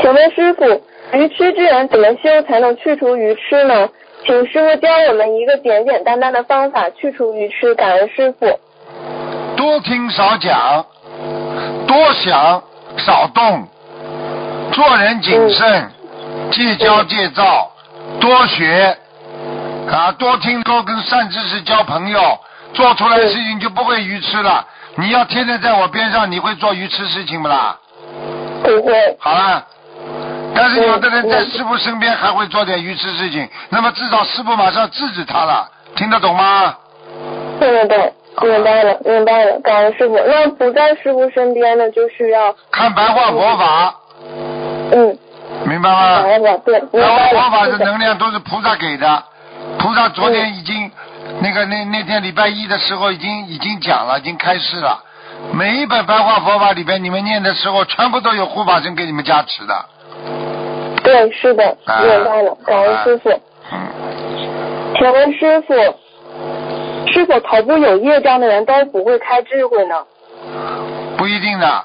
[0.00, 0.64] 请问师傅，
[1.12, 3.88] 愚痴之人怎么修才能去除愚痴呢？
[4.26, 7.74] 请师傅教我们一个简简单单的方法去除愚痴。
[7.74, 8.46] 感恩师傅。
[9.56, 10.84] 多听少讲，
[11.86, 12.62] 多想
[12.98, 13.66] 少动，
[14.72, 15.90] 做人谨慎，
[16.50, 17.70] 戒骄戒躁，
[18.20, 18.96] 多学
[19.90, 22.38] 啊，多听多跟善知识交朋友，
[22.72, 24.66] 做出来的事情就不会愚痴了。
[24.96, 27.78] 你要天天在我边上，你会做愚痴事情不啦？
[28.62, 29.16] 不会。
[29.18, 29.66] 好了。
[30.54, 36.74] 但是有的人在嗯师傅身边还会做点愚痴事情，那么至少师傅马上制止他了，听得懂吗？
[37.60, 40.18] 听得懂，明白了，明白了，感恩师傅。
[40.18, 43.94] 那不在师傅身边的，就是要看白话佛法，
[44.92, 45.18] 嗯，
[45.66, 46.22] 明白吗？
[46.22, 46.48] 白话。
[47.28, 49.22] 佛法的能量都是菩萨给的，
[49.78, 50.90] 菩萨昨天已经、
[51.40, 55.04] 那个那那天礼拜一的时候已经已经讲了，已经开示了。
[55.52, 59.86] 每一本白话佛法里边，你们念的时候，全部都有护法神给你们加持的。
[61.02, 63.30] 对，是的，啊明白了，感恩师傅。
[63.72, 63.78] 嗯，
[64.96, 65.74] 请问师傅，
[67.12, 69.94] 是否头部有业障的人都不会开智慧呢？
[71.16, 71.84] 不一定的。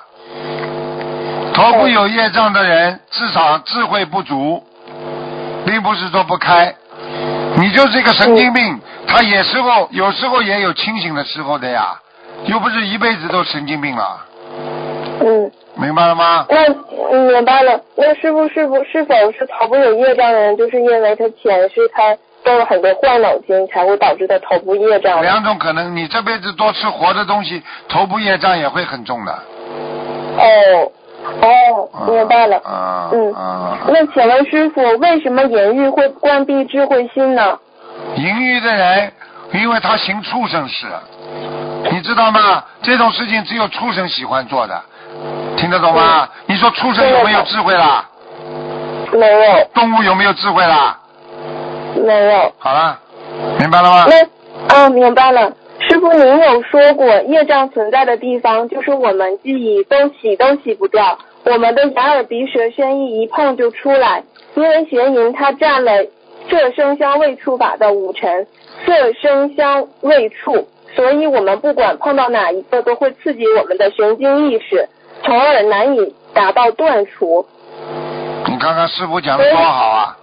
[1.54, 4.62] 头部有业障的人，至少智慧不足，
[5.66, 6.76] 并不是说不开。
[7.58, 11.98] 你就是一个神经病，他也时候有时候也有清醒的时候的呀，
[12.46, 14.26] 又不是一辈子都神经病了，
[15.22, 16.46] 嗯，明白了吗？
[16.50, 16.68] 那
[17.12, 17.80] 嗯明白了。
[17.96, 25.22] 那师傅是不是否是头部有业障的人，就是因为他前世他动了很多坏脑筋，才会导致他头部业障？
[25.22, 29.32] 两种可能，你这辈子多吃活的东西，头部业障也会很重的。
[30.38, 30.92] 哦
[31.42, 32.58] 哦，明白了。
[32.58, 37.58] 啊嗯啊，那请问师傅，为什么淫欲会关闭智慧心呢？
[38.16, 39.12] 淫欲的人，
[39.54, 40.86] 因为他行畜生事，
[41.92, 42.64] 你知道吗？
[42.82, 44.80] 这种事情只有畜生喜欢做的，
[45.58, 46.28] 听得懂吗？
[46.48, 48.08] 你说畜生有没有智慧啦？
[49.12, 51.00] 没有，动物有没有智慧啦？
[51.96, 52.54] 没有。
[52.58, 53.00] 好了，
[53.60, 54.06] 明白了吗？
[54.08, 55.52] 那啊，明白了。
[55.80, 64.24] 师傅，您有说过，业障存在的地方，就是我们记忆都洗都洗不掉，我们的眼耳鼻舌身意一碰就出来。
[64.56, 65.92] 因为邪淫它占了
[66.50, 68.46] 色声香味触法的五成，
[68.86, 74.88] 色声香味触，所以我们不管碰到哪一个，都会刺激我们的神经意识，
[75.26, 77.46] 从而难以达到断除。
[78.48, 80.18] 你看看师傅讲的多好啊！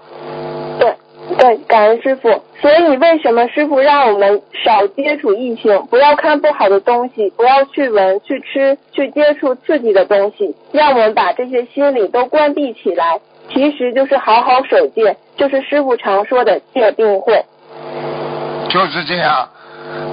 [0.79, 0.97] 对，
[1.37, 2.29] 对，感恩师傅。
[2.61, 13.21] 所以为什么师傅让我们少接触异性，不要看不好的东西，不要去闻、去吃、去接触刺激的东西，让我们把这些心理都关闭起来，
[13.53, 17.45] 其实就是好好守戒，就是师傅常说的戒定慧。
[18.71, 19.49] 就是这样，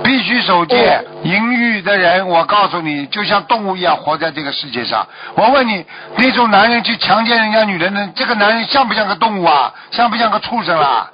[0.03, 1.03] 必须守戒。
[1.23, 5.07] 淫欲的人，我告诉你，就像动物一样活在这个世界上。
[5.35, 9.73] 我问你，那种男人去强奸人家女人的，这个男人像不像个动物啊？
[9.91, 11.11] 像不像个畜生啊？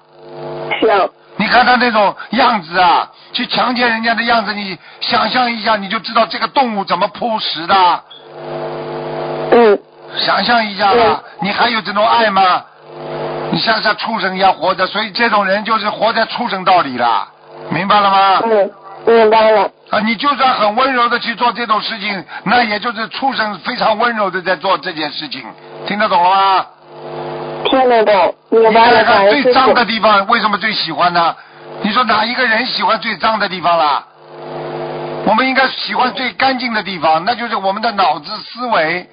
[0.82, 1.09] 像。
[1.38, 7.76] 你看他那种样子啊，去强奸人家的样子，你想象一下，你就知道这个动物怎么扑食的。
[9.51, 9.80] 嗯。
[10.18, 12.63] 想象一下吧，你还有这种爱吗？
[13.51, 17.28] 你像像畜生一样活着，所以这种人就是活在畜生道里了，
[17.70, 18.41] 明白了吗？
[18.43, 18.72] 嗯，
[19.05, 19.70] 明白了。
[19.89, 25.43] 啊，你就算很温柔的去做这种事情，那也就是畜生非常温柔的在做这件事情，
[25.86, 26.66] 听得懂了吗？
[27.66, 28.99] 听得懂，明白了。
[28.99, 31.36] 你看看最脏的地方为什么最喜欢呢？
[31.82, 34.03] 你说哪一个人喜欢最脏的地方啦？
[35.26, 39.09] 我们应该喜欢最干净的地方，那就是我们的脑子思维。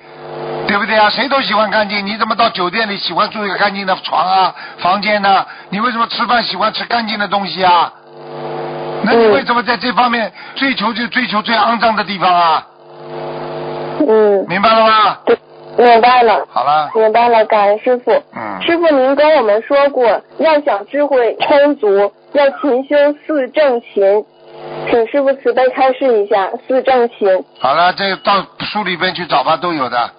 [0.64, 1.11] 对不对啊？
[1.11, 5.44] 谁都喜欢干净，你怎么到酒店里喜欢住一个干净的床啊、房间呢？
[5.68, 7.92] 你为什么吃饭喜欢吃干净的东西啊？
[9.05, 12.66] 那你为什么在这方面追求就追求最肮脏的地方啊？
[14.09, 14.44] 嗯。
[14.48, 15.18] 明白了吗？
[15.24, 15.36] 对，
[15.76, 16.46] 明白了。
[16.50, 16.90] 好了。
[16.94, 18.12] 明白了，感恩师傅。
[18.12, 18.62] 嗯。
[18.62, 22.96] 师傅，您跟我们说过，要想智慧充足，要勤修
[23.26, 24.24] 四正勤，
[24.88, 27.28] 请师傅慈悲开示一下四正勤。
[27.59, 30.11] 好了，这到书里边去找吧，都有的。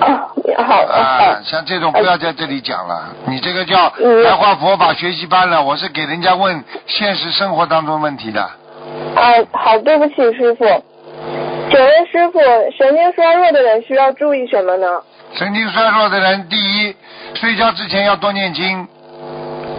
[0.00, 0.28] 啊，
[0.66, 3.90] 好啊，像这种不要在这里讲了，你这个叫
[4.24, 8.42] 白话佛法学习班了，我是给人家问现实生活当中问题的。
[8.42, 10.64] 啊，好，对不起，师傅。
[11.70, 12.38] 请问师傅，
[12.76, 14.86] 神经衰弱的人需要注意什么呢？
[15.34, 16.94] 神经衰弱的人，第一，
[17.34, 18.86] 睡觉之前要多念经。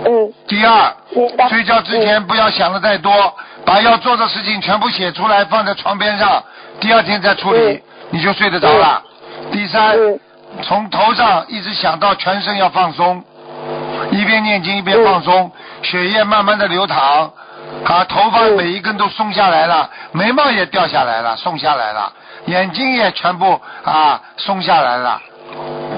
[0.06, 0.34] 嗯。
[0.48, 0.94] 第二，
[1.50, 3.12] 睡觉之前不要想的太多，
[3.66, 6.44] 把要做的事情全部写出来，放在床边上，
[6.80, 9.02] 第二天再处理，你就睡得着了。
[9.52, 9.98] 第三，
[10.62, 13.24] 从头上一直想到全身要放松，
[14.12, 17.32] 一边念经一边放松，血液慢慢的流淌，
[17.86, 22.12] 啊，头发每一根都松下来了，眉毛也掉下来了，松下来了，
[22.46, 25.22] 眼睛也全部啊松下来了，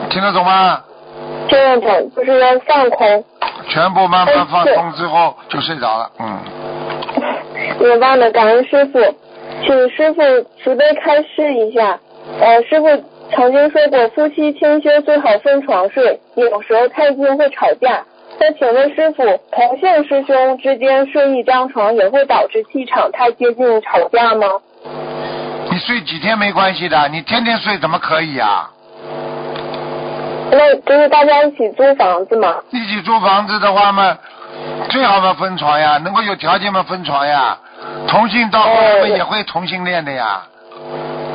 [0.09, 0.81] 听得懂吗？
[1.49, 3.23] 听得懂，就是要放空。
[3.69, 6.39] 全部慢慢放松之后就睡着了，嗯。
[7.79, 8.99] 明白了，感恩师傅，
[9.61, 10.21] 请师傅
[10.63, 11.99] 慈悲开示一下，
[12.39, 12.87] 呃，师傅。
[13.35, 18.03] 曾经说过，夫妻清修最好分床睡，有时候太近会吵架。
[18.39, 24.47] 那请问师傅，同性师兄之间睡一张床也会导致气场太接近吵架吗？
[25.69, 28.69] 你睡几天没关系的，你天天睡怎么可以啊？
[30.49, 32.55] 那就是大家一起租房子嘛。
[32.69, 34.17] 一起租房子的话嘛，
[34.89, 37.57] 最好嘛分床呀，能够有条件嘛分床呀。
[38.07, 40.41] 同性到后来也会同性恋的呀。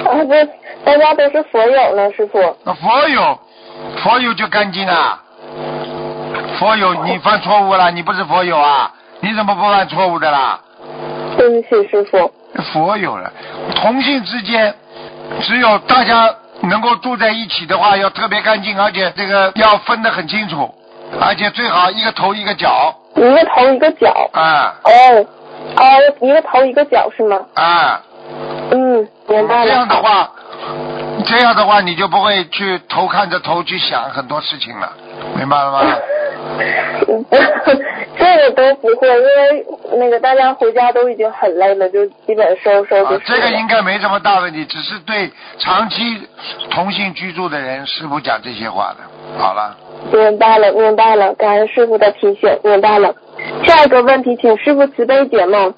[0.05, 0.49] 啊，这
[0.85, 2.57] 大家都是佛友呢，师傅。
[2.65, 3.39] 那佛友，
[4.03, 5.23] 佛友就干净啊。
[6.59, 8.93] 佛友，你犯错误了，你不是佛友啊？
[9.21, 10.61] 你怎么不犯错误的啦？
[11.37, 12.33] 对不起，师傅。
[12.73, 13.33] 佛友了，
[13.77, 14.75] 同性之间，
[15.41, 20.73] 只有大家能够住在一起的话，要特别干净，而且这个要分得很清楚，
[21.21, 22.95] 而且最好一个头一个脚。
[23.15, 24.29] 一个头一个脚。
[24.33, 24.75] 啊。
[24.85, 25.27] 哦，
[25.77, 25.83] 哦，
[26.21, 27.39] 一个头一个脚是吗？
[27.55, 28.03] 啊。
[28.71, 29.67] 嗯，明白了。
[29.67, 30.31] 这样的话，
[31.27, 34.93] 这样的话，你就不会去头看着头去想很多事情了，
[35.37, 35.81] 明白了吗？
[38.19, 43.19] 这个都不会，因为那个大家回家都已经很累了，就基本收收就。
[43.19, 46.29] 这个应该没什么大问题，只是对长期
[46.71, 48.99] 同性居住的人，师傅讲这些话的。
[49.39, 49.77] 好了。
[50.13, 53.15] 明白了，明白了，感恩师傅的提醒，明白了。
[53.65, 55.73] 下一个问题，请师傅慈悲解梦。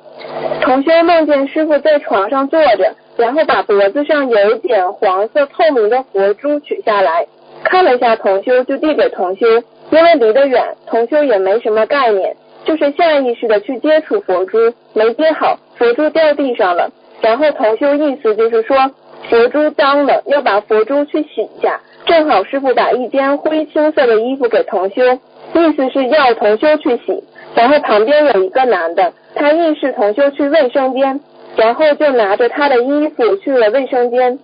[0.62, 7.27] 同学梦见师傅在床上坐着，然后把脖子上有一点黄色透明的佛珠取下来，
[7.65, 9.47] 看了一下同修，就递给同修。
[9.91, 12.35] 因为离得远，同修也没什么概念，
[12.65, 14.59] 就是下意识的去接触佛珠，
[14.95, 16.91] 没接好，佛珠掉地上了。
[17.21, 18.77] 然后同修意思就是说，
[19.29, 21.81] 佛珠脏了，要把佛珠去洗一下。
[22.07, 25.03] 正好师傅把一件灰青色的衣服给同修，
[25.55, 27.23] 意思是要同修去洗。
[27.55, 31.21] 然后旁边有一个男的，他意识同修去卫生间，
[31.57, 34.39] 然后就拿着他的衣服去了卫生间。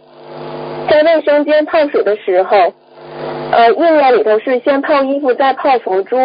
[0.88, 2.56] 在卫生间泡水的时候，
[3.52, 6.16] 呃，意念里头是先泡衣服，再泡佛珠，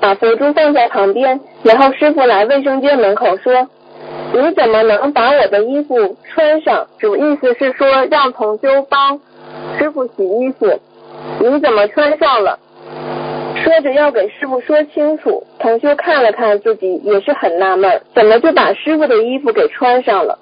[0.00, 1.40] 把佛珠放在旁边。
[1.62, 3.68] 然后师傅来卫生间门口说
[4.32, 9.20] ：“你怎么能把我的衣服穿上？”主意思是说让同修帮
[9.78, 10.80] 师傅洗衣服，
[11.40, 12.58] 你怎么穿上了？
[13.62, 20.38] 说着要给师傅说清楚，同修看了看自己，也是很纳闷，怎么就把师傅的衣服给穿上了？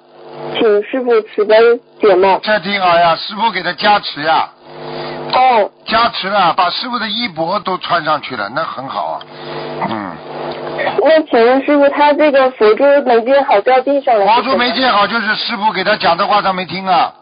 [0.55, 1.55] 请师傅慈悲
[1.99, 2.39] 解梦。
[2.41, 4.49] 这挺好呀，师傅给他加持呀，
[5.33, 9.21] 哦，加持了，把师傅的衣钵都穿上去了，那很好啊。
[9.89, 10.11] 嗯，
[11.03, 14.25] 那请问师傅，他这个佛珠没接好掉地上了？
[14.35, 17.13] 佛珠没接好，就是师傅给他讲的话他没听啊。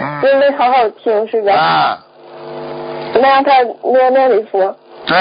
[0.00, 1.54] 嗯所以没好好听是吧？
[1.54, 1.98] 啊，
[3.14, 4.76] 那让他念念礼佛。
[5.06, 5.16] 对，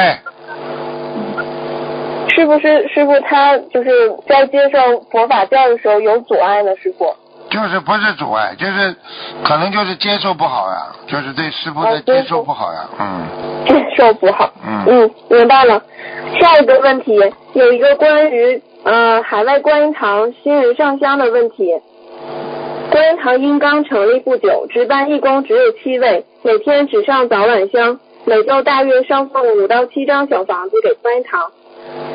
[2.30, 3.90] 是不是师傅他就是
[4.28, 6.76] 在接受佛法教的时候有阻碍呢？
[6.78, 7.14] 师傅？
[7.50, 8.96] 就是不是阻碍，就是
[9.44, 12.90] 可能就是接受不好呀，就是对师傅的哦接受接受不好呀。
[13.00, 13.28] 嗯
[13.68, 14.52] 接受不好。
[14.66, 15.82] 嗯嗯，明白了。
[16.40, 17.16] 下一个问题
[17.54, 21.72] 有一个关于呃海外观音堂新人上香的问题。
[22.94, 31.52] 观音堂因刚成立不久，值班义工只有七位，每天只上早晚香，每周大约上送五到七张小房子给观音堂。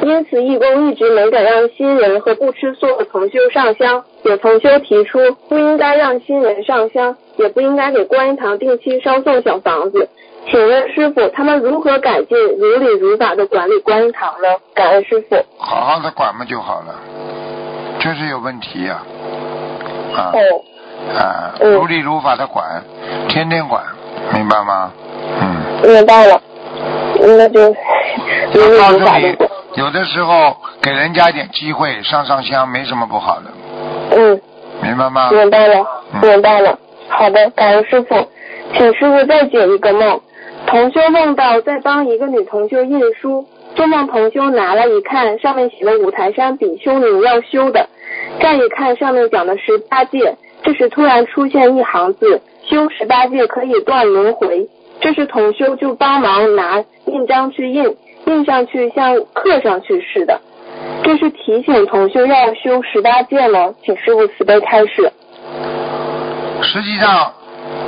[0.03, 4.05] 因此，义工一直没敢让新人和不吃素的同修上香。
[4.23, 5.19] 有同修提出，
[5.49, 10.09] 不应该让新人上香，也不应该给观音堂定期烧送小房子。
[10.49, 14.47] 请问师傅，他们如何改进如理如法的管理观音堂呢？
[14.75, 15.35] 感恩师傅。
[15.59, 16.95] 好好的管嘛就好了，
[17.99, 19.03] 就是有问题呀、
[20.15, 20.63] 哦，
[21.19, 22.83] 啊，嗯如理如法的管，
[23.29, 23.83] 天天管，
[24.35, 24.93] 明白吗？
[25.41, 25.93] 嗯。
[25.93, 26.41] 明白了。
[27.21, 27.61] 那就
[28.53, 33.51] 如理我告诉你如法的管。，有的时候给人家一点机会上上香，没什么不好的，
[34.17, 34.41] 嗯，
[34.83, 35.31] 明白吗？
[35.31, 36.79] 明白了，嗯明白了。
[37.09, 38.15] 好的，感恩师傅，
[38.75, 40.21] 请师傅再解一个梦。
[40.67, 43.47] 同修梦到在帮一个女同修印书，
[43.79, 47.89] 做梦同修拿来一看，上面写了五台山比丘尼要修的，
[48.43, 54.69] 再一看上面讲的十八戒，这时突然出现一行字：修十八戒可以断轮回。
[55.01, 60.41] 这时同修就帮忙拿印章去印，印上去像刻上去似的。
[61.05, 63.73] 这是提醒同修要修十八戒吗？
[63.85, 65.13] 请师傅慈悲开示。
[66.63, 67.33] 实际上，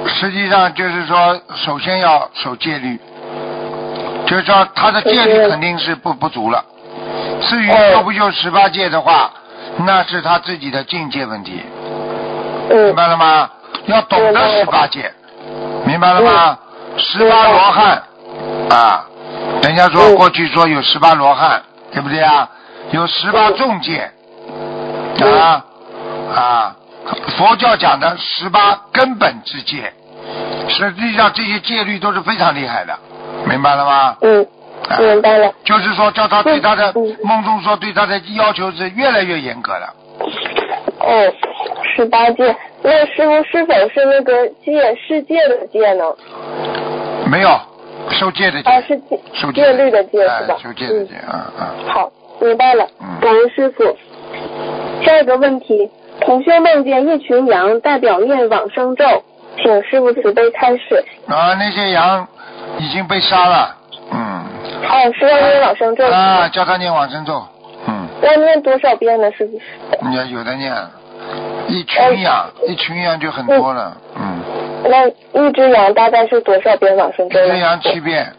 [0.06, 2.96] 实际上就是说，首先要守戒律，
[4.30, 6.64] 就是说他的戒律肯定是不不足了。
[7.42, 9.28] 至于修不修十八戒的话，
[9.78, 11.60] 那是他自己的境界问题，
[12.70, 13.50] 嗯明白了吗？
[13.86, 15.12] 要懂得十八戒，
[15.84, 16.56] 明白了吗？
[16.96, 18.02] 十八罗汉。
[18.70, 19.04] 啊，
[19.64, 21.60] 人家说嗯过去说有十八罗汉，
[21.90, 22.48] 对不对啊？
[22.92, 24.12] 有十八重戒。
[25.24, 25.64] 啊
[26.36, 26.76] 啊，
[27.36, 29.92] 佛教讲的十八根本之戒，
[30.68, 32.96] 实际上这些戒律都是非常厉害的，
[33.48, 34.16] 明白了吗？
[34.20, 34.46] 嗯，
[34.88, 35.52] 啊明白了。
[35.64, 39.94] 就是说，叫他对他的嗯梦中说对他的要求是越来越严格了。
[41.00, 41.32] 哦，
[41.96, 46.04] 十八戒，那师傅是否是那个戒世界的戒呢？
[47.26, 47.50] 没有
[48.10, 50.62] 受戒的戒，啊，是戒受戒戒律的戒是吧哎？
[50.62, 51.74] 受戒的戒，啊啊。
[51.88, 53.06] 好，明白了嗯。
[53.20, 53.84] 感恩师傅。
[55.04, 59.04] 下一个问题，同修梦见一群羊代表念往生咒，
[59.56, 61.02] 请师傅慈悲开示。
[61.26, 62.28] 啊，那些羊
[62.80, 63.76] 已经被杀了，
[64.12, 64.44] 嗯。
[64.88, 66.48] 哦，是要念往生咒啊，吗？
[66.48, 67.42] 叫他念往生咒，
[67.86, 69.30] 嗯，要念多少遍呢？
[69.32, 70.08] 师傅？
[70.08, 70.74] 你要有的念，
[71.68, 74.40] 一群羊，一群羊就很多了，嗯，
[74.84, 77.50] 那一只羊大概是多少遍往生咒一？
[77.50, 78.32] 只羊七遍，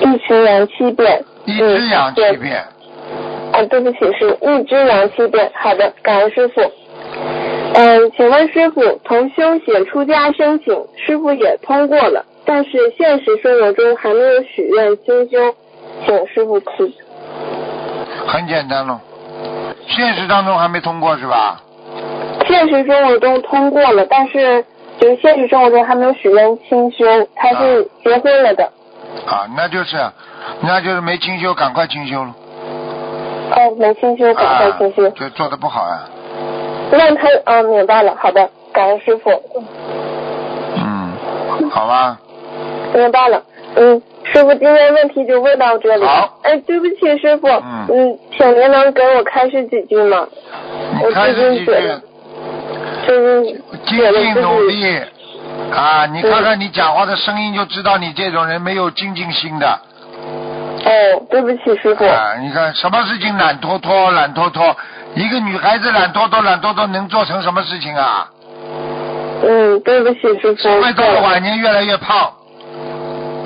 [0.00, 1.24] 一群羊七遍。
[1.46, 2.62] 一只羊七嗯遍，
[3.54, 5.50] 哦，对不起，是一只羊七遍。
[5.54, 6.60] 好的，感恩师傅。
[7.72, 15.54] 嗯，请问师傅，同修写出家申请，师傅也通过了，但是现实生活中还没有许愿精修，
[16.06, 16.90] 请师傅慈。
[18.26, 18.98] 很简单喽。
[19.86, 21.60] 现实当中还没通过是吧？
[22.46, 24.64] 现实生活中通过了，但是
[24.98, 27.04] 就是现实生活中还没有许愿清修，
[27.36, 28.64] 他是结婚了的。
[29.26, 29.98] 啊，那就是，
[30.62, 32.34] 那就是没清修，赶快清修了。
[33.50, 35.06] 哦，没清修，赶快清修。
[35.06, 36.08] 啊，就做的不好啊。
[36.90, 39.30] 那他，哦，明白了，好的，感恩师傅。
[40.76, 41.12] 嗯，
[41.70, 42.18] 好吧。
[42.94, 43.42] 明白了，
[43.76, 46.04] 嗯，师傅今天问题就问到这里。
[46.04, 47.46] 好哎，对不起，师傅，
[47.88, 50.26] 嗯请您能给我开示几句吗？
[51.02, 51.72] 我开始几句，
[53.06, 53.44] 就是
[53.86, 54.98] 尽尽努力
[55.72, 56.06] 啊！
[56.06, 59.66] 你看看你讲话的声音就知道你这种人没有精进心的
[60.84, 60.90] 哦，
[61.30, 62.04] 对不起，师傅。
[62.04, 62.34] 啊！
[62.40, 64.76] 你看什么事情懒拖拖懒拖拖，
[65.14, 68.28] 一个女孩子懒拖拖懒拖拖能做成什么事情啊？
[69.40, 70.54] 嗯，对不起，师傅。
[70.54, 72.32] 只会到了晚年越来越胖，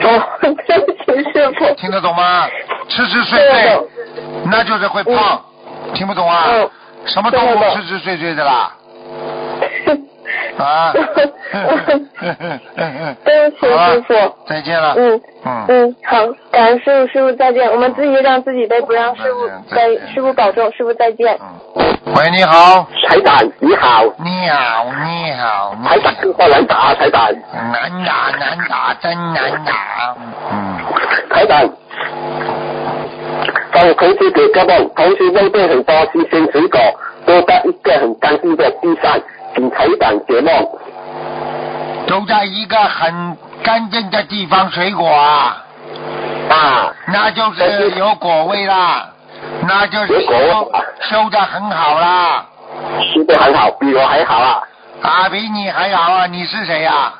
[0.04, 1.74] 哦，对不起，师傅。
[1.74, 2.48] 听得懂吗？
[2.88, 3.80] 吃吃睡睡，
[4.46, 5.42] 那就是会胖，
[5.94, 6.44] 听不懂啊？
[6.48, 6.70] 嗯
[7.04, 8.72] 什么动物吃吃睡睡的啦？
[10.62, 10.92] 啊。
[13.24, 14.14] 对不起，师傅。
[14.46, 14.94] 再见了。
[14.96, 15.64] 嗯嗯。
[15.68, 17.70] 嗯，好，感恩师傅，师傅再见。
[17.70, 21.38] 我们自己让自己背，不让师傅再再见再见师傅保重，师傅再见。
[21.40, 21.96] 嗯。
[22.14, 22.86] 喂，你好。
[23.08, 25.74] 台长你好，你好，你好。
[25.78, 27.32] 你台长电话难打，台长，
[27.72, 30.14] 难打难打，真难打。
[30.50, 30.78] 嗯。
[31.30, 31.68] 台长，
[33.72, 36.80] 帮同学给个梦，同学梦见很多新鲜水果
[37.26, 39.18] 都在一个很干净的地上，
[39.54, 40.52] 请台长解梦。
[42.06, 45.64] 都在一个很干净的地方，水果啊，
[46.50, 49.08] 啊，那就是有果味啦，
[49.66, 52.44] 那就是有果味修修的很好啦。
[53.12, 54.62] 吃的很好，比我还好啊。
[55.02, 56.26] 啊，比你还好啊！
[56.26, 57.12] 你是谁呀、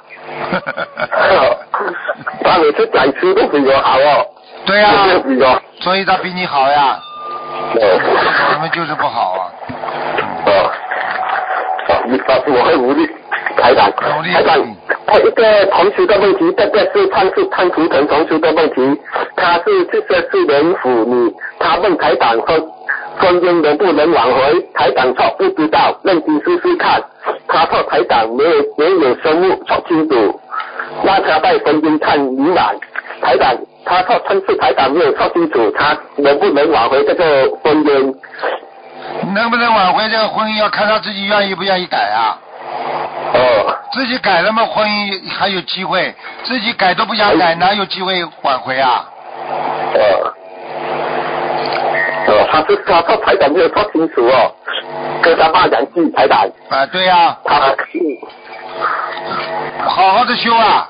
[2.45, 4.27] 他每次讲吃都比我好哦。
[4.65, 5.63] 对呀、有没有比我？
[5.81, 6.99] 所以他比你好呀。
[7.75, 7.81] 哦
[8.55, 9.51] 我们就是不好啊。
[12.09, 13.07] 你告诉我会努力，
[13.57, 14.77] 台长，努力台长，
[15.07, 19.01] 他一个同学的问题，这个是看是看图腾同学的问题，
[19.37, 22.61] 他是这个是人妇女，他问台长婚
[23.19, 27.03] 婚姻能不能挽回，台长说不知道，认真试试看，
[27.47, 30.41] 他说台长没有没有生物说清楚，
[31.05, 32.75] 那他在婚姻看迷茫，
[33.21, 38.15] 台长他说趁是台长没有说清楚，他能不能挽回这个婚姻？
[39.35, 42.39] 能不能挽回这个婚姻，要看他自己愿意不愿意改啊。
[43.35, 43.77] 哦。
[43.93, 46.13] 自己改了嘛，婚姻还有机会；
[46.45, 49.05] 自己改都不想改，哪有机会挽回啊？
[49.95, 50.33] 哦。
[52.29, 54.55] 哦，他是他说台长没有说清楚哦，
[55.23, 57.55] 跟他骂两句台长，啊，对呀、他
[59.85, 60.89] 好好的修啊！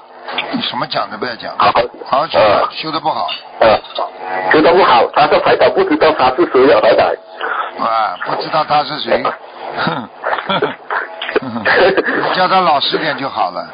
[0.63, 1.73] 什么讲都不要讲，好
[2.07, 2.27] 好好
[2.71, 3.29] 修的不好
[3.61, 3.79] 呃，
[4.53, 7.11] 修的不好，他说台长不知道他是谁哦，台长，
[7.79, 9.23] 啊，不知道他是谁，
[9.79, 10.09] 哼，
[10.47, 13.67] 哼哼你叫他老实点就好了。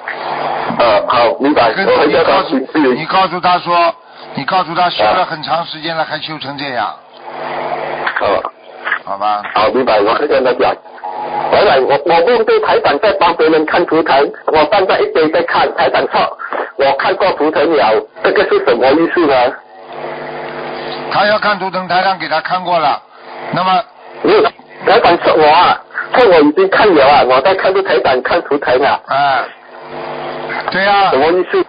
[0.79, 3.95] 呃，好，明白，你告诉你告诉他说，
[4.35, 6.95] 你告诉他修了很长时间了，还修成这样，
[8.21, 8.43] 哦，
[9.05, 9.43] 好吧？
[9.55, 10.75] 好，明白，我会跟他讲。
[11.51, 16.39] 台长，我我梦见台长在帮别人看图腾，我站在一边在看，台长说，
[16.77, 19.35] 我看过图腾了，这个是什么意思呢？
[21.11, 23.03] 他要看图腾，台上给他看过了，
[23.53, 23.83] 那么
[24.23, 24.43] 没有，
[24.87, 25.81] 台长说我啊，
[26.15, 29.45] 说我已经看了啊，我在看着台长看图腾啊，啊，
[30.71, 31.65] 对呀、什么意思？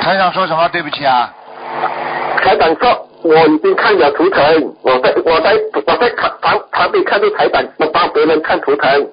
[0.00, 0.68] 台长说什么？
[0.68, 1.32] 对不起啊，
[2.42, 5.54] 台长说我已经看了图腾，我在我在
[5.86, 9.06] 我在看旁旁边看着台长，我帮别人看图腾。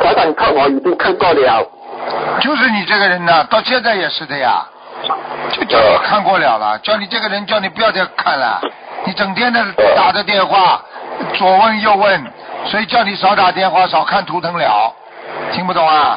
[0.00, 1.66] 台长说我已经看过了，
[2.40, 4.66] 就是你这个人呢，到现在也是的呀，
[5.52, 8.60] 就叫你看过了了，叫你这个人叫你不要再看了，
[9.04, 9.64] 你整天的
[9.96, 10.82] 打着电话，
[11.34, 12.24] 左问右问，
[12.66, 14.92] 所以叫你少打电话，少看图腾了，
[15.52, 16.16] 听不懂啊？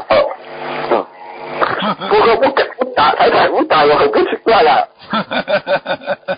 [2.10, 4.88] 不过不打台长不打，我很不奇怪了。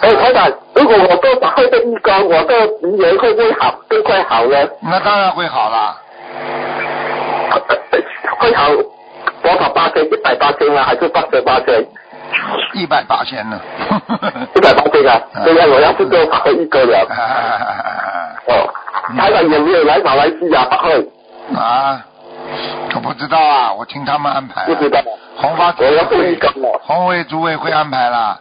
[0.00, 4.56] 哎，台长，如果我做打后的义工，我的鼻炎会不会好更快好呢？
[4.82, 5.96] 那当然会好了，
[8.38, 8.68] 会好
[9.42, 10.04] 多少八千？
[10.04, 11.84] 一百八千啊，还是八十八千？
[12.74, 13.58] 一百八千呢。
[14.54, 15.20] 一百八千啊！
[15.44, 16.98] 对呀我要是做法会义工了。
[18.48, 18.68] 哦，
[19.16, 21.08] 台长有没有来马来西亚法会？
[21.56, 22.00] 啊，
[22.94, 24.64] 我不知道啊，我听他们安排、啊。
[24.66, 25.00] 不知道。
[25.36, 26.80] 红发组委工了。
[26.82, 28.38] 红委组委会安排了，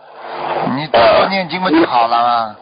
[0.76, 2.56] 你多多念经不就好了吗？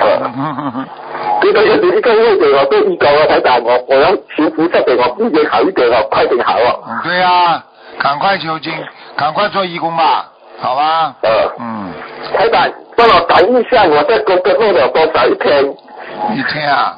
[0.00, 0.84] 呃，
[1.42, 6.84] 这个有一个月给我做义工啊，台长，我我要求菩萨给我病人好一点哦，快点好哦。
[6.88, 7.62] 嗯，对呀、
[7.98, 8.72] 赶快求经，
[9.16, 10.26] 赶快做义工吧，
[10.60, 11.14] 好吧？
[11.22, 11.30] 呃，
[11.60, 11.92] 嗯，
[12.34, 15.64] 台长，帮我打一下，我在功德做了多少一天？
[16.34, 16.96] 一天啊，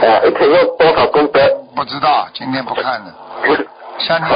[0.00, 1.40] 呃，一天要多少功德？
[1.76, 3.06] 不知道，今天不看了。
[3.98, 4.26] 像你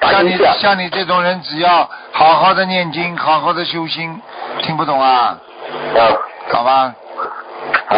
[0.00, 0.38] 像你。
[0.58, 4.20] 像你这种人，只要好好的念经，好好的修心，
[4.62, 5.36] 听不懂啊？
[5.96, 6.00] 啊，
[6.52, 6.94] 好吧？
[7.88, 7.96] 好。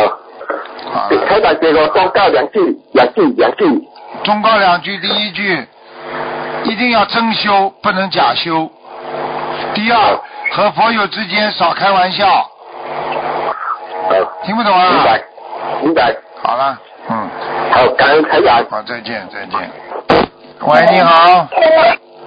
[0.90, 3.88] 好了，台长给我忠告两句，两句，两句。
[4.24, 5.68] 忠告两句，第一句
[6.64, 8.70] 一定要真修，不能假修。
[9.78, 12.26] 第二，和佛友之间少开玩笑，
[14.42, 14.90] 听不懂啊？
[14.90, 15.22] 明白，
[15.82, 16.16] 明白。
[16.42, 16.76] 好了，
[17.08, 17.30] 嗯，
[17.70, 18.56] 好，感恩台长。
[18.68, 19.70] 好，再见，再见。
[20.66, 21.46] 喂，你好，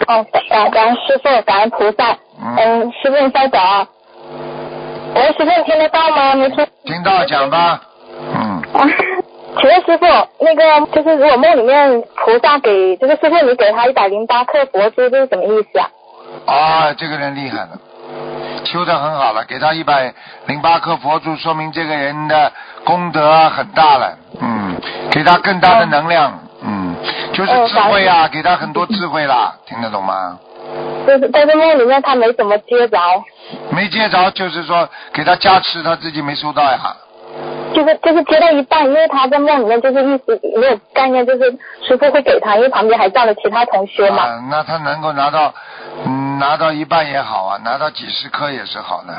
[0.08, 2.18] 哦，感感恩师傅，感恩菩萨。
[2.42, 3.86] 嗯，嗯，师傅你稍等啊。
[5.16, 6.34] 喂，师傅你听得到吗？
[6.36, 6.66] 你听。
[6.86, 7.82] 听到讲吧，
[8.34, 8.88] 嗯，啊，
[9.60, 10.06] 请问师傅，
[10.40, 15.90] 那个就是如果梦里面菩萨给就是师傅你给他一百零八颗佛珠，这是什么意思啊？
[16.46, 17.70] 啊，这个人厉害了，
[18.66, 20.14] 修得很好了，给他一百
[20.48, 22.52] 零八颗佛珠，说明这个人的
[22.84, 24.18] 功德很大了。
[24.40, 24.76] 嗯，
[25.12, 26.40] 给他更大的能量。
[26.64, 26.96] 嗯，
[27.34, 30.38] 就是智慧啊，给他很多智慧啦，听得懂吗？
[31.06, 32.98] 就是在这梦里面他没怎么接着，
[33.72, 36.96] 没接着，就是说给他加持，他自己没收到呀。
[37.74, 44.24] 就是就是接到一半，因为他在梦里面就是一直没有概念，就是师傅会给他，因为旁边还站了其他同学嘛。
[44.24, 45.54] 啊，那他能够拿到，
[46.06, 49.14] 嗯，拿到一半也好啊，拿到几十颗也是好的。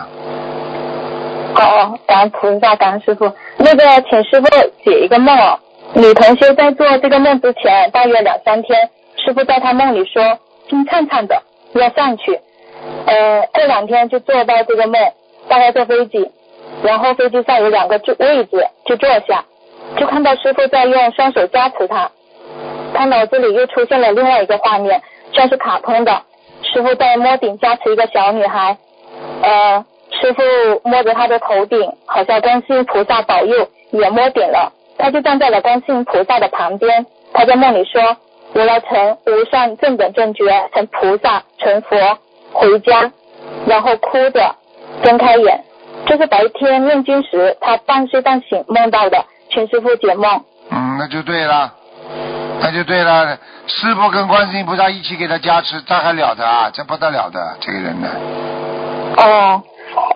[1.55, 3.31] 哦，感恩菩萨，感恩师傅。
[3.59, 4.49] 那个，请师傅
[4.85, 5.59] 解一个梦哦。
[5.95, 10.39] 女同学在做这个梦之前，大约两三天，师傅在她梦里说，
[10.69, 11.43] 金灿灿的
[11.75, 12.41] 要上去。
[13.07, 14.99] 呃，过两天就做到这个梦，
[15.49, 16.31] 大概坐飞机，
[16.83, 19.45] 然后飞机上有两个座位置，就坐下，
[19.97, 22.11] 就看到师傅在用双手加持他，
[22.93, 25.01] 他脑子里又出现了另外一个画面，
[25.33, 26.23] 像是卡通的，
[26.63, 28.77] 师傅在摸顶加持一个小女孩。
[29.43, 29.85] 呃，
[30.21, 30.43] 师傅
[30.89, 34.73] 摸着她的头顶，好像观世音菩萨保佑，也摸顶了。
[34.99, 38.17] 他就站在了观世音菩萨的旁边，他在梦里说
[38.55, 41.97] ：“我要成无上正等正觉，成菩萨，成佛，
[42.53, 43.11] 回家。”
[43.67, 44.55] 然后哭着
[45.03, 45.65] 睁开眼，
[46.07, 50.45] 这是白天念经时他半睡半醒梦到的，请师傅解梦。
[50.71, 51.73] 嗯，那就对了，
[52.61, 53.39] 那就对了。
[53.67, 56.71] 师傅跟观世音菩萨一起给他加持，这还了得啊？
[56.73, 58.09] 这不得了的，这个人呢。
[59.17, 59.63] 哦，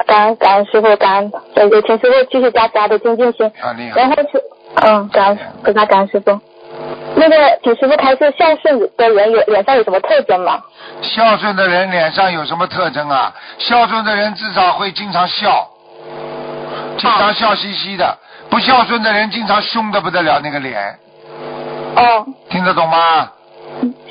[0.06, 3.46] 感恩感恩师傅，感恩，对对，请师傅继续加持他的精进心。
[3.60, 3.98] 啊，你好。
[3.98, 4.42] 然后是。
[4.82, 6.38] 嗯，感恩，给他感恩师傅。
[7.14, 10.60] 那个，请师傅开示，孝顺的人脸脸上有什么特征吗？
[11.00, 13.32] 孝顺的人脸上有什么特征啊？
[13.58, 15.66] 孝顺的人至少会经常笑，
[16.96, 18.16] 经常笑嘻嘻的。
[18.48, 20.98] 不孝顺的人经常凶的不得了，那个脸。
[21.96, 22.26] 哦。
[22.48, 23.30] 听得懂吗？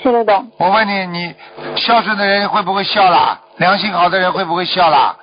[0.01, 0.51] 听得懂。
[0.57, 1.35] 我问你，你
[1.75, 3.39] 孝顺的人会不会笑啦？
[3.57, 5.15] 良心好的人会不会笑啦？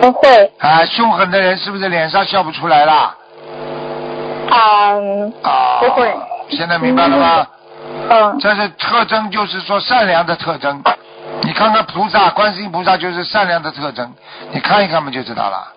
[0.00, 0.52] 不会。
[0.58, 3.14] 啊，凶狠的人是不是脸上笑不出来啦？
[4.50, 5.32] 嗯，
[5.80, 6.14] 不会。
[6.50, 7.46] 现在明白了吗？
[8.10, 8.38] 嗯。
[8.40, 10.82] 这是特征，就是说善良的特征。
[11.42, 14.12] 你看看菩萨，观世音菩萨就是善良的特征，
[14.50, 15.72] 你看一看嘛就知道了。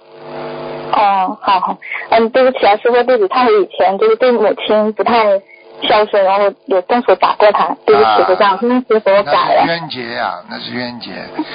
[0.92, 1.78] 哦，好好，
[2.10, 5.42] 嗯，对不起啊，师傅，对不起，他以前就是对母亲不太。
[5.84, 9.64] 孝顺，然后有动手打过他，对不起，不这样，嗯，师傅我改了。
[9.66, 11.10] 冤结呀，那是冤结，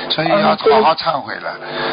[0.08, 1.50] 所以要好好忏悔了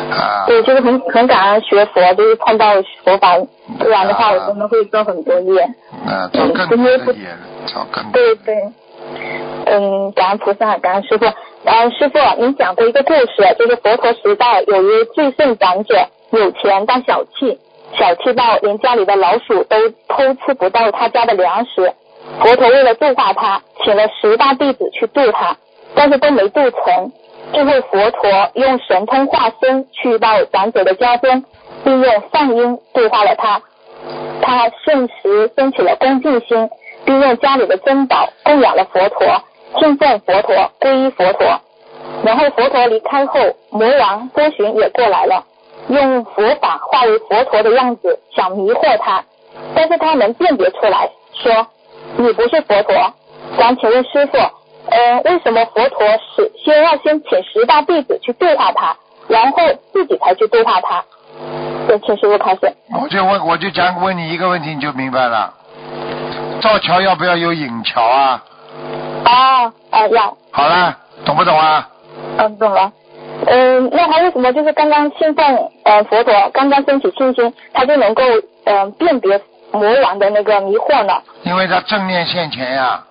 [0.10, 0.44] 啊。
[0.48, 3.38] 对，就是很很感恩学佛，就是碰到佛法，
[3.78, 5.61] 不然的话我真的会做很多业。
[6.07, 7.30] 啊，做更多的业，
[7.68, 8.14] 做更多。
[8.14, 8.56] 对对，
[9.68, 11.26] 嗯，感恩菩萨，感恩师傅。
[11.65, 16.07] 嗯，师傅，您讲过一个故事，就是佛陀时代有一位最圣长者，
[16.39, 17.60] 有钱但小气，
[17.97, 19.77] 小气到连家里的老鼠都
[20.07, 21.93] 偷吃不到他家的粮食。
[22.39, 25.55] 佛陀为了度化他，请了十大弟子去度他，
[25.93, 27.11] 但是都没度成。
[27.51, 31.43] 最后佛陀用神通化身去到长者的家中，
[31.84, 33.61] 并用梵音度化了他。
[34.41, 36.69] 他瞬时升起了恭敬心，
[37.05, 39.27] 并用家里的珍宝供养了佛陀，
[39.80, 41.61] 敬奉佛陀，皈依佛陀。
[42.23, 43.39] 然后佛陀离开后，
[43.69, 45.43] 魔王多寻也过来了，
[45.89, 49.23] 用佛法化为佛陀的样子，想迷惑他，
[49.76, 51.68] 但是他能辨别出来，说。
[52.15, 52.93] 你不是佛陀，
[53.57, 56.05] 想请问师傅，呃，为什么佛陀
[56.35, 58.95] 是先要先请十大弟子去对化他，
[59.27, 59.57] 然后
[59.93, 61.03] 自己才去对化他？
[61.88, 62.72] 对，请师傅开始。
[63.01, 65.53] 我就问，我就讲问你一个问题，你就明白了。
[66.61, 68.43] 造桥要不要有引桥啊？
[69.23, 70.38] 啊啊要。
[70.51, 70.95] 好了，
[71.26, 71.89] 懂不懂啊？
[72.38, 72.91] 嗯，懂了。
[73.48, 78.24] 嗯，那他为什么就是刚刚信奉呃佛陀，刚刚升起信心，他就能够
[78.65, 79.41] 嗯辨别？
[79.76, 81.14] 魔王的那个迷惑呢？
[81.41, 83.03] 因为他正念现前呀。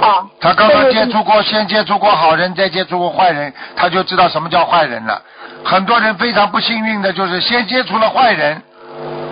[0.00, 0.24] 啊。
[0.38, 5.20] 他刚刚接触过，先接触过好人，再接触过坏人，他就知道什么叫坏人了。
[5.64, 8.62] 很多人非常不幸运的就是先接触了坏人，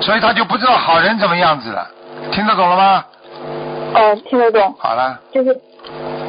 [0.00, 1.86] 所以他就不知道好人怎么样子了。
[2.32, 3.04] 听得懂了吗？
[3.94, 4.74] 哦，听得懂。
[4.80, 5.20] 好了。
[5.32, 5.56] 就是，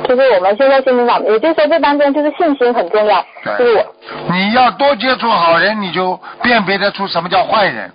[0.07, 3.25] 就是我们现在心里讲，也就是说这当中就是信心很重要。
[3.57, 3.85] 对。
[4.31, 7.91] 你要多接触好人，你就辨别得出什么叫坏人。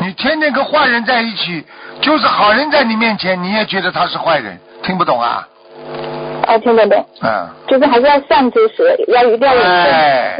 [0.00, 1.64] 你天天跟坏人在一起，
[2.00, 5.46] 就是好人在你面前，你也觉得他是坏人，听不懂啊？
[6.46, 7.06] 啊，听得懂。
[7.22, 7.48] 嗯。
[7.68, 9.62] 就是还是要善知识，要一定要有。
[9.62, 10.38] 哎。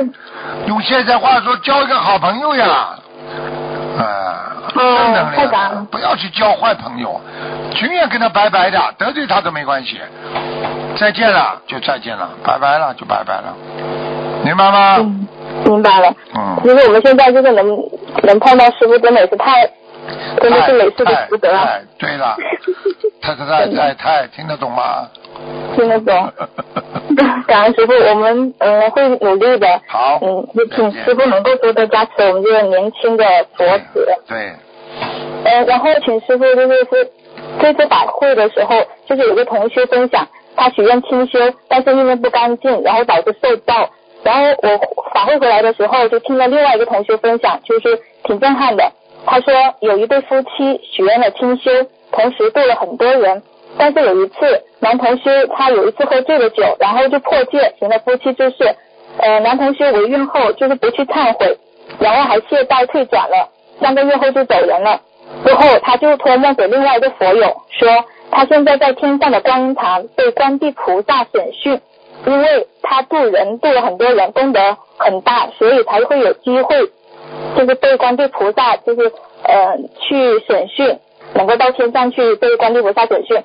[0.67, 2.67] 用现在话说，交一个好朋友呀。
[3.99, 4.51] 啊。
[4.75, 5.85] 哦，太感恩。
[5.87, 7.21] 不要去交坏朋友，
[7.75, 10.01] 情愿跟他拜拜的，得罪他都没关系。
[10.99, 13.55] 再见了就再见了，拜拜了就拜拜了，
[14.45, 14.97] 明白吗？
[15.01, 15.29] 嗯。
[15.67, 17.65] 明白了，嗯，其实我们现在就是能
[18.25, 19.67] 能碰到师傅，真的是太，
[20.41, 21.51] 真的是每次都值得。
[21.97, 22.37] 对了，
[23.23, 25.09] 太太太 太太听得懂吗？
[25.77, 26.33] 听得懂。
[27.47, 29.81] 感恩师傅，我们嗯、呃会努力的。
[29.87, 33.25] 好嗯，也请师傅能够多多加持我们这个年轻的
[33.57, 34.07] 佛子。
[34.27, 34.53] 对，
[35.45, 37.11] 呃，然后请师傅就是是
[37.61, 40.27] 这次法会的时候，就是有个同学分享，
[40.57, 43.91] 他许愿清修，但是因为不干净，然后导致受报。
[44.23, 44.69] 然后我
[45.13, 48.91] 法会回来的时候，就听了另外一个同学分享，就是挺震撼的。
[49.27, 51.71] 他说有一对夫妻许愿了清修，
[52.11, 53.43] 同时度了很多人，
[53.77, 58.75] 但是有一次男同修他有一次喝醉了酒，然后就破戒行了夫妻之事。
[59.19, 61.59] 呃，男同修违愿后就是不去忏悔，
[61.99, 63.49] 然后还懈怠退转了，
[63.81, 65.01] 三个月后就走人了。
[65.45, 67.89] 之后他就托梦给另外一个佛友说，
[68.31, 71.81] 他现在在天上的观音堂被观地菩萨审讯，
[72.27, 74.61] 因为他渡人渡了很多人，功德
[74.99, 76.91] 很大，所以才会有机会，
[77.57, 79.13] 就是被观地菩萨就是
[79.45, 80.99] 呃去审讯，
[81.35, 83.43] 能够到天上去被观地菩萨审讯。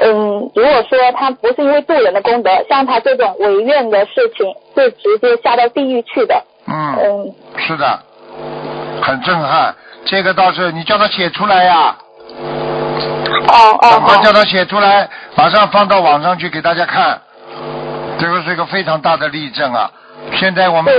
[0.00, 6.44] 嗯，如果说他不是因为渡人的功德，像他这种违愿的事情，是直接下到地狱去的。
[6.66, 8.00] 嗯，嗯，是的，
[9.02, 9.74] 很震撼。
[10.04, 11.96] 这个倒是你叫他写出来呀，
[12.28, 12.73] 哦
[13.48, 17.20] 哦哦赶快叫他写出来，马上放到网上去给大家看。
[18.18, 19.90] 这个是一个非常大的例证啊！
[20.36, 20.94] 现在我们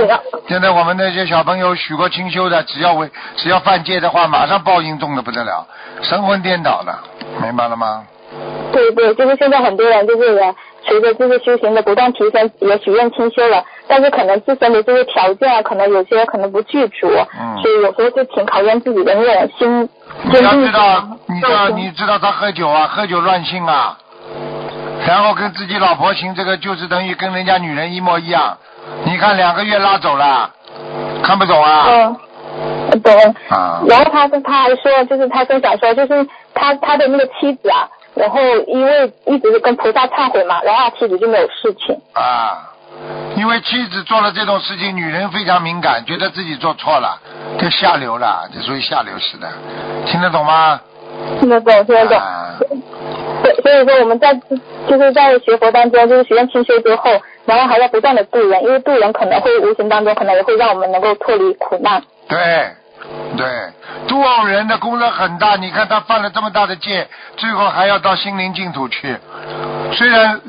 [0.46, 5.66] 现在我们那些小朋友许过清修的，只要违只要犯戒的话，马上报应重的不得了，
[6.02, 6.94] 神魂颠倒的，
[7.42, 8.04] 明白了吗？
[8.70, 10.54] 对对，就是现在很多人就是也
[10.86, 17.08] 随着这个修行的不断提升，也许愿清修了，但是可能自身的这些条件啊，可能有些可能不具足，
[17.40, 19.88] 嗯所以有时候就挺考验自己的那种心
[20.24, 23.96] 你要知道。，你知道，你知道他喝酒啊，喝酒乱性啊，
[25.06, 28.56] 然后跟自己老婆行这个，就是等于跟人家女人一模一样。
[29.04, 30.50] 你看两个月拉走了，
[31.22, 31.86] 看不懂啊？
[31.88, 32.16] 嗯，
[32.92, 33.34] 我懂。
[33.48, 41.94] 啊，然后他跟他还说，就是他分享说，就是他他的那个妻子啊，然后因为一直是跟菩萨忏悔嘛，然后他妻子就没有事情。
[42.14, 42.72] 啊，
[43.36, 47.20] 因为妻子做了这种事情，女人非常敏感，觉得自己做错了，
[47.58, 49.46] 就下流了，就属于下流式的，
[50.06, 50.80] 听得懂吗？
[51.38, 52.20] 听得懂，听得懂。
[53.62, 54.34] 所以说我们在
[54.88, 57.10] 就是在学佛当中，就是学院清修之后，
[57.44, 62.02] 然后还要不断的渡人，因为渡人可能会无形当中可能也会让我们能够脱离苦难。
[62.28, 62.72] 对，
[63.36, 63.46] 对，
[64.08, 65.56] 渡人的功德很大。
[65.56, 67.06] 你看他犯了这么大的戒，
[67.36, 69.16] 最后还要到心灵净土去。
[69.92, 70.40] 虽然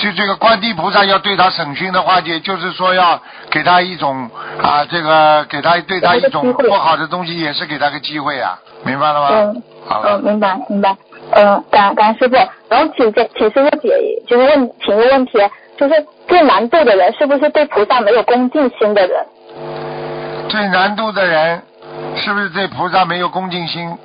[0.00, 3.20] 就这个观地菩萨要对他审讯的话，也就是说要
[3.50, 4.30] 给他一种
[4.62, 9.28] 啊，这个给他对他一种不好的东西，也是给他个机会啊，明白了吗？
[9.32, 10.96] 嗯，好了嗯，，明白明白。
[11.32, 12.36] 嗯，感感恩师傅。
[12.68, 13.90] 然后请这请师傅解，
[14.26, 15.32] 就是问请一个问题，
[15.76, 19.26] 就是最难度的人是不是对菩萨没有恭敬心的人？
[20.48, 21.60] 最难度的人
[22.16, 23.96] 是不是对菩萨没有恭敬心？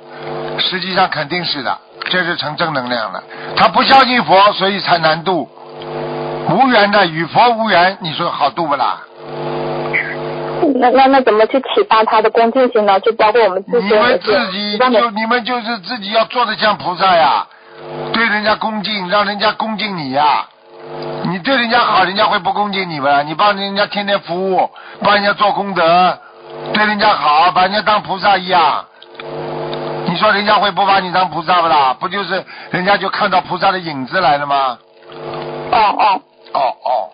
[0.58, 1.76] 实际上肯定是的，
[2.10, 3.22] 这是成正能量了。
[3.56, 5.48] 他不相信佛，所以才难度。
[6.48, 9.00] 无缘的与佛无缘，你说好度不啦？
[10.76, 13.00] 那那那怎么去启发他的恭敬心呢？
[13.00, 17.46] 就包括我们自己你们自己就你们就是自己要做的像菩萨呀，
[18.12, 20.46] 对人家恭敬，让人家恭敬你呀。
[21.24, 23.22] 你对人家好，人家会不恭敬你吗？
[23.22, 24.70] 你帮人家天天服务，
[25.02, 26.18] 帮人家做功德，
[26.74, 28.84] 对人家好，把人家当菩萨一样。
[30.06, 31.96] 你说人家会不把你当菩萨不啦？
[31.98, 34.78] 不就是人家就看到菩萨的影子来了吗？
[35.70, 36.20] 哦哦。
[36.54, 37.08] 哦哦，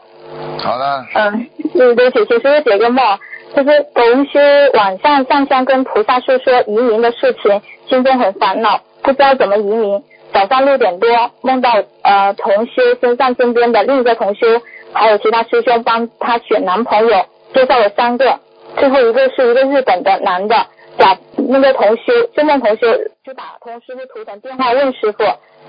[0.65, 3.19] 好的，嗯，对对不起，其实解个梦，
[3.55, 4.41] 就是同修
[4.75, 10.03] 晚上上香跟菩萨诉说移民的事情，心中很烦恼，不知道怎么移民。
[10.33, 11.09] 早上六点多
[11.43, 11.71] 梦到
[12.03, 14.45] 呃同修身上身边的另一个同修，
[14.93, 18.41] 还有其他师兄帮他选男朋友，介绍了三个，
[18.79, 20.55] 最后一个是一个日本的男的，
[20.99, 22.87] 假那个同修做梦同修
[23.25, 25.25] 就打通师傅图腾电话问师傅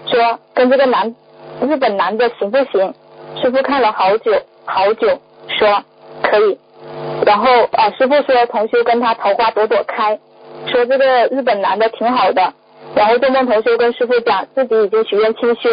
[0.05, 1.15] 说跟这个男
[1.61, 2.93] 日本男的行不行？
[3.41, 4.31] 师傅看了好久
[4.65, 5.07] 好久，
[5.47, 5.83] 说
[6.21, 6.57] 可以。
[7.25, 10.19] 然后啊，师傅说同修跟他桃花朵朵开，
[10.67, 12.53] 说这个日本男的挺好的。
[12.95, 15.69] 然后做梦同修跟师傅讲自己已经许愿清修，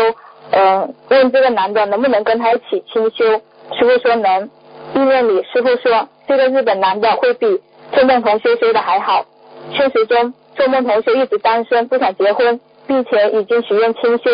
[0.52, 3.24] 嗯、问这个男的能不能跟他一起清修。
[3.78, 4.50] 师傅说能。
[4.94, 7.60] 意念里师傅说这个日本男的会比
[7.92, 9.24] 做梦同修修的还好。
[9.72, 14.30] 现实中做梦同修一直单身，不想结婚，并且已经许愿清修。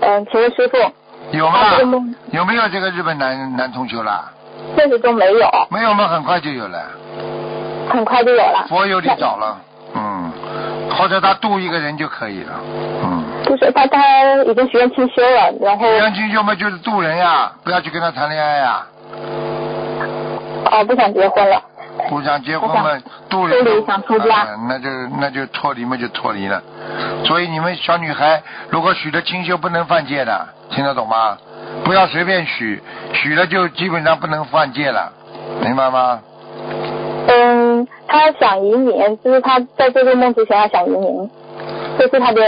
[0.00, 0.76] 嗯，请问师傅，
[1.30, 2.14] 有吗梦？
[2.32, 4.32] 有没有这个日本男男同学啦？
[4.76, 6.08] 现实中没有，没有吗？
[6.08, 6.84] 很快就有了。
[7.88, 8.66] 很快就有了。
[8.68, 9.58] 佛有点早了，
[9.94, 10.32] 嗯，
[10.96, 12.52] 或者他渡一个人就可以了，
[13.04, 13.24] 嗯。
[13.44, 18.86] 就是他他已经许愿清修了，然后许愿清修嘛就是渡人呀，不要去跟他谈恋爱呀，
[20.74, 21.62] 哦不想结婚了。
[22.08, 24.88] 不想结婚嘛我想，渡人脱离想出家啊那就
[25.20, 26.60] 那就脱离嘛就脱离了。
[27.24, 31.38] 所以你们小女孩如果许了清修不能犯戒的，听得懂吗？
[31.84, 32.82] 不要随便许，
[33.12, 35.12] 许了就基本上不能犯戒了，
[35.62, 36.20] 明白吗？
[37.28, 41.30] 嗯，他想移民，就是他在这个梦之前他想移民，
[41.98, 42.42] 这是他的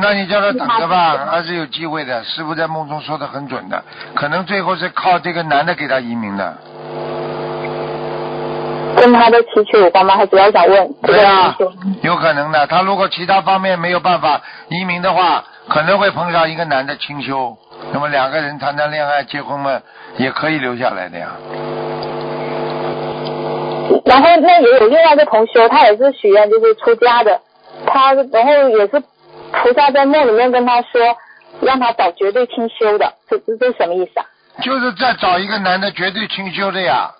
[0.00, 2.24] 那你叫他等着吧，还是有机会的。
[2.24, 3.82] 师傅在梦中说的很准的，
[4.14, 6.56] 可能最后是靠这个男的给他移民的。
[9.00, 10.16] 跟他的祈求有关吗？
[10.16, 11.56] 还主要想问对啊。
[12.02, 12.66] 有可能的。
[12.66, 17.56] 他如果其他方面没有办法移民的话，可能会碰上一个男的清修，
[17.92, 19.80] 那么两个人谈谈恋爱、结婚嘛，
[20.16, 21.28] 也可以留下来的呀。
[24.04, 27.40] 然后那也有另外一个同修，他也是许愿就是出家的，
[27.86, 29.02] 他然后也是
[29.52, 31.00] 菩萨在梦里面跟他说，
[31.60, 34.26] 让他找绝对清修的，这这这什么意思啊？
[34.62, 37.10] 就是在找一个男的绝对清修的呀。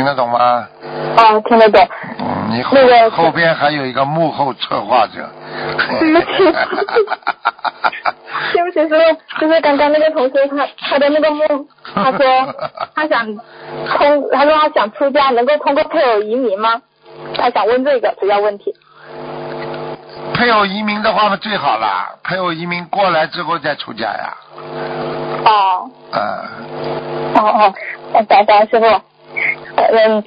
[0.00, 0.66] 嗯，听得懂吗？
[1.18, 1.86] 哦，听得懂。
[2.18, 5.28] 嗯，你后那个后边还有一个幕后策划者。
[6.00, 6.26] 对不起
[8.52, 8.96] 对不起，师傅，
[9.40, 12.54] 就是刚刚那个同学他他的那个梦，他说
[12.96, 16.80] 他想通，他说他想出家，能够通过配偶移民吗？
[17.36, 18.74] 他想问这个主要问题。
[20.34, 24.34] 配偶移民的话嘛最好啦，配偶移民过来之后再出家呀。
[25.44, 26.18] 哦啊、
[27.34, 27.74] 哦哦，
[28.14, 28.86] 呃感感恩师傅。
[29.88, 30.24] 嗯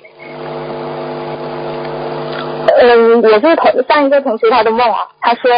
[2.75, 5.51] 嗯，也是同上一个同学他的梦啊，他说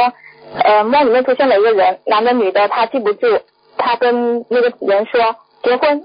[0.63, 3.39] 呃梦里面出现了一个人，男的女的他记不住，
[3.77, 6.03] 他跟那个人说结婚，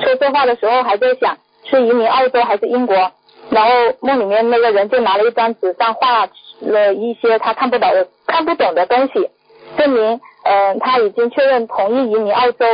[0.00, 2.96] 说这话的时候还在想是移民澳洲还是英国，
[3.50, 6.26] 然后梦里面那个人就拿了一张纸上画
[6.60, 9.30] 了一些他看不懂的看不懂的东西，
[9.76, 12.64] 证明嗯、呃他已经确认同意移民澳洲。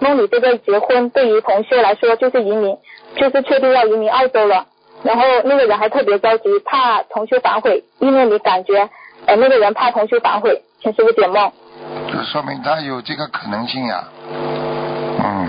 [0.00, 2.76] 梦里这个结婚对于同修来说就是移民，
[3.16, 4.66] 就是确定要移民澳洲了。
[5.02, 8.88] 然后那个人还特别着急，怕同修反悔，因为你感觉
[9.26, 11.52] 呃那个人怕同修反悔，请师傅解梦。
[12.10, 14.04] 这说明他有这个可能性呀。
[15.22, 15.48] 嗯，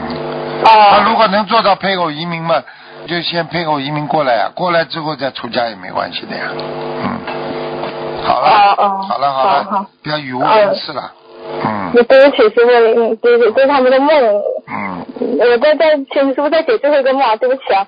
[0.63, 2.61] 他哦如果能做到配偶移民嘛，
[3.07, 6.43] 就先配偶移民过来呀，过来之后再出家也没关系的呀。
[6.53, 7.19] 嗯，
[8.23, 11.11] 好了，哦哦好了好了，好好不要语无伦次了。
[11.63, 11.91] 嗯。
[11.93, 14.41] 那对不起师傅，嗯对不起，这是他们的梦。
[14.67, 15.05] 嗯，
[15.39, 17.87] 我在在请师傅再写最后一个梦啊，对不起啊。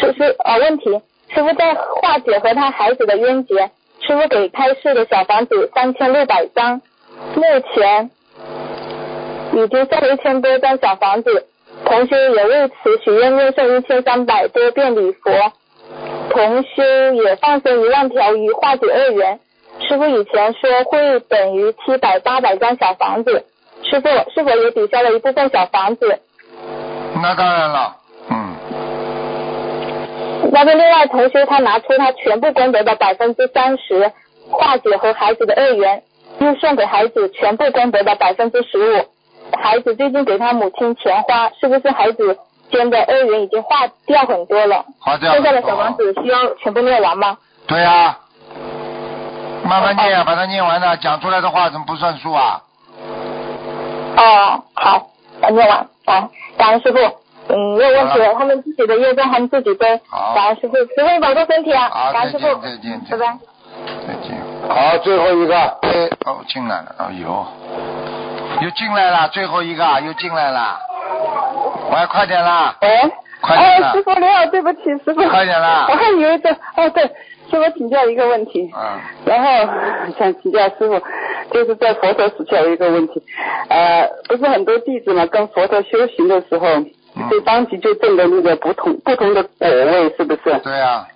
[0.00, 0.90] 师傅啊，问题，
[1.34, 3.70] 师傅在化解和他孩子的冤结，
[4.00, 6.80] 师傅给开示的小房子三千六百张，
[7.34, 7.42] 目
[7.74, 8.10] 前
[9.52, 11.46] 已经送了一千多张小房子，
[11.84, 15.32] 同修也为此许愿念诵一千三百多遍礼佛，
[16.30, 19.40] 同修也放生一万条鱼化解恶缘。
[19.88, 23.44] 师傅以前说会等于七百八百张小房子，
[23.82, 26.20] 师傅是否也抵消了一部分小房子？
[27.22, 27.96] 那当然了。
[28.30, 28.56] 嗯，
[30.52, 34.12] 那个另外同学他拿出他全部功德的百分之三十，
[34.50, 36.02] 化解和孩子的恶缘，
[36.38, 39.06] 又送给孩子全部功德的百分之十五。
[39.60, 42.38] 孩子最近给他母亲钱花，是不是孩子
[42.70, 44.84] 间的恶缘已经化掉很多了？
[45.20, 47.38] 现在的小房子需要全部念完吗？
[47.66, 48.18] 对呀、
[49.64, 52.60] 慢慢念，把它念完了，讲出来的话怎么不算数啊？
[54.16, 55.06] 哦，好，
[55.42, 56.98] 我念完，好，感恩师傅。
[57.52, 60.00] 嗯，没有问题了，他们自己的业障他们自己背。
[60.08, 61.88] 好感恩师傅，师傅保重身体啊！
[61.90, 63.38] 好，感恩师傅，再见，再见，拜拜。
[64.06, 64.38] 再见。
[64.68, 67.46] 好，最后一个，哎，哦，进来了，哦有，
[68.62, 70.78] 又进来了，最后一个又进来了，
[71.90, 72.88] 喂，快点啦，喂，
[73.40, 77.10] 快点啦哎，师傅你好，对不起，师傅，快点啦我还以为这，哦对，
[77.50, 79.72] 师傅请教一个问题，啊，然后
[80.16, 81.00] 想请教师傅，
[81.52, 83.22] 就是在佛陀时期有一个问题，
[83.68, 86.66] 呃，不是很多弟子嘛，跟佛陀修行的时候，
[87.28, 90.58] 就当即就证的那个不同不同的果位，是不是？
[90.62, 91.06] 对啊、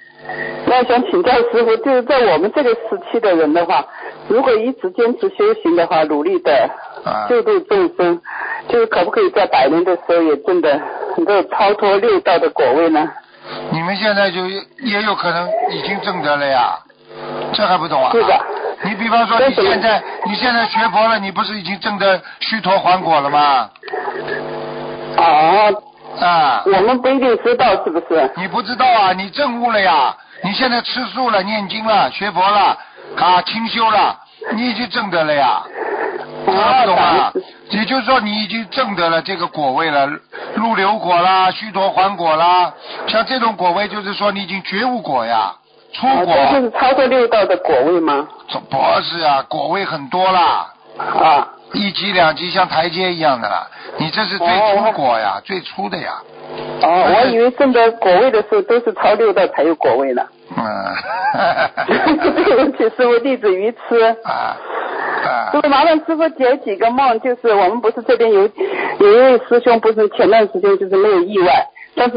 [0.67, 3.87] 那想请教师傅，就是在我们这个时期的人的话，
[4.29, 6.69] 如果一直坚持修行的话，努力的
[7.05, 7.27] 啊。
[7.29, 8.21] 救度众生，
[8.69, 10.81] 就是可不可以在百年的时候也证的
[11.17, 13.09] 能够超脱六道的果位呢？
[13.71, 16.79] 你们现在就也有可能已经证得了呀，
[17.53, 18.11] 这还不懂啊？
[18.13, 18.41] 是的。
[18.83, 23.71] 你比方说你现在你现在学佛了，你不是已经证得虚陀还果了吗？
[25.17, 25.83] 哦，
[26.21, 28.31] 啊，我们不一定知道是不是？
[28.37, 29.13] 你不知道啊？
[29.13, 30.15] 你证悟了呀！
[30.43, 32.77] 你现在吃素了，念经了，学佛了，
[33.17, 34.19] 啊，清修了，
[34.53, 35.63] 你已经证得了呀。
[36.47, 37.33] 这还不懂啊？
[37.71, 40.07] 也就是说，你已经证得了这个果位了，
[40.55, 42.73] 入流果啦，须陀还果啦，
[43.07, 45.55] 像这种果位，就是说你已经觉悟果呀，
[45.95, 46.35] 出哦果。
[46.35, 48.29] 这就是超过六道的果位吗？
[48.49, 53.67] 这不是啊，果位很多啦，啊，一级两级像台阶一样的啦。
[53.97, 56.19] 你这是最初果呀，最初的呀。
[56.83, 60.23] 哦，我以为证得果位的时候都是超六道才有果位呢。
[60.57, 60.63] 嗯。
[62.45, 64.17] 对不起，师傅弟子愚痴。
[64.25, 64.57] 啊，
[65.25, 68.43] 啊师傅麻烦师傅解几个梦，就是我们不是这边有
[69.01, 71.67] 有一位师兄，不是前段时间就是没有意外，
[71.97, 72.17] 但是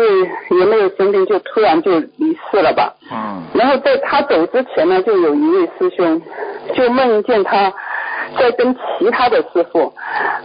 [0.52, 2.94] 也没有生病，就突然就离世了吧。
[3.12, 6.22] 嗯然后在他走之前呢，就有一位师兄
[6.76, 7.74] 就梦见他
[8.38, 9.92] 在跟其他的师傅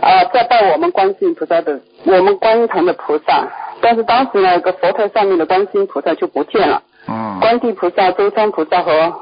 [0.00, 3.46] 啊、在拜我们观世音菩萨的我们观音堂的菩萨，
[3.82, 9.12] 但是当时呢，那个佛台上面的观世音菩萨就不见了，嗯观地菩萨、周山菩萨和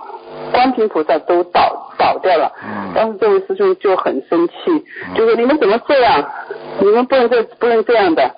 [0.52, 2.52] 观平菩萨都倒倒掉了。
[2.64, 4.54] 嗯当时这位师兄就很生气，
[5.14, 6.24] 就说你们怎么这样？
[6.80, 8.30] 你们不能这不能这样的。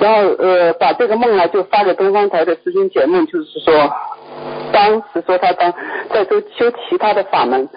[0.00, 3.72] 然后呃，把这个梦呢就发给东方台的师兄姐妹，就是说，
[4.72, 5.72] 当时说他当
[6.10, 7.68] 在修修其他的法门，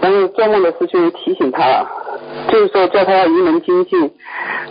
[0.00, 1.86] 然后做梦的师兄也提醒他了，
[2.48, 4.10] 就是说叫他要一门精进，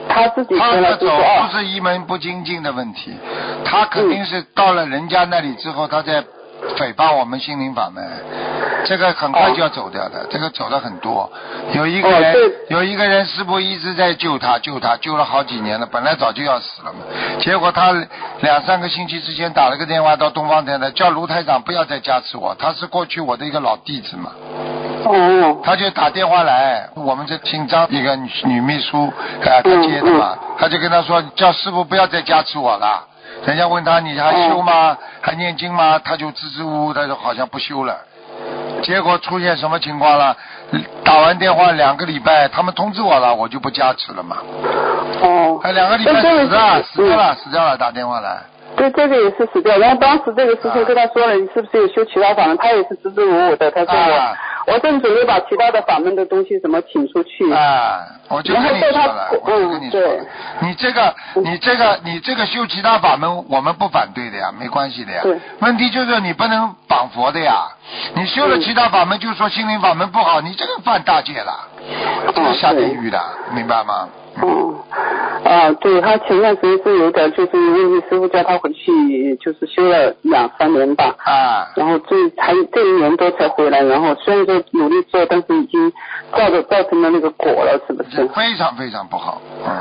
[0.10, 3.14] 他自己他说了这种就说哦不是一门不精进的问题，
[3.64, 6.24] 他肯定是到了人家那里之后，他在
[6.78, 8.04] 诽谤我们心灵法门，
[8.86, 11.32] 这个很快就要走掉的，这个走了很多。
[11.74, 17.00] 有一个人哦，有一个人师傅一直在救他，救他，救了好几年了，本来早就要死了嘛，
[17.40, 17.94] 结果他
[18.42, 24.32] 两三个星期之前打了个电话到东方台来，叫卢台长不要再加持我，他是过去我的一个老弟子嘛。
[25.06, 29.08] 哦他就打电话来，我们这姓张一个女女秘书，
[29.44, 33.06] 啊，他接的嘛，他就跟他说，叫师傅不要再加持我了。
[33.46, 34.98] 人家问他你还修吗？
[35.22, 36.00] 还念经吗？
[36.00, 37.98] 他就支支吾吾，他就好像不修了。
[38.84, 40.36] 结果出现什么情况了？
[41.04, 44.38] 打完电话两个礼拜，他们通知我了，我就不加持了嘛。
[45.22, 48.42] 哦，还两个礼拜死了，死掉了，死掉了，打电话来。
[48.76, 49.78] 对，这个也是死掉。
[49.78, 52.58] 然后当时这个师兄跟他说了，你是不是有修其他法门？
[52.58, 53.70] 他也是支支吾吾的。
[53.72, 54.38] 他说我、啊
[54.68, 57.52] 我正准备把其他的法门的东西怎么请出去。
[57.52, 60.08] 啊，我就跟你说了，我就跟你说了
[60.62, 65.40] 嗯，你这个，你这个，你这个修其他法门，我们不反对的呀，没关系的呀对。
[65.62, 67.68] 问题就是你不能绑佛的呀，
[68.14, 71.68] 你修了其他法门，就说心灵法门不好，你这个犯大戒了，
[72.36, 73.20] 这个下地狱的，
[73.56, 74.08] 明白吗？
[74.42, 74.76] 嗯，
[75.44, 81.16] 啊，对他前段时间是有点，就是因为师傅叫他回去，就是修了两三年吧。
[81.26, 85.92] 啊，然后这才这一年多才回来，然后虽然说努力做，但是已经
[86.32, 88.26] 造的造成了那个果了，是不是？
[88.36, 89.42] 非常非常不好。
[89.66, 89.72] 嗯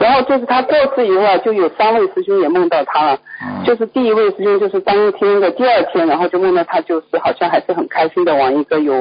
[0.00, 3.18] 然后就是他过世以后啊，就有三位师兄也梦到他了。
[3.42, 8.94] 嗯就是第一位师兄就是当天的第二天，然后就梦到他就是好像还是很开心的往一个有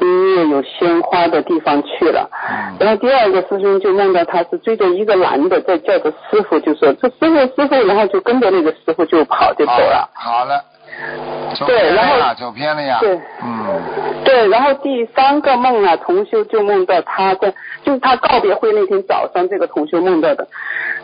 [0.00, 2.30] 音乐有鲜花的地方去了。
[2.32, 10.08] 嗯然后第二个师兄就梦到他是追着一个男的在叫着师傅，就说这师傅师傅，然后就跟着那个师傅就跑就走了。
[10.14, 10.64] 好了，
[11.66, 12.98] 对然后偏了呀，走偏了呀。
[13.00, 13.82] 对嗯，
[14.24, 17.52] 对，然后第三个梦啊，同修就梦到他在，
[17.82, 20.46] 就是他告别会那天早上，这个同修梦到的，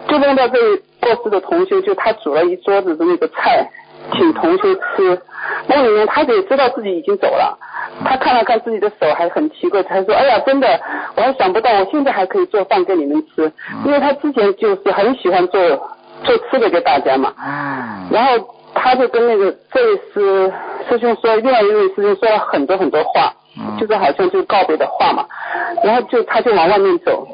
[0.09, 3.69] 就梦到这位过世的同修，就他煮了一桌子的那个菜，
[4.13, 5.21] 请同修吃。
[5.67, 7.59] 梦里面他也知道自己已经走了，
[8.05, 10.81] 他看了看自己的手，还很奇怪，他说：“哎呀，真的，
[11.17, 13.51] 我还想不到我现在还可以做饭给你们吃，
[13.85, 15.61] 因为他之前就是很喜欢做
[16.25, 20.53] 做吃的给大家嘛。”嗯，然后他就跟那个这位师
[20.89, 25.25] 师兄说，另外一位师兄说了很多很多话，嗯就是好像就告别的话嘛。
[25.83, 27.27] 然后就他就往外面走，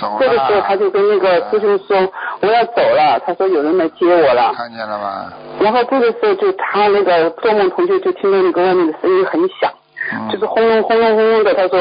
[0.00, 0.16] 走了。
[0.20, 1.96] 这个时候他就跟那个师兄说
[2.40, 4.52] 我要走了，他说有人来接我了。
[4.54, 5.32] 看见了吗？
[5.60, 9.70] 然后这个时候就他那个做梦同学就听到那个外面的声音很响，
[10.12, 11.80] 嗯就是轰隆轰隆轰隆的，他说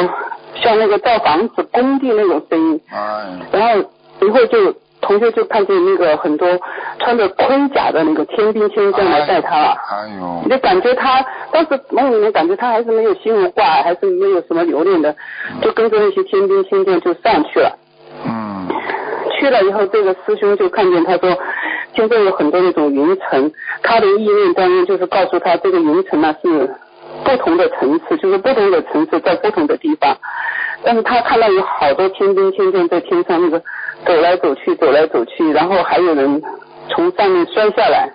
[0.56, 2.82] 像那个造房子工地那种声音。
[2.92, 3.90] 哎，然后
[4.22, 6.48] 一会儿就同学就看见那个很多
[7.00, 9.76] 穿着盔甲的那个天兵天将来带他了。
[9.92, 15.16] 哎呦你，就感觉他当时梦里面感觉他还是没有心无挂碍，还是没有什么留恋的，
[15.62, 17.78] 就跟着那些天兵天将就上去了。
[18.26, 18.68] 嗯，
[19.40, 21.38] 去了以后，这个师兄就看见他说，
[21.94, 23.52] 现在有很多那种云层，
[23.84, 26.70] 他的意念当中就是告诉他，这个云层呢是
[27.24, 30.18] 不同的层次，就是不同的层次在不同的地方。
[30.84, 33.60] 但是他看到有好多天兵天将在天上那个
[34.06, 36.42] 走来走去，走来走去，然后还有人
[36.90, 38.10] 从上面摔下来。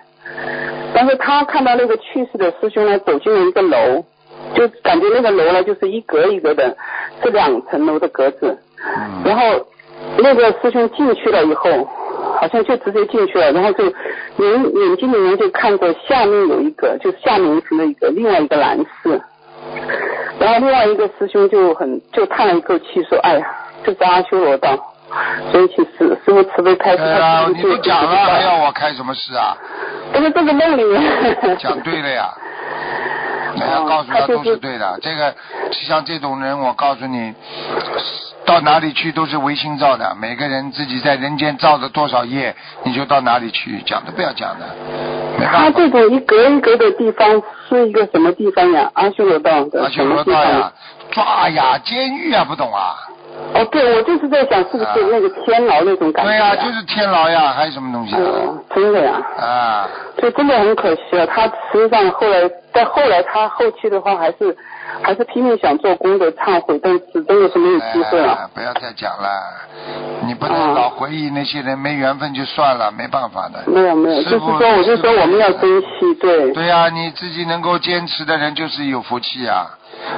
[0.93, 4.05] 但是他看到那个去世的师兄呢，走进了一个楼，
[4.55, 6.77] 就感觉那个楼呢就是一格一格的，
[7.21, 8.57] 是两层楼的格子。
[8.85, 9.65] 嗯然后
[10.17, 11.87] 那个师兄进去了以后，
[12.39, 19.21] 好像就直接进去了，然后就眼眼睛里面就看着下面有一个，就是下面一层的一个另外一个男士。
[20.39, 23.45] 然后另外一个师兄就很就叹了一口气说：“哎呀，
[23.83, 24.77] 这是阿修罗道。”
[25.51, 29.55] 所以其实师傅慈悲开示，对了，你都讲了，还要我开什么事啊？
[30.11, 31.01] 不是这个梦里面
[31.59, 32.33] 讲对了呀，
[33.53, 34.99] 你要告诉他都是对的。
[35.01, 35.33] 这个
[35.71, 37.33] 像这种人，我告诉你，
[38.45, 40.15] 到哪里去都是唯心造的。
[40.19, 43.81] 每个人自己在人间造的多少业，你就到哪里去。
[43.85, 44.65] 讲都不要讲的，
[45.39, 45.69] 没他。
[45.71, 48.89] 这种一格一格的地方是一个什么地方呀？
[48.93, 50.71] 阿修罗道的而且罗道呀？，
[51.11, 52.95] 抓呀，监狱啊，不懂啊？
[53.53, 58.15] 哦，对，我就是在想是不是那个天牢那种感觉、对呀、就是天牢呀，还有什么东西
[58.73, 59.87] 真的呀，啊，
[60.17, 61.25] 就，真的很可惜啊。
[61.27, 64.55] 他实际上后来，在后来他后期的话，还是
[65.03, 68.33] 还是拼命想做功德忏悔，但是真的是没有机会了。
[68.33, 69.29] 哎不要再讲了，
[70.25, 73.63] 你不能老回忆那些人没缘分就算了，没办法的。
[73.67, 76.51] 没有没有，就是说，我就说我们要珍惜，对。
[76.53, 79.67] 对呀、你自己能够坚持的人就是有福气呀、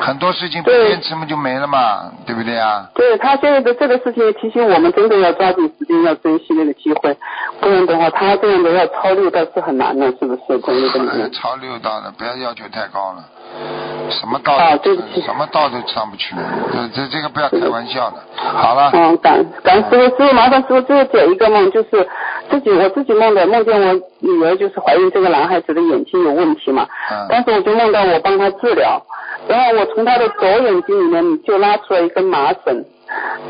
[0.02, 7.16] 很多事情不坚持嘛就没了嘛，对不对啊、对他现在的这个事情也提醒我们，真的要抓紧时间，要珍惜那个机会，
[7.60, 10.60] 不然的话，他这样的要超六道是很难的，是不是？
[10.60, 11.32] 在那个里哎面。
[11.32, 13.24] 超六道的，不要要求太高了，
[14.10, 15.22] 什么道啊都、对不起。
[15.22, 16.36] 什么道都上不去，
[16.72, 18.18] 这这这个不要开玩笑的。
[18.36, 22.08] 好了，嗯，感感恩师傅，师傅麻烦师傅最后解一个梦，就是
[22.50, 27.28] 自己我自己梦的，梦见我女儿就是怀孕这个男孩子的眼睛有问题嘛，嗯。
[27.30, 29.02] 当时我就梦到我帮他治疗，
[29.48, 32.86] 然后我从他的左眼睛里面就拉出来一根麻绳，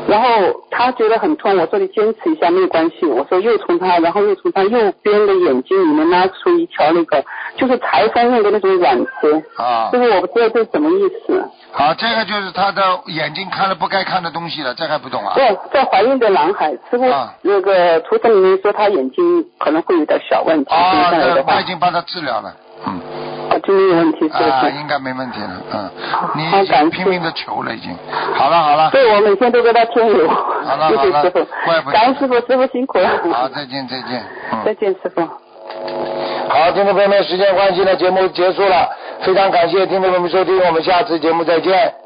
[0.08, 0.28] 然后
[0.70, 7.24] 他觉得很痛，我说你坚持一下没有关系，我说又从他，然后又从他右边的眼睛里面拉出一条那个
[7.56, 11.42] 就是裁缝用的那种软丝，啊就是我不知道这是什么意思。
[11.72, 15.34] 好，这个就是他的眼睛看了不该看的东西了，这还不懂啊？
[15.34, 22.54] 对，在怀孕的男孩，师傅啊那个图腾里面说他眼睛可能会有点小问题，他已，经帮他治疗了，
[22.86, 23.00] 嗯，
[23.56, 25.90] 啊就没有问题，啊，应该没问题了，嗯，
[26.34, 27.96] 你已拼命的求了，已经。
[28.34, 33.08] 好了好了，对，我每天都给他添油，了谢谢好了师傅怪不，得感恩师傅，师傅辛苦了。
[33.32, 34.22] 好，再见再见，
[34.64, 34.76] 再嗯。
[34.76, 35.22] 见师傅。
[36.48, 38.88] 好，听众朋友们，时间关系呢，节目结束了，
[39.22, 42.05] 非常感谢听众朋友们收听，我们下次节目再见。